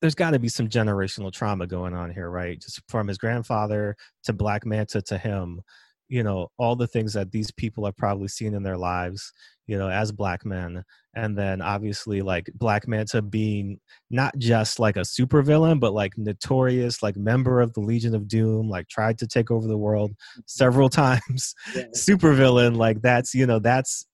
[0.00, 2.60] there's got to be some generational trauma going on here, right?
[2.60, 5.62] Just from his grandfather to Black Manta to him,
[6.10, 9.32] you know, all the things that these people have probably seen in their lives,
[9.68, 10.82] you know, as black men.
[11.14, 13.78] And then obviously like Black Manta being
[14.10, 18.68] not just like a supervillain, but like notorious, like member of the Legion of Doom,
[18.68, 20.40] like tried to take over the world mm-hmm.
[20.46, 21.54] several times.
[21.74, 21.84] Yeah.
[21.96, 24.04] supervillain, like that's, you know, that's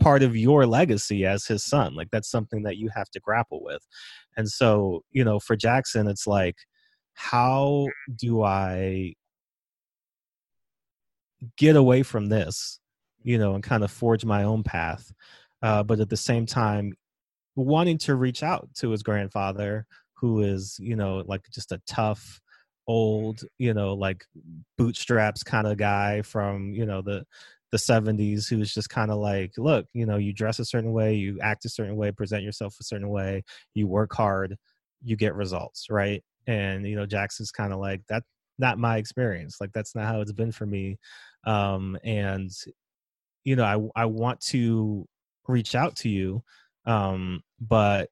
[0.00, 1.94] part of your legacy as his son.
[1.94, 3.86] Like that's something that you have to grapple with.
[4.38, 6.56] And so, you know, for Jackson, it's like,
[7.12, 9.12] how do I
[11.56, 12.80] get away from this,
[13.22, 15.12] you know, and kind of forge my own path.
[15.62, 16.92] Uh, but at the same time,
[17.56, 22.40] wanting to reach out to his grandfather, who is, you know, like just a tough,
[22.86, 24.24] old, you know, like
[24.78, 27.24] bootstraps kind of guy from, you know, the
[27.70, 31.14] the 70s who's just kind of like look you know you dress a certain way
[31.14, 33.42] you act a certain way present yourself a certain way
[33.74, 34.56] you work hard
[35.02, 38.22] you get results right and you know jackson's kind of like that
[38.58, 40.98] not my experience like that's not how it's been for me
[41.46, 42.50] um and
[43.44, 45.06] you know i i want to
[45.46, 46.42] reach out to you
[46.86, 48.08] um but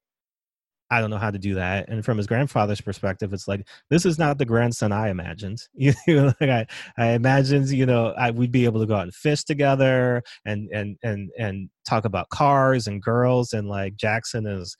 [0.89, 1.89] I don't know how to do that.
[1.89, 5.59] And from his grandfather's perspective, it's like this is not the grandson I imagined.
[5.77, 6.67] You know, like I,
[6.97, 10.69] I imagined, you know, I we'd be able to go out and fish together and
[10.71, 14.75] and and and talk about cars and girls and like Jackson is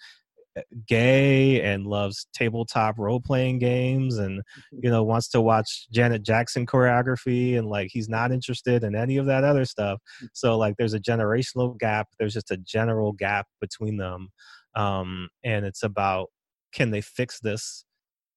[0.88, 4.79] gay and loves tabletop role playing games and mm-hmm.
[4.84, 9.17] you know wants to watch Janet Jackson choreography and like he's not interested in any
[9.17, 9.99] of that other stuff.
[10.23, 10.27] Mm.
[10.34, 12.07] So like there's a generational gap.
[12.19, 14.29] There's just a general gap between them,
[14.75, 16.29] um, and it's about
[16.73, 17.85] can they fix this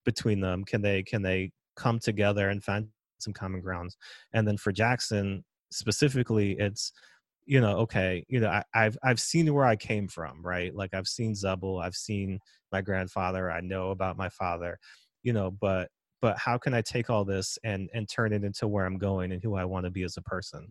[0.04, 0.64] between them?
[0.64, 2.88] Can they can they come together and find
[3.18, 3.96] some common grounds?
[4.32, 6.92] And then for Jackson specifically, it's
[7.46, 10.74] you know, okay, you know, I, have I've seen where I came from, right?
[10.74, 12.38] Like I've seen Xebel, I've seen
[12.72, 14.78] my grandfather, I know about my father,
[15.22, 15.88] you know, but
[16.22, 19.32] but how can I take all this and and turn it into where I'm going
[19.32, 20.66] and who I want to be as a person?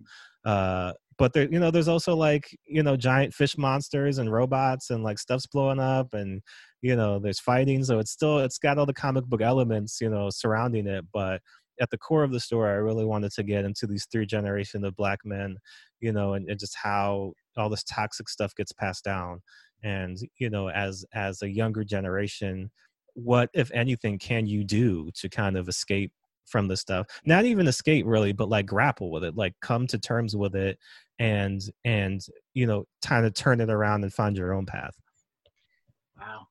[0.45, 4.89] Uh, but there, you know, there's also like you know giant fish monsters and robots
[4.89, 6.41] and like stuff's blowing up and
[6.81, 10.09] you know there's fighting, so it's still it's got all the comic book elements you
[10.09, 11.41] know surrounding it, but
[11.80, 14.84] at the core of the story, I really wanted to get into these three generation
[14.84, 15.57] of black men,
[15.99, 19.41] you know, and, and just how all this toxic stuff gets passed down.
[19.84, 22.69] And, you know, as as a younger generation,
[23.14, 26.11] what, if anything, can you do to kind of escape
[26.45, 27.07] from this stuff?
[27.26, 30.77] Not even escape really, but like grapple with it, like come to terms with it
[31.19, 32.22] and and
[32.53, 34.95] you know, kind of turn it around and find your own path.
[36.19, 36.47] Wow.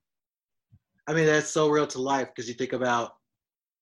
[1.07, 3.13] I mean, that's so real to life because you think about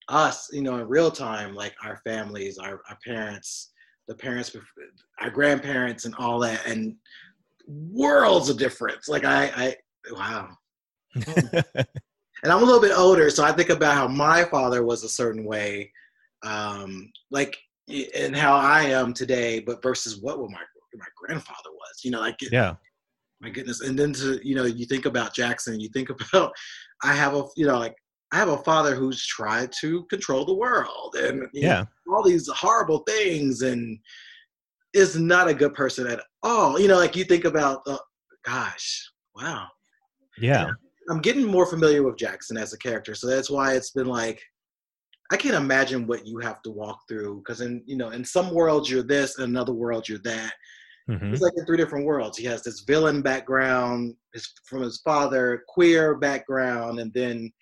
[0.08, 3.72] us, you know, in real time, like our families, our, our parents,
[4.08, 4.54] the parents,
[5.20, 6.94] our grandparents, and all that, and
[7.66, 9.08] worlds of difference.
[9.08, 9.76] Like I, I
[10.12, 10.48] wow.
[11.14, 15.08] and I'm a little bit older, so I think about how my father was a
[15.08, 15.90] certain way,
[16.44, 17.56] um, like,
[17.88, 20.62] and how I am today, but versus what my
[20.98, 22.00] my grandfather was.
[22.04, 22.74] You know, like yeah.
[23.40, 26.52] My goodness, and then to you know, you think about Jackson, you think about
[27.02, 27.94] I have a you know like
[28.32, 32.48] I have a father who's tried to control the world and yeah, know, all these
[32.48, 33.98] horrible things, and
[34.94, 36.81] is not a good person at all.
[36.81, 37.98] You know, like you think about, uh,
[38.44, 39.66] gosh, wow,
[40.39, 40.70] yeah.
[41.09, 44.43] I'm getting more familiar with Jackson as a character, so that's why it's been like
[45.31, 48.53] I can't imagine what you have to walk through because in you know in some
[48.53, 50.53] worlds you're this, in another world you're that.
[51.09, 51.31] Mm-hmm.
[51.31, 52.36] He's like in three different worlds.
[52.36, 57.53] He has this villain background, his from his father, queer background, and then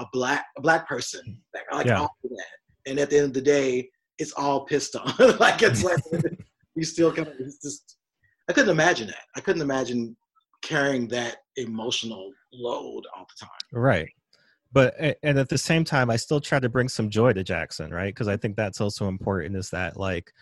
[0.00, 1.20] a black a black person.
[1.24, 1.32] Hmm.
[1.54, 2.00] Like, like yeah.
[2.00, 2.90] all of that.
[2.90, 5.12] And at the end of the day, it's all pissed on.
[5.38, 6.02] like it's like
[6.74, 7.96] he's still kind of he's just
[8.48, 9.24] I couldn't imagine that.
[9.36, 10.16] I couldn't imagine
[10.62, 13.50] carrying that emotional load all the time.
[13.72, 14.08] Right.
[14.72, 17.90] But and at the same time, I still try to bring some joy to Jackson,
[17.92, 18.14] right?
[18.14, 19.56] Because I think that's also important.
[19.56, 20.32] Is that like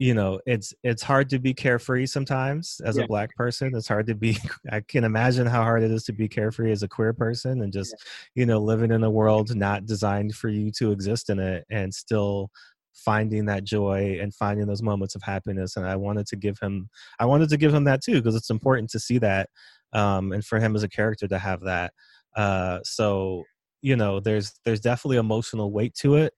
[0.00, 3.04] you know it's it's hard to be carefree sometimes as yeah.
[3.04, 4.36] a black person it's hard to be
[4.72, 7.72] i can imagine how hard it is to be carefree as a queer person and
[7.72, 8.40] just yeah.
[8.40, 11.94] you know living in a world not designed for you to exist in it and
[11.94, 12.50] still
[12.94, 16.88] finding that joy and finding those moments of happiness and i wanted to give him
[17.18, 19.48] i wanted to give him that too because it's important to see that
[19.92, 21.92] um, and for him as a character to have that
[22.36, 23.44] uh, so
[23.82, 26.32] you know there's there's definitely emotional weight to it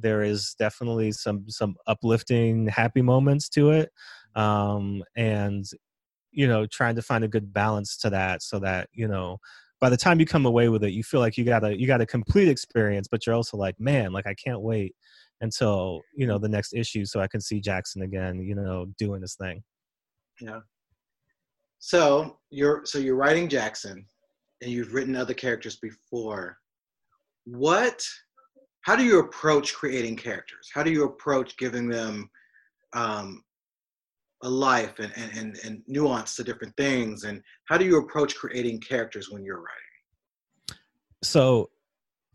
[0.00, 3.90] there is definitely some some uplifting happy moments to it
[4.34, 5.66] um and
[6.30, 9.38] you know trying to find a good balance to that so that you know
[9.80, 11.86] by the time you come away with it you feel like you got a you
[11.86, 14.94] got a complete experience but you're also like man like i can't wait
[15.40, 19.20] until you know the next issue so i can see jackson again you know doing
[19.20, 19.62] this thing.
[20.40, 20.60] Yeah.
[21.78, 24.06] So you're so you're writing jackson
[24.62, 26.58] and you've written other characters before.
[27.44, 28.04] What
[28.88, 30.70] how do you approach creating characters?
[30.72, 32.30] How do you approach giving them
[32.94, 33.44] um,
[34.42, 37.24] a life and, and, and nuance to different things?
[37.24, 40.80] And how do you approach creating characters when you're writing?
[41.22, 41.68] So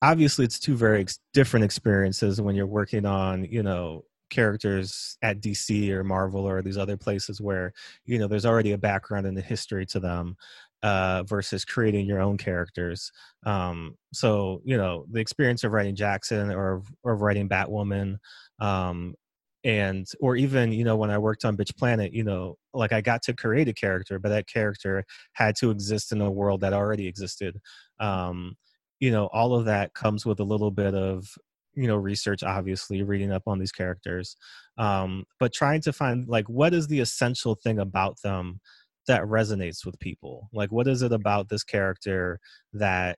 [0.04, 5.42] obviously it's two very ex- different experiences when you're working on, you know, characters at
[5.42, 7.72] DC or Marvel or these other places where
[8.06, 10.36] you know there's already a background and a history to them
[10.84, 13.12] uh, versus creating your own characters.
[13.46, 18.18] Um, so you know the experience of writing Jackson or or writing Batwoman,
[18.60, 19.16] um,
[19.64, 23.02] and or even you know when i worked on bitch planet you know like i
[23.02, 25.04] got to create a character but that character
[25.34, 27.58] had to exist in a world that already existed
[28.00, 28.56] um
[29.00, 31.26] you know all of that comes with a little bit of
[31.76, 34.36] you know research obviously reading up on these characters
[34.78, 38.60] um but trying to find like what is the essential thing about them
[39.08, 40.50] that resonates with people?
[40.54, 42.40] Like what is it about this character
[42.74, 43.18] that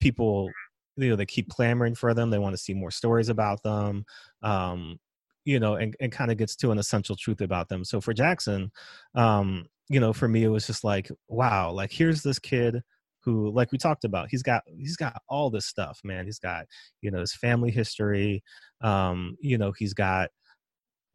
[0.00, 0.50] people
[0.96, 4.04] you know they keep clamoring for them they want to see more stories about them
[4.42, 4.98] um
[5.44, 7.84] you know and, and kind of gets to an essential truth about them?
[7.84, 8.70] So for jackson
[9.14, 12.82] um you know for me it was just like wow like here's this kid
[13.24, 16.24] who like we talked about he's got he's got all this stuff man.
[16.24, 16.66] He's got
[17.02, 18.42] you know his family history
[18.80, 20.30] um you know he's got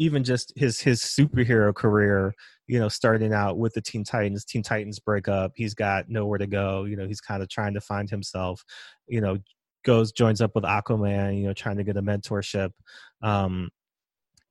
[0.03, 2.33] even just his his superhero career
[2.67, 6.37] you know starting out with the teen titans teen titans break up he's got nowhere
[6.37, 8.63] to go you know he's kind of trying to find himself
[9.07, 9.37] you know
[9.85, 12.71] goes joins up with aquaman you know trying to get a mentorship.
[13.21, 13.69] Um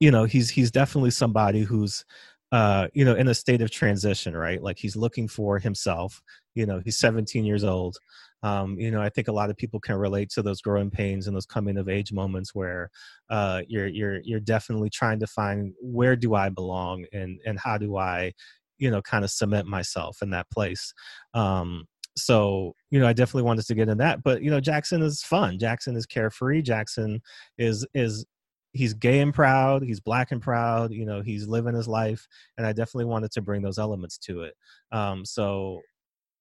[0.01, 2.05] you know he's he's definitely somebody who's
[2.53, 4.63] uh you know in a state of transition right?
[4.63, 6.23] Like he's looking for himself
[6.55, 7.97] you know he's 17 years old.
[8.45, 11.29] Um, you know i think a lot of people can relate to those growing pains
[11.29, 12.91] and those coming of age moments where
[13.31, 17.79] uh, you're you're you're definitely trying to find where do i belong and and how
[17.79, 18.33] do i
[18.79, 20.93] you know kind of cement myself in that place.
[21.35, 21.85] Um,
[22.17, 25.23] so you know i definitely wanted to get in that but you know jackson is
[25.23, 25.59] fun.
[25.59, 26.61] Jackson is carefree.
[26.61, 27.23] Jackson
[27.57, 28.27] is is
[28.73, 32.27] he's gay and proud he's black and proud you know he's living his life
[32.57, 34.55] and i definitely wanted to bring those elements to it.
[34.91, 35.81] Um, so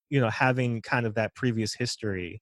[0.09, 2.41] you know having kind of that previous history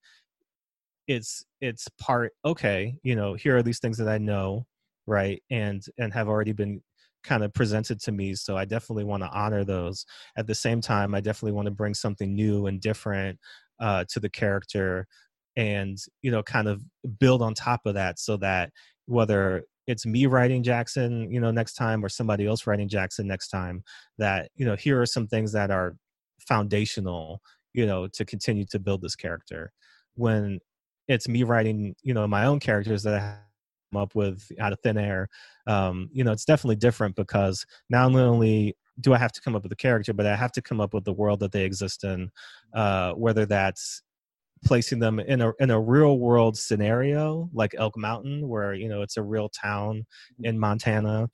[1.07, 4.65] it's it's part okay you know here are these things that i know
[5.07, 6.81] right and and have already been
[7.23, 10.05] kind of presented to me so i definitely want to honor those.
[10.37, 13.39] At the same time i definitely want to bring something new and different
[13.79, 15.07] uh, to the character
[15.55, 16.81] and you know kind of
[17.19, 18.71] build on top of that so that
[19.05, 23.49] whether it's me writing jackson you know next time or somebody else writing jackson next
[23.49, 23.83] time
[24.17, 25.95] that you know here are some things that are
[26.47, 27.41] foundational
[27.73, 29.71] you know to continue to build this character.
[30.15, 30.59] When
[31.07, 33.37] it's me writing you know my own characters that i
[33.91, 35.27] come up with out of thin air
[35.65, 39.63] um, you know it's definitely different because not only do i have to come up
[39.63, 42.03] with a character but i have to come up with the world that they exist
[42.03, 42.29] in
[42.73, 44.03] uh, whether that's
[44.65, 49.01] placing them in a in a real world scenario like elk mountain where you know
[49.01, 50.05] it's a real town
[50.43, 51.29] in montana.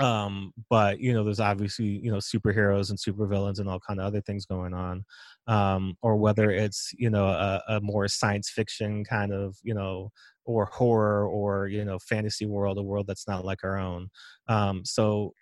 [0.00, 4.06] Um but you know there's obviously you know superheroes and supervillains and all kind of
[4.06, 5.04] other things going on.
[5.46, 10.10] Um or whether it's you know a, a more science fiction kind of you know
[10.46, 14.08] or horror or you know fantasy world a world that's not like our own.
[14.48, 15.32] Um so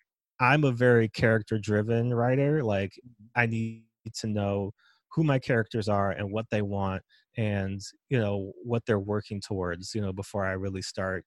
[0.41, 2.63] i'm a very character driven writer.
[2.63, 2.93] Like
[3.37, 3.85] i need
[4.15, 4.73] to know
[5.15, 7.03] who my characters are and what they want
[7.37, 11.25] and you know what they're working towards you know before i really start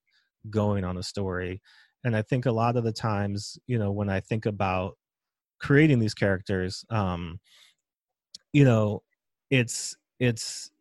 [0.50, 1.62] going on a story.
[2.04, 4.98] And i think a lot of the times you know when i think about
[5.60, 7.40] creating these characters um
[8.54, 9.02] you know
[9.50, 10.72] it's it's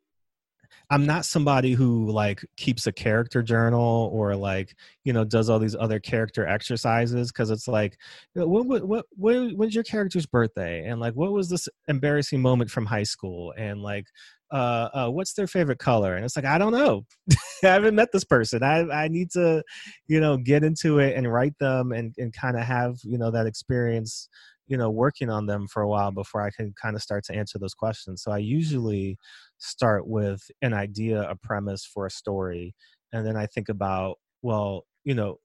[0.90, 4.74] i'm not somebody who like keeps a character journal or like
[5.04, 7.96] you know does all these other character exercises because it's like
[8.34, 12.70] what, what what what when's your character's birthday and like what was this embarrassing moment
[12.70, 14.06] from high school and like
[14.54, 16.14] uh, uh, what's their favorite color?
[16.14, 17.04] And it's like, I don't know.
[17.64, 18.62] I haven't met this person.
[18.62, 19.64] I, I need to,
[20.06, 23.32] you know, get into it and write them and, and kind of have, you know,
[23.32, 24.28] that experience,
[24.68, 27.34] you know, working on them for a while before I can kind of start to
[27.34, 28.22] answer those questions.
[28.22, 29.18] So I usually
[29.64, 32.74] start with an idea, a premise for a story.
[33.12, 35.38] And then I think about, well, you know,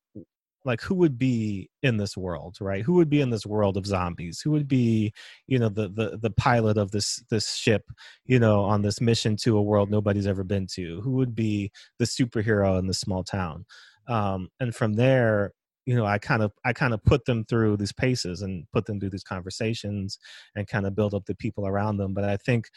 [0.65, 2.83] like who would be in this world right?
[2.83, 4.41] Who would be in this world of zombies?
[4.41, 5.13] Who would be
[5.47, 7.83] you know the the the pilot of this this ship
[8.25, 11.01] you know on this mission to a world nobody's ever been to?
[11.01, 13.65] Who would be the superhero in this small town?
[14.07, 15.53] Um, and from there
[15.85, 18.85] you know i kind of i kind of put them through these paces and put
[18.85, 20.19] them through these conversations
[20.55, 22.69] and kind of build up the people around them but i think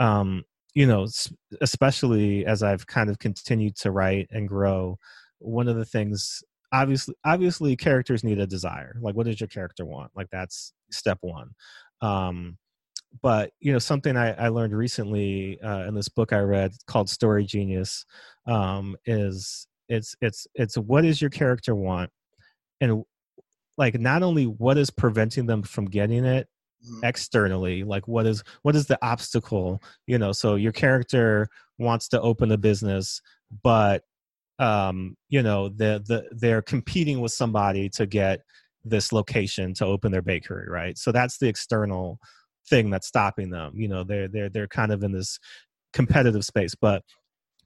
[0.00, 0.42] um
[0.74, 1.06] you know
[1.60, 4.98] especially as i've kind of continued to write and grow
[5.38, 6.42] one of the things
[6.72, 11.18] obviously obviously characters need a desire like what does your character want like that's step
[11.20, 11.50] one
[12.02, 12.56] um
[13.22, 17.08] but you know something i, I learned recently uh, in this book i read called
[17.08, 18.04] story genius
[18.46, 22.10] um is it's it's it's what does your character want
[22.80, 23.04] and
[23.78, 26.48] like not only what is preventing them from getting it.
[27.02, 31.48] Externally like what is what is the obstacle you know so your character
[31.78, 33.20] wants to open a business
[33.62, 34.02] but
[34.60, 38.40] um, you know, the, the, they're competing with somebody to get
[38.84, 40.98] this location to open their bakery, right?
[40.98, 42.18] So that's the external
[42.68, 43.74] thing that's stopping them.
[43.76, 45.38] You know, they're they're they're kind of in this
[45.92, 47.04] competitive space, but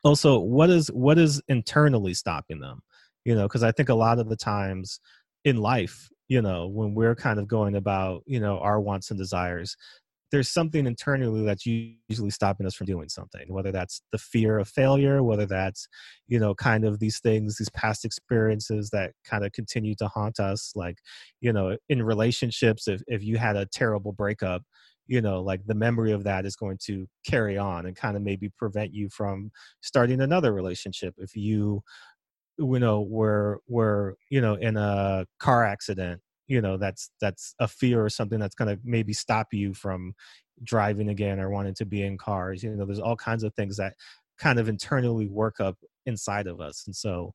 [0.05, 2.83] also what is what is internally stopping them?
[3.25, 5.01] you know because i think a lot of the times
[5.45, 9.19] in life you know when we're kind of going about you know our wants and
[9.19, 9.77] desires
[10.31, 14.67] there's something internally that's usually stopping us from doing something whether that's the fear of
[14.67, 15.87] failure whether that's
[16.29, 20.41] you know kind of these things these past experiences that kind of continue to haunt
[20.41, 20.97] us like
[21.43, 24.63] you know in relationships if, if you had a terrible breakup
[25.07, 28.23] you know like the memory of that is going to carry on and kind of
[28.23, 29.51] maybe prevent you from
[29.83, 31.15] starting another relationship.
[31.19, 31.83] If you
[32.59, 37.69] you know were were you know in a car accident you know that's that's a
[37.69, 40.15] fear or something that's going to maybe stop you from
[40.65, 43.77] driving again or wanting to be in cars you know there's all kinds of things
[43.77, 43.95] that
[44.39, 45.77] kind of internally work up
[46.07, 47.33] inside of us and so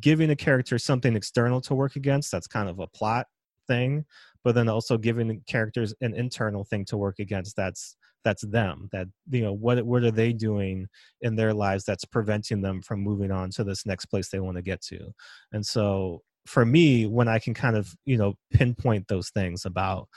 [0.00, 3.26] giving a character something external to work against that's kind of a plot
[3.66, 4.04] thing
[4.44, 9.06] but then also giving characters an internal thing to work against that's that's them that
[9.30, 10.86] you know what what are they doing
[11.20, 14.56] in their lives that's preventing them from moving on to this next place they want
[14.56, 15.12] to get to?
[15.52, 20.08] And so for me when i can kind of you know pinpoint those things about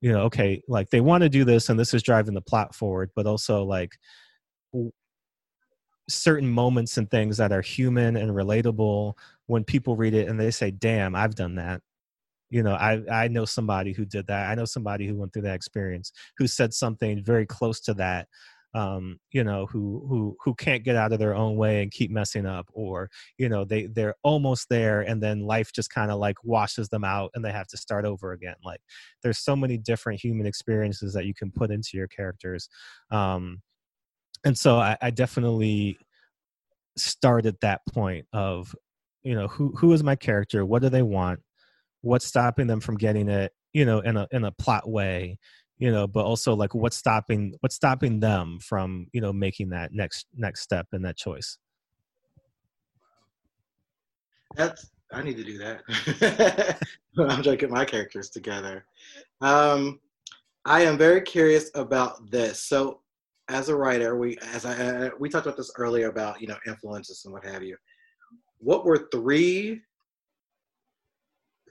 [0.00, 2.74] you know okay like they want to do this and this is driving the plot
[2.74, 3.98] forward but also like
[6.08, 9.14] certain moments and things that are human and relatable
[9.46, 11.80] when people read it and they say damn i've done that
[12.50, 15.42] you know i i know somebody who did that i know somebody who went through
[15.42, 18.26] that experience who said something very close to that
[18.74, 22.10] um, you know, who who who can't get out of their own way and keep
[22.10, 26.18] messing up, or you know, they they're almost there, and then life just kind of
[26.18, 28.54] like washes them out, and they have to start over again.
[28.64, 28.80] Like,
[29.22, 32.68] there's so many different human experiences that you can put into your characters,
[33.10, 33.60] um,
[34.44, 35.98] and so I, I definitely
[36.96, 38.74] start at that point of,
[39.22, 40.64] you know, who who is my character?
[40.64, 41.40] What do they want?
[42.02, 43.52] What's stopping them from getting it?
[43.72, 45.38] You know, in a in a plot way
[45.80, 49.92] you know but also like what's stopping what's stopping them from you know making that
[49.92, 51.58] next next step and that choice?
[54.54, 56.78] That's i need to do that.
[57.18, 58.84] I'm trying to get my characters together.
[59.40, 59.98] Um
[60.66, 62.62] i am very curious about this.
[62.62, 63.00] So
[63.48, 66.58] as a writer we as i uh, we talked about this earlier about you know
[66.66, 67.76] influences and what have you.
[68.58, 69.80] What were three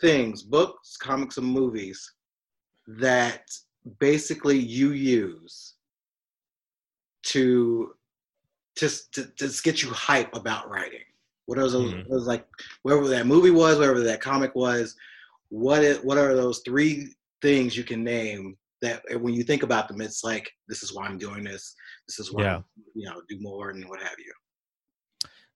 [0.02, 2.14] things books comics and movies
[2.88, 3.44] that
[4.00, 5.76] basically you use
[7.24, 7.94] to
[8.78, 11.04] just to, to, get you hype about writing?
[11.46, 12.12] What are those, mm-hmm.
[12.12, 12.46] those like
[12.84, 14.96] wherever that movie was, wherever that comic was,
[15.50, 19.88] what is, what are those three things you can name that when you think about
[19.88, 21.76] them, it's like this is why I'm doing this.
[22.08, 22.62] This is why yeah.
[22.96, 24.32] you know do more and what have you.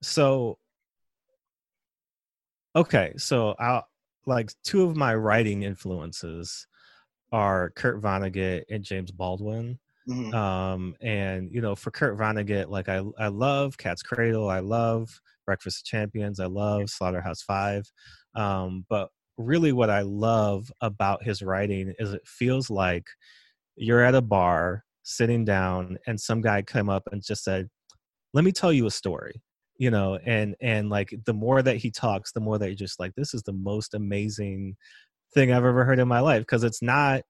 [0.01, 0.57] So
[2.75, 3.87] okay, so I'll
[4.25, 6.67] like two of my writing influences
[7.31, 9.79] are Kurt Vonnegut and James Baldwin.
[10.07, 10.33] Mm-hmm.
[10.33, 15.21] Um, and you know, for Kurt Vonnegut, like I, I love Cat's Cradle, I love
[15.45, 17.89] Breakfast of Champions, I love Slaughterhouse Five.
[18.35, 23.05] Um, but really, what I love about his writing is it feels like
[23.75, 27.69] you're at a bar sitting down, and some guy come up and just said,
[28.33, 29.41] "Let me tell you a story."
[29.83, 33.01] You know, and and like the more that he talks, the more that you're just
[33.01, 34.77] like, this is the most amazing
[35.33, 37.23] thing I've ever heard in my life because it's not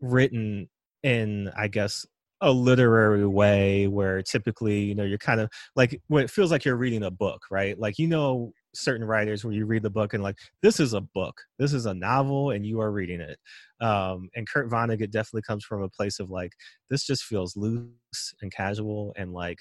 [0.00, 0.70] written
[1.02, 2.06] in, I guess,
[2.40, 6.76] a literary way where typically, you know, you're kind of like it feels like you're
[6.76, 7.78] reading a book, right?
[7.78, 11.02] Like, you know, certain writers where you read the book and like, this is a
[11.02, 13.38] book, this is a novel, and you are reading it.
[13.84, 16.52] Um, and Kurt Vonnegut definitely comes from a place of like,
[16.88, 19.58] this just feels loose and casual and like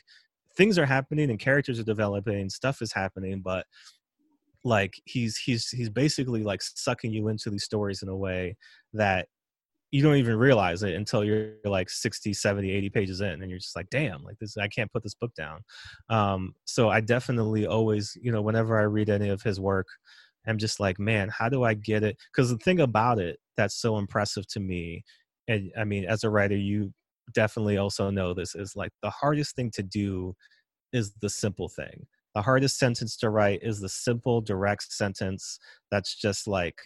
[0.60, 3.65] things are happening and characters are developing, stuff is happening, but
[4.65, 8.57] like he's he's he's basically like sucking you into these stories in a way
[8.91, 9.30] that
[9.91, 13.57] you don't even realize it until you're like 60 70 80 pages in and you're
[13.57, 15.61] just like damn like this i can't put this book down.
[16.10, 19.88] Um, so i definitely always you know whenever i read any of his work
[20.45, 22.18] i'm just like man how do i get it?
[22.34, 25.06] Because the thing about it that's so impressive to me
[25.48, 26.94] and i mean as a writer you
[27.34, 30.35] definitely also know this is like the hardest thing to do
[30.93, 32.07] is the simple thing.
[32.35, 35.60] The hardest sentence to write is the simple direct sentence
[35.91, 36.77] that's just like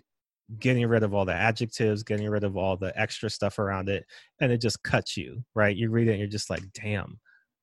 [0.59, 4.05] getting rid of all the adjectives getting rid of all the extra stuff around it
[4.39, 5.75] and it just cuts you right?
[5.75, 7.19] You read it and you're just like damn.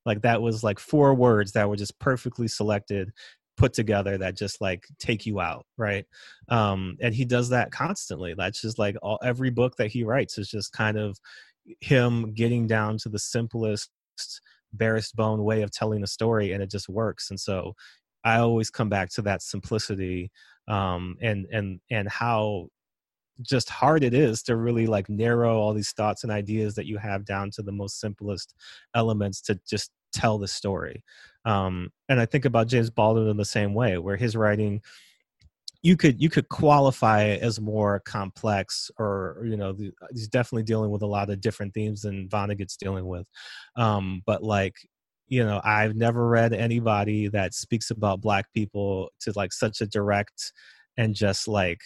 [0.06, 3.12] Like that was like four words that were just perfectly selected
[3.56, 6.06] put together that just like take you out right?
[6.48, 8.34] Um and he does that constantly.
[8.34, 11.18] That's just like all every book that he writes is just kind of
[11.80, 13.90] him getting down to the simplest
[14.72, 17.30] barest bone way of telling a story and it just works.
[17.30, 17.74] And so
[18.24, 20.30] i always come back to that simplicity
[20.68, 22.68] um, and and and how
[23.42, 26.98] just hard it is to really like narrow all these thoughts and ideas that you
[26.98, 28.54] have down to the most simplest
[28.94, 31.02] elements to just tell the story.
[31.46, 34.82] Um, and i think about james baldwin in the same way where his writing
[35.82, 39.74] you could you could qualify it as more complex or you know
[40.12, 43.26] he's definitely dealing with a lot of different themes than vonnegut's dealing with.
[43.76, 44.74] Um, but like
[45.30, 49.86] you know i've never read anybody that speaks about black people to like such a
[49.86, 50.52] direct
[50.98, 51.78] and just like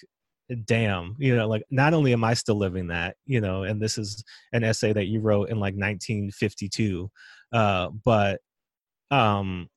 [0.64, 3.96] damn you know like not only am i still living that you know and this
[3.96, 7.08] is an essay that you wrote in like 1952
[7.52, 8.40] uh but
[9.10, 9.68] um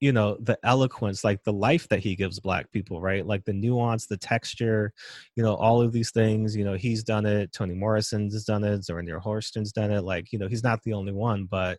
[0.00, 3.26] you know the eloquence like the life that he gives black people right?
[3.26, 4.92] Like the nuance the texture
[5.36, 8.84] you know all of these things you know he's done it toni morrison's done it
[8.84, 11.78] zora neale hurston's done it like you know he's not the only one but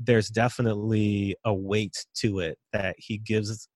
[0.00, 3.68] there's definitely a weight to it that he gives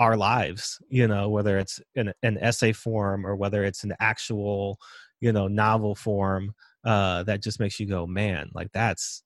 [0.00, 4.78] our lives you know whether it's in an essay form or whether it's an actual
[5.20, 6.54] you know novel form
[6.84, 9.23] uh that just makes you go man like that's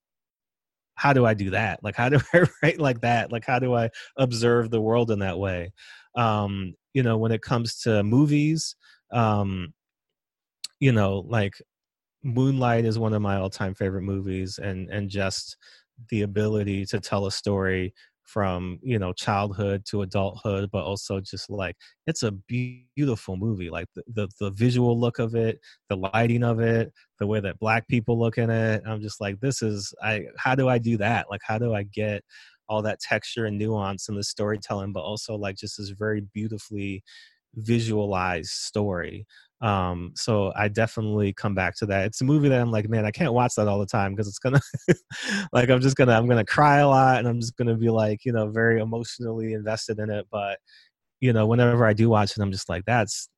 [0.99, 1.83] how do i do that?
[1.83, 3.33] Like how do i write like that?
[3.33, 5.73] Like how do i observe the world in that way?
[6.15, 8.77] Um you know when it comes to movies
[9.13, 9.73] um
[10.81, 11.55] you know like
[12.25, 15.57] moonlight is one of my all-time favorite movies and and just
[16.11, 17.95] the ability to tell a story
[18.29, 21.75] from you know childhood to adulthood but also just like
[22.07, 26.61] it's a beautiful movie like the, the, the visual look of it the lighting of
[26.61, 28.83] it the way that black people look in it.
[28.87, 31.27] I'm just like this is i how do i do that?
[31.31, 32.23] Like how do i get
[32.69, 37.03] all that texture and nuance in the storytelling but also like just this very beautifully
[37.55, 39.27] visualized story
[39.61, 42.07] um so i definitely come back to that.
[42.07, 44.29] It's a movie that i'm like man i can't watch that all the time because
[44.29, 44.61] it's gonna
[45.53, 48.25] like i'm just gonna i'm gonna cry a lot and i'm just gonna be like
[48.25, 50.27] you know very emotionally invested in it.
[50.31, 50.59] But
[51.21, 53.29] you know whenever i do watch it i'm just like that's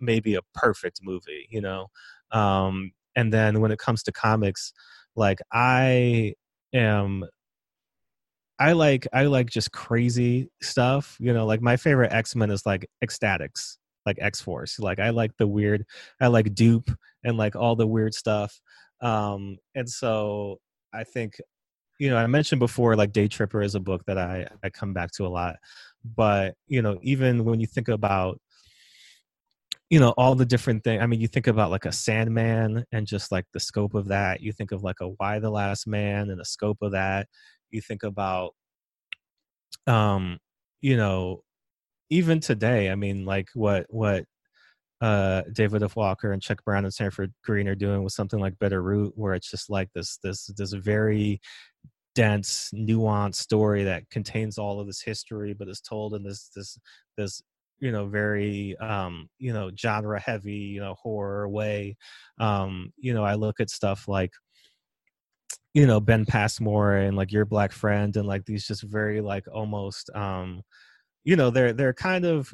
[0.00, 1.86] maybe a perfect movie you know?
[2.32, 4.72] Um and then when it comes to comics
[5.16, 6.34] like i
[6.74, 7.24] am
[8.58, 11.16] I like I like just crazy stuff.
[11.20, 13.76] You know, like my favorite X Men is like X-Statix
[14.08, 14.78] like X Force.
[14.78, 15.84] Like I like the weird,
[16.20, 16.94] I like Doop
[17.24, 18.58] and like all the weird stuff.
[19.00, 20.58] Um, and so
[20.92, 21.40] I think,
[22.00, 24.92] you know, I mentioned before, like Day Tripper is a book that I I come
[24.92, 25.56] back to a lot.
[26.16, 28.40] But you know, even when you think about
[29.90, 33.06] you know all the different things i mean you think about like a sandman and
[33.06, 36.28] just like the scope of that you think of like a Y the last man
[36.30, 37.26] and the scope of that
[37.70, 38.54] you think about
[39.86, 40.38] um
[40.82, 41.42] you know
[42.10, 44.24] even today, I mean, like what what
[45.00, 45.96] uh, David F.
[45.96, 49.50] Walker and Chuck Brown and Sanford Greene are doing with something like Bitterroot, where it's
[49.50, 51.40] just like this this this very
[52.14, 56.78] dense, nuanced story that contains all of this history, but is told in this this
[57.16, 57.42] this
[57.80, 61.96] you know very um you know genre heavy you know horror way
[62.40, 64.32] um you know i look at stuff like
[65.74, 69.44] you know ben passmore and like your black friend and like these just very like
[69.52, 70.62] almost um
[71.24, 72.52] you know they're they're kind of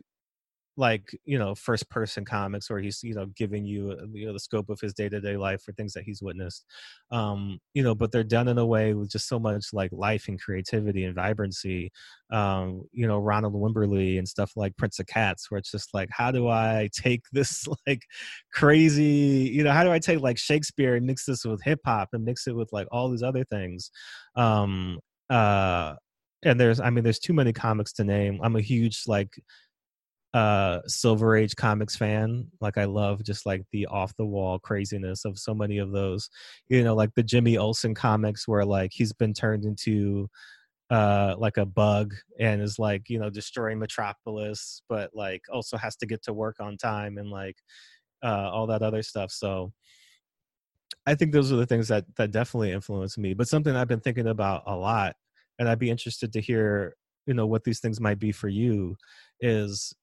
[0.77, 4.33] like you know first person comics where he's you know giving you uh, you know
[4.33, 6.65] the scope of his day-to-day life for things that he's witnessed.
[7.13, 10.27] Um you know but they're done in a way with just so much like life
[10.27, 11.93] and creativity and vibrancy
[12.33, 16.09] um you know ronald wimberly and stuff like prince of cats where it's just like
[16.11, 18.03] how do i take this like
[18.53, 22.25] crazy you know how do i take like shakespeare and mix this with hip-hop and
[22.25, 23.91] mix it with like all these other things?
[24.37, 24.99] Um
[25.31, 25.95] uh
[26.45, 28.41] and there's i mean there's too many comics to name.
[28.43, 29.41] I'm a huge like
[30.35, 32.49] uh silver age comics fan.
[32.61, 36.29] Like i love just like the off the wall craziness of so many of those.
[36.69, 40.29] You know like the jimmy olsen comics where like he's been turned into
[40.91, 45.97] uh like a bug and is like you know destroying metropolis but like also has
[45.97, 47.57] to get to work on time and like
[48.23, 49.31] uh all that other stuff.
[49.31, 49.73] So
[51.07, 54.01] i think those are the things that that definitely influenced me but something i've been
[54.01, 55.17] thinking about a lot
[55.59, 56.95] and I'd be interested to hear,
[57.27, 58.97] you know, what these things might be for you.
[59.41, 59.95] Is,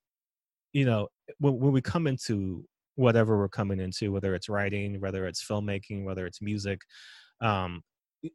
[0.74, 1.08] you know,
[1.40, 2.66] when, when we come into
[2.96, 6.80] whatever we're coming into, whether it's writing, whether it's filmmaking, whether it's music,
[7.42, 7.82] um,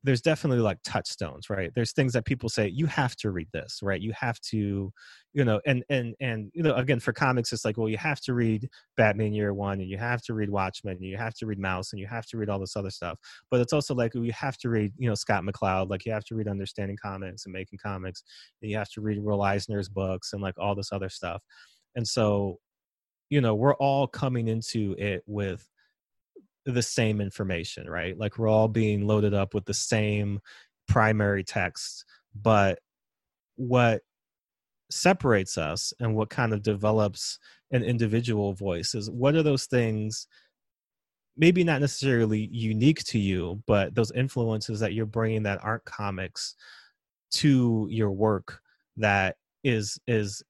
[0.03, 1.71] there's definitely like touchstones right?
[1.75, 4.01] There's things that people say you have to read this right?
[4.01, 4.93] You have to
[5.33, 8.21] you know and and and you know again for comics it's like well you have
[8.23, 11.47] to read batman year one and you have to read watchmen and you have to
[11.47, 13.19] read Maus and you have to read all this other stuff.
[13.51, 16.25] But it's also like you have to read you know scott mccloud like you have
[16.25, 18.23] to read understanding comics and making comics
[18.63, 21.43] and you have to read will eisner's books and like all this other stuff.
[21.95, 22.59] And so
[23.31, 25.69] you know we're all coming into it with
[26.67, 28.19] the same information, right?
[28.19, 30.41] Like we're all being loaded up with the same
[30.89, 32.79] primary text, but
[33.57, 34.03] what
[34.91, 37.39] separates us and what kind of develops
[37.73, 40.29] an individual voice is what are those things
[41.37, 46.55] maybe not necessarily unique to you but those influences that you're bringing that aren't comics
[47.33, 48.61] to your work
[48.97, 50.45] that is is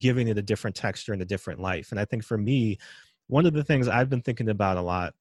[0.00, 1.90] giving it a different texture and a different life.
[1.90, 2.78] And I think for me,
[3.28, 5.14] one of the things I've been thinking about a lot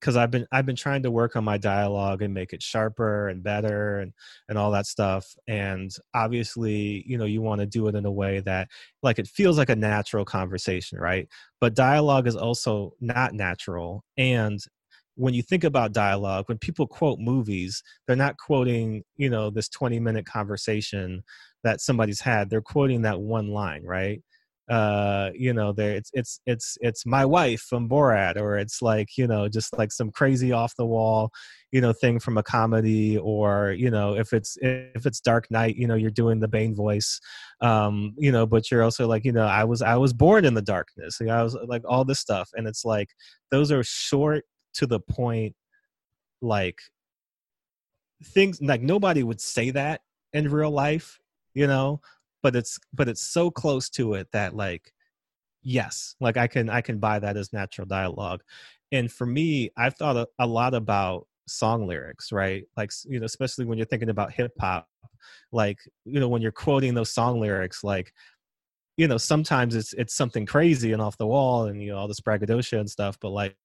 [0.00, 3.28] because I've been I've been trying to work on my dialogue and make it sharper
[3.28, 4.12] and better and
[4.48, 5.34] and all that stuff.
[5.48, 8.68] And obviously, you know, you want to do it in a way that
[9.02, 11.28] like it feels like a natural conversation, right?
[11.60, 14.04] But dialogue is also not natural.
[14.16, 14.60] And
[15.16, 19.68] when you think about dialogue, when people quote movies, they're not quoting, you know, this
[19.68, 21.22] 20 minute conversation
[21.64, 22.50] that somebody's had.
[22.50, 24.22] They're quoting that one line, right?
[24.68, 29.16] Uh you know there it's it's it's it's my wife from borat or it's like
[29.16, 31.30] you know just like some crazy off the wall
[31.70, 35.76] you know thing from a comedy or you know if it's if it's dark knight
[35.76, 37.20] you know you're doing the bane voice
[37.60, 40.54] um you know but you're also like you know i was i was born in
[40.54, 43.10] the darkness know, i was like all this stuff and it's like
[43.52, 44.44] those are short
[44.74, 45.54] to the point
[46.42, 46.78] like
[48.24, 50.00] things like nobody would say that
[50.32, 51.20] in real life
[51.54, 52.00] you know
[52.46, 54.92] but it's but it's so close to it that like
[55.64, 58.40] yes like i can i can buy that as natural dialogue.
[58.92, 62.62] And for me i've thought a, a lot about song lyrics right?
[62.76, 64.88] Like you know especially when you're thinking about hip hop
[65.50, 68.12] like you know when you're quoting those song lyrics like
[68.96, 72.06] you know sometimes it's it's something crazy and off the wall and you know all
[72.06, 73.56] this braggadocio and stuff but like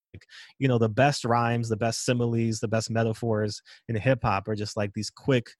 [0.58, 4.56] you know the best rhymes the best similes the best metaphors in hip hop are
[4.56, 5.52] just like these quick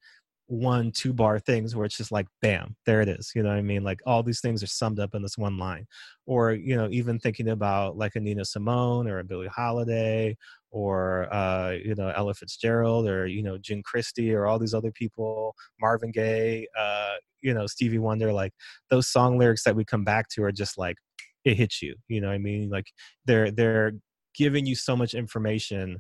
[0.52, 3.58] one two bar things where it's just like bam there it is you know what
[3.58, 3.84] i mean?
[3.84, 5.88] Like all these things are summed up in this one line.
[6.26, 10.36] Or you know even thinking about like a nina simone or a billie holiday
[10.70, 14.92] or uh you know ella fitzgerald or you know jim christie or all these other
[14.92, 18.54] people marvin gaye uh you know stevie wonder like
[18.90, 20.98] those song lyrics that we come back to are just like
[21.46, 22.70] it hits you you know what i mean?
[22.70, 22.88] Like
[23.26, 23.94] they're they're
[24.36, 26.00] giving you so much information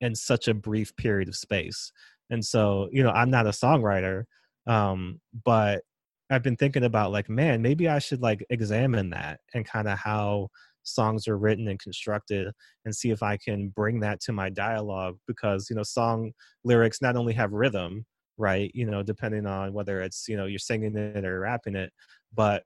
[0.00, 1.92] in such a brief period of space
[2.30, 4.24] and so you know i'm not a songwriter
[4.66, 5.82] um but
[6.30, 9.98] i've been thinking about like man maybe i should like examine that and kind of
[9.98, 10.48] how
[10.82, 12.48] songs are written and constructed
[12.84, 16.32] and see if i can bring that to my dialogue because you know song
[16.64, 18.04] lyrics not only have rhythm
[18.38, 21.92] right you know depending on whether it's you know you're singing it or rapping it
[22.34, 22.62] but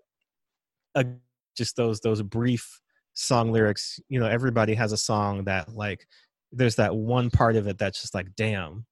[0.95, 1.05] uh,
[1.57, 2.81] just those those brief
[3.15, 6.07] song lyrics you know everybody has a song that like
[6.53, 8.85] there's that one part of it that's just like damn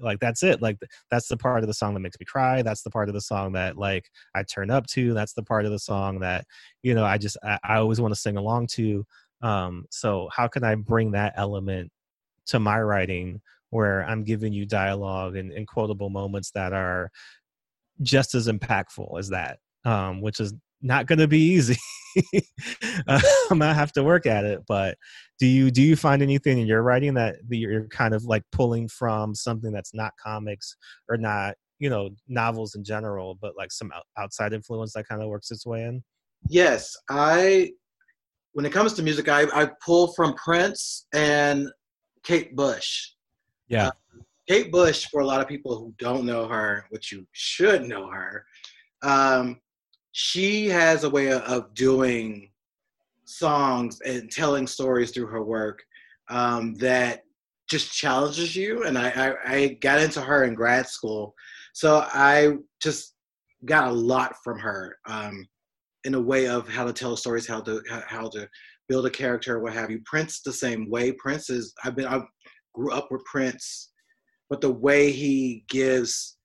[0.00, 0.78] like that's it like
[1.10, 3.20] that's the part of the song that makes me cry that's the part of the
[3.20, 6.44] song that like i turn up to that's the part of the song that
[6.82, 9.04] you know i just i, I always want to sing along to
[9.42, 11.90] um so how can i bring that element
[12.46, 13.40] to my writing
[13.70, 17.10] where i'm giving you dialogue and, and quotable moments that are
[18.02, 21.76] just as impactful as that um which is not going to be easy.
[23.06, 23.20] uh,
[23.50, 24.62] I'm gonna have to work at it.
[24.66, 24.96] But
[25.38, 28.88] do you do you find anything in your writing that you're kind of like pulling
[28.88, 30.76] from something that's not comics
[31.08, 35.28] or not you know novels in general, but like some outside influence that kind of
[35.28, 36.02] works its way in?
[36.48, 37.72] Yes, I.
[38.52, 41.70] When it comes to music, I, I pull from Prince and
[42.24, 43.10] Kate Bush.
[43.68, 43.86] Yeah.
[43.86, 43.90] Uh,
[44.48, 48.08] Kate Bush, for a lot of people who don't know her, which you should know
[48.10, 48.44] her,
[49.04, 49.60] um,
[50.12, 52.50] she has a way of doing
[53.24, 55.82] songs and telling stories through her work
[56.30, 57.22] um, that
[57.68, 58.84] just challenges you.
[58.84, 61.34] And I, I, I, got into her in grad school,
[61.72, 63.14] so I just
[63.64, 65.46] got a lot from her um,
[66.04, 68.48] in a way of how to tell stories, how to how to
[68.88, 70.00] build a character, what have you.
[70.04, 71.12] Prince the same way.
[71.12, 72.22] Prince is I've been I
[72.74, 73.90] grew up with Prince,
[74.48, 76.38] but the way he gives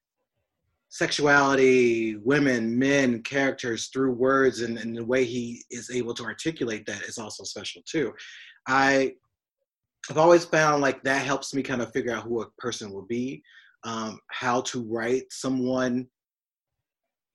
[0.96, 6.86] sexuality, women, men, characters through words and, and the way he is able to articulate
[6.86, 8.14] that is also special too.
[8.66, 9.12] I
[10.10, 13.06] I've always found like that helps me kind of figure out who a person will
[13.08, 13.44] be,
[13.84, 16.08] um, how to write someone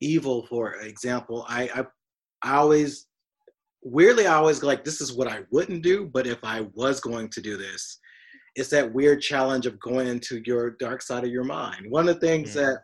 [0.01, 1.45] evil, for example.
[1.47, 1.85] I, I
[2.43, 3.09] I always
[3.83, 7.29] weirdly I always like this is what I wouldn't do, but if I was going
[7.29, 7.99] to do this,
[8.55, 11.91] it's that weird challenge of going into your dark side of your mind.
[11.91, 12.55] One of the things mm.
[12.55, 12.79] that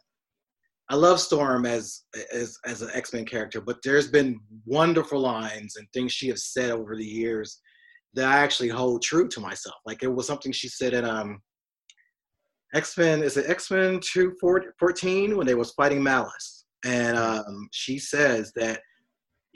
[0.88, 2.02] I love Storm as
[2.32, 6.46] as as an X Men character, but there's been wonderful lines and things she has
[6.46, 7.60] said over the years
[8.14, 9.76] that I actually hold true to myself.
[9.84, 11.40] Like it was something she said in um
[12.74, 17.68] X Men is it X Men two fourteen when they was fighting Malice, and um,
[17.72, 18.80] she says that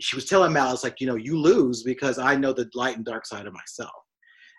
[0.01, 3.05] she was telling Malice like you know you lose because I know the light and
[3.05, 3.93] dark side of myself.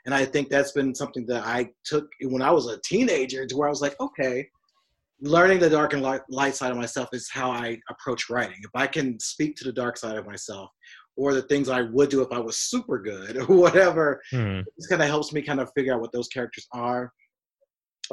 [0.06, 3.56] And I think that's been something that I took when I was a teenager to
[3.56, 4.48] where I was like, okay,
[5.22, 8.58] learning the dark and light, side of myself is how I approach writing.
[8.62, 10.70] If I can speak to the dark side of myself
[11.16, 14.64] or the things I would do if I was super good or whatever, mm.
[14.78, 17.12] this kind of helps me kind of figure out what those characters are.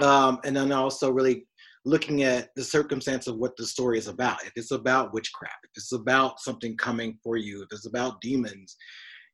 [0.03, 1.47] Um, and then also really
[1.85, 4.45] looking at the circumstance of what the story is about.
[4.45, 8.77] If it's about witchcraft, if it's about something coming for you, if it's about demons,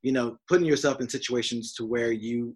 [0.03, 2.55] you know, putting yourself in situations to where you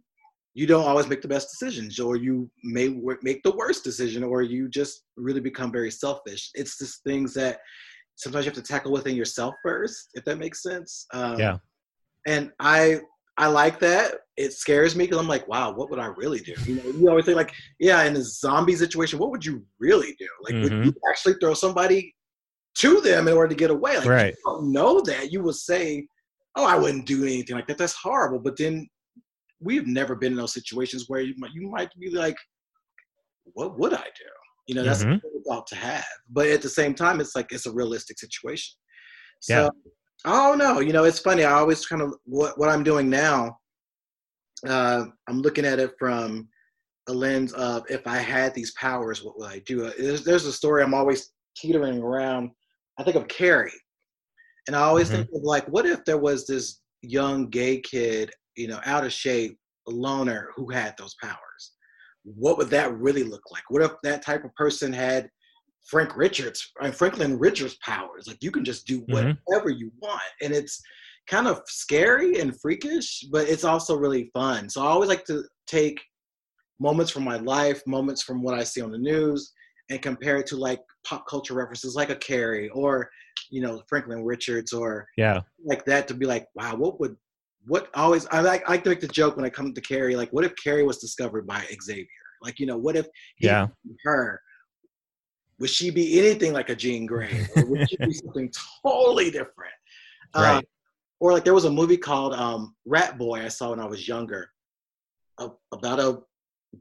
[0.58, 2.88] you don't always make the best decisions or you may
[3.22, 6.50] make the worst decision or you just really become very selfish.
[6.52, 7.60] It's just things that
[8.16, 11.06] sometimes you have to tackle within yourself first if that makes sense.
[11.12, 11.58] Um, yeah.
[12.26, 12.98] and i
[13.36, 14.16] i like that.
[14.36, 16.54] It scares me because i'm like wow what would i really do?
[16.66, 20.16] You know you always think like yeah in a zombie situation what would you really
[20.18, 20.28] do?
[20.42, 20.76] Like mm-hmm.
[20.78, 22.12] would you actually throw somebody
[22.78, 23.96] to them in order to get away?
[23.98, 24.34] Like right.
[24.34, 26.08] you don't know that you would say
[26.56, 27.78] oh i wouldn't do anything like that.
[27.78, 28.40] That's horrible.
[28.40, 28.88] But then
[29.60, 32.36] we've never been in those situations where you might, you might be like,
[33.54, 34.30] what would I do?
[34.66, 35.26] You know, that's mm-hmm.
[35.46, 36.04] about to have.
[36.30, 38.76] But at the same time, it's like it's a realistic situation.
[39.40, 39.68] So yeah.
[40.24, 40.80] I don't know.
[40.80, 41.44] You know, it's funny.
[41.44, 43.56] I always kind of what what I'm doing now.
[44.66, 46.48] Uh, I'm looking at it from
[47.08, 49.86] a lens of if I had these powers, what would I do?
[49.86, 52.50] Uh, there's, there's a story I'm always teetering around.
[52.98, 53.72] I think of Carrie,
[54.66, 55.22] and I always mm-hmm.
[55.22, 59.12] think of like, what if there was this young gay kid you know, out of
[59.12, 61.72] shape loner who had those powers.
[62.24, 63.62] What would that really look like?
[63.68, 65.30] What if that type of person had
[65.86, 68.26] Frank Richards, uh, Franklin Richards powers?
[68.26, 69.12] Like you can just do mm-hmm.
[69.46, 69.78] whatever mm-hmm.
[69.78, 70.80] you want, and it's
[71.28, 74.68] kind of scary and freakish, but it's also really fun.
[74.68, 76.00] So I always like to take
[76.80, 79.52] moments from my life, moments from what I see on the news,
[79.90, 83.08] and compare it to like pop culture references like a Carrie or
[83.50, 87.16] you know Franklin Richards or yeah like that to be like wow what would
[87.68, 90.16] what always I like I like to make the joke when I come to Carrie,
[90.16, 92.06] like what if Carrie was discovered by Xavier?
[92.42, 93.06] Like, you know, what if
[93.40, 93.68] yeah
[94.04, 94.40] her
[95.58, 97.46] would she be anything like a Jean Grey?
[97.56, 98.50] Or would she be something
[98.84, 99.72] totally different?
[100.34, 100.58] Right.
[100.58, 100.62] Um,
[101.20, 104.06] or like there was a movie called um, Rat Boy I saw when I was
[104.06, 104.48] younger
[105.38, 106.20] uh, about a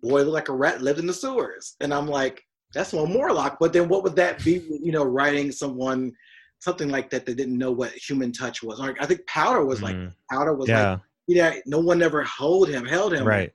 [0.02, 1.76] boy looked like a rat lived in the sewers.
[1.82, 2.44] And I'm like,
[2.74, 3.58] that's one Morlock.
[3.60, 6.12] But then what would that be, you know, writing someone
[6.60, 8.80] something like that They didn't know what human touch was.
[8.80, 10.14] Like I think Powder was like mm.
[10.32, 10.92] Powder was yeah.
[10.92, 13.28] like yeah, no one ever held him, held him.
[13.28, 13.52] Right.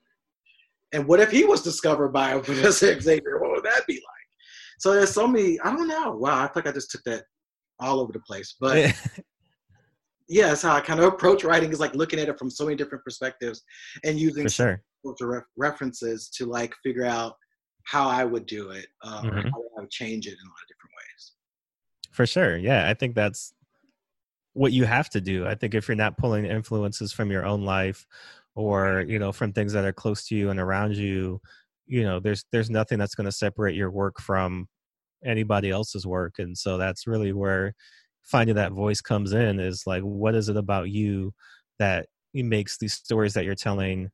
[0.92, 3.40] And what if he was discovered by Professor Xavier?
[3.40, 4.02] What would that be like?
[4.78, 5.58] So there's so many.
[5.60, 6.12] I don't know.
[6.12, 7.24] Wow, I feel like I just took that
[7.80, 8.56] all over the place.
[8.60, 8.94] But
[10.28, 12.64] yeah, that's how I kind of approach writing is like looking at it from so
[12.64, 13.62] many different perspectives
[14.04, 14.82] and using sure.
[15.56, 17.36] references to like figure out
[17.84, 19.48] how I would do it uh, mm-hmm.
[19.48, 20.71] how I would change it in a lot of different ways.
[22.12, 22.56] For sure.
[22.56, 22.88] Yeah.
[22.88, 23.52] I think that's
[24.54, 25.46] what you have to do.
[25.46, 28.06] I think if you're not pulling influences from your own life
[28.54, 31.40] or, you know, from things that are close to you and around you,
[31.86, 34.68] you know, there's there's nothing that's going to separate your work from
[35.24, 36.36] anybody else's work.
[36.38, 37.74] And so that's really where
[38.22, 41.34] finding that voice comes in is like what is it about you
[41.78, 44.10] that makes these stories that you're telling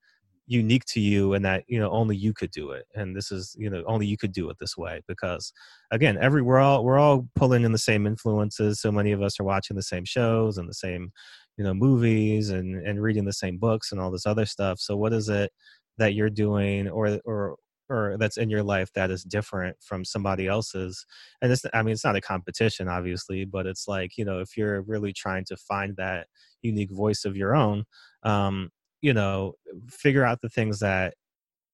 [0.49, 3.55] unique to you and that you know only you could do it and this is
[3.59, 5.53] you know only you could do it this way because
[5.91, 9.39] again every we're all we're all pulling in the same influences so many of us
[9.39, 11.12] are watching the same shows and the same
[11.59, 14.97] you know movies and and reading the same books and all this other stuff so
[14.97, 15.53] what is it
[15.99, 17.57] that you're doing or or
[17.91, 21.07] or that's in your life that is different from somebody else's?
[21.43, 24.57] And it's i mean it's not a competition obviously but it's like you know if
[24.57, 26.27] you're really trying to find that
[26.62, 27.85] unique voice of your own
[28.23, 28.70] um
[29.01, 29.55] you know
[29.89, 31.15] figure out the things that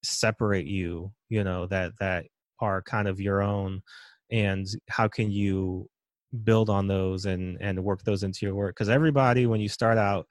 [0.03, 2.27] separate you you know that that
[2.61, 3.81] are kind of your own
[4.31, 5.89] and how can you
[6.43, 8.75] build on those and and work those into your work?
[8.75, 10.27] Because everybody when you start out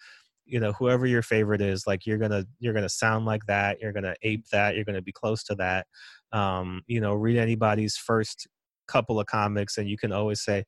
[0.45, 3.93] you know whoever your favorite is like you're gonna you're gonna sound like that you're
[3.93, 5.87] gonna ape that you're gonna be close to that.
[6.33, 8.47] Um you know read anybody's first
[8.87, 10.65] couple of comics and you can always say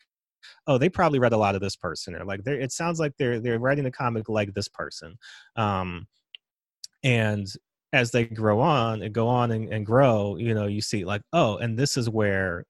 [0.68, 3.14] oh they probably read a lot of this person or like they it sounds like
[3.18, 5.16] they're they're writing a comic like this person
[5.56, 6.08] um
[7.04, 7.48] and
[7.94, 11.22] as they grow on and go on and, and grow you know you see like
[11.34, 12.66] oh and this is where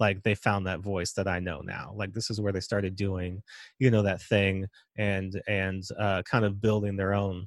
[0.00, 2.96] like they found that voice that i know now like this is where they started
[2.96, 3.42] doing
[3.78, 4.66] you know that thing
[4.96, 7.46] and and uh kind of building their own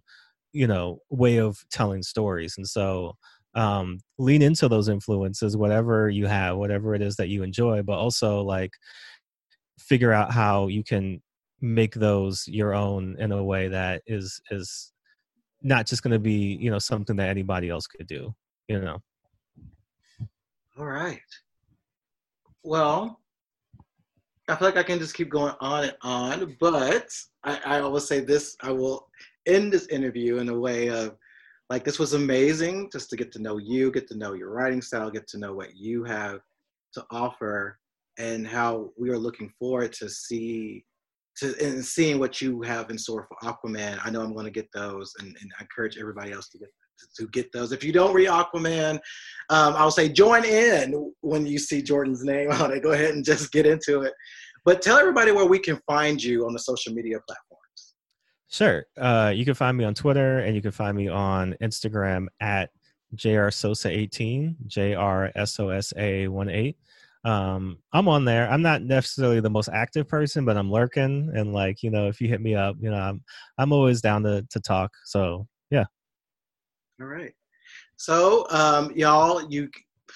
[0.53, 3.13] you know way of telling stories and so
[3.55, 7.97] um lean into those influences whatever you have whatever it is that you enjoy but
[7.97, 8.71] also like
[9.79, 11.21] figure out how you can
[11.61, 14.91] make those your own in a way that is is
[15.61, 18.33] not just going to be you know something that anybody else could do
[18.67, 19.01] you know?
[20.77, 21.19] All right.
[22.63, 23.21] Well
[24.47, 28.07] i feel like i can just keep going on and on but i, I always
[28.07, 29.07] say this i will
[29.45, 31.15] end this interview in a way of
[31.69, 34.81] like this was amazing just to get to know you get to know your writing
[34.81, 36.41] style get to know what you have
[36.93, 37.79] to offer
[38.17, 40.85] and how we are looking forward to see
[41.37, 43.99] to and seeing what you have in store for Aquaman.
[44.03, 46.69] I know I'm going to get those, and, and I encourage everybody else to get
[47.17, 47.71] to get those.
[47.71, 48.95] If you don't read Aquaman,
[49.49, 52.83] um, I'll say join in when you see Jordan's name on it.
[52.83, 54.13] Go ahead and just get into it.
[54.65, 57.95] But tell everybody where we can find you on the social media platforms.
[58.49, 58.85] Sure.
[58.97, 62.69] Uh, you can find me on Twitter and you can find me on Instagram at
[63.15, 66.75] jrsosa18, jrsosa18.
[67.23, 68.49] Um, I'm on there.
[68.49, 72.19] I'm not necessarily the most active person, but I'm lurking and like, you know, if
[72.19, 73.23] you hit me up, you know, I'm
[73.57, 74.91] I'm always down to to talk.
[75.05, 75.85] So yeah.
[76.99, 77.33] All right.
[77.97, 79.69] So um y'all, you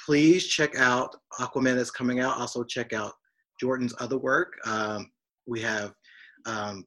[0.05, 2.37] please check out Aquaman is coming out.
[2.37, 3.13] Also check out
[3.59, 4.53] Jordan's other work.
[4.65, 5.11] Um,
[5.47, 5.93] we have
[6.45, 6.85] um,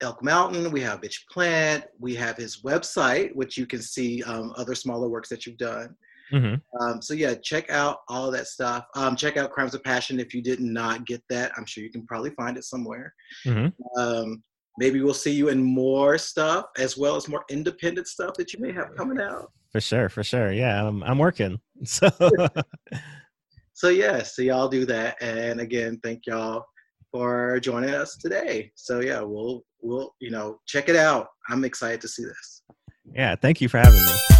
[0.00, 4.52] Elk Mountain, we have Bitch Planet, we have his website, which you can see um,
[4.56, 5.94] other smaller works that you've done.
[6.32, 6.82] Mm-hmm.
[6.82, 8.86] Um, so yeah, check out all that stuff.
[8.94, 11.52] Um, check out Crimes of Passion if you did not get that.
[11.56, 13.14] I'm sure you can probably find it somewhere.
[13.46, 14.00] Mm-hmm.
[14.00, 14.42] Um,
[14.78, 18.60] maybe we'll see you in more stuff as well as more independent stuff that you
[18.60, 19.52] may have coming out.
[19.72, 20.52] For sure, for sure.
[20.52, 21.60] Yeah, I'm I'm working.
[21.84, 22.08] So
[23.82, 25.20] So yeah, so y'all do that.
[25.20, 26.64] And again, thank y'all
[27.10, 28.70] for joining us today.
[28.76, 31.28] So yeah, we'll we'll you know check it out.
[31.48, 32.62] I'm excited to see this.
[33.12, 34.31] yeah, thank you for having me.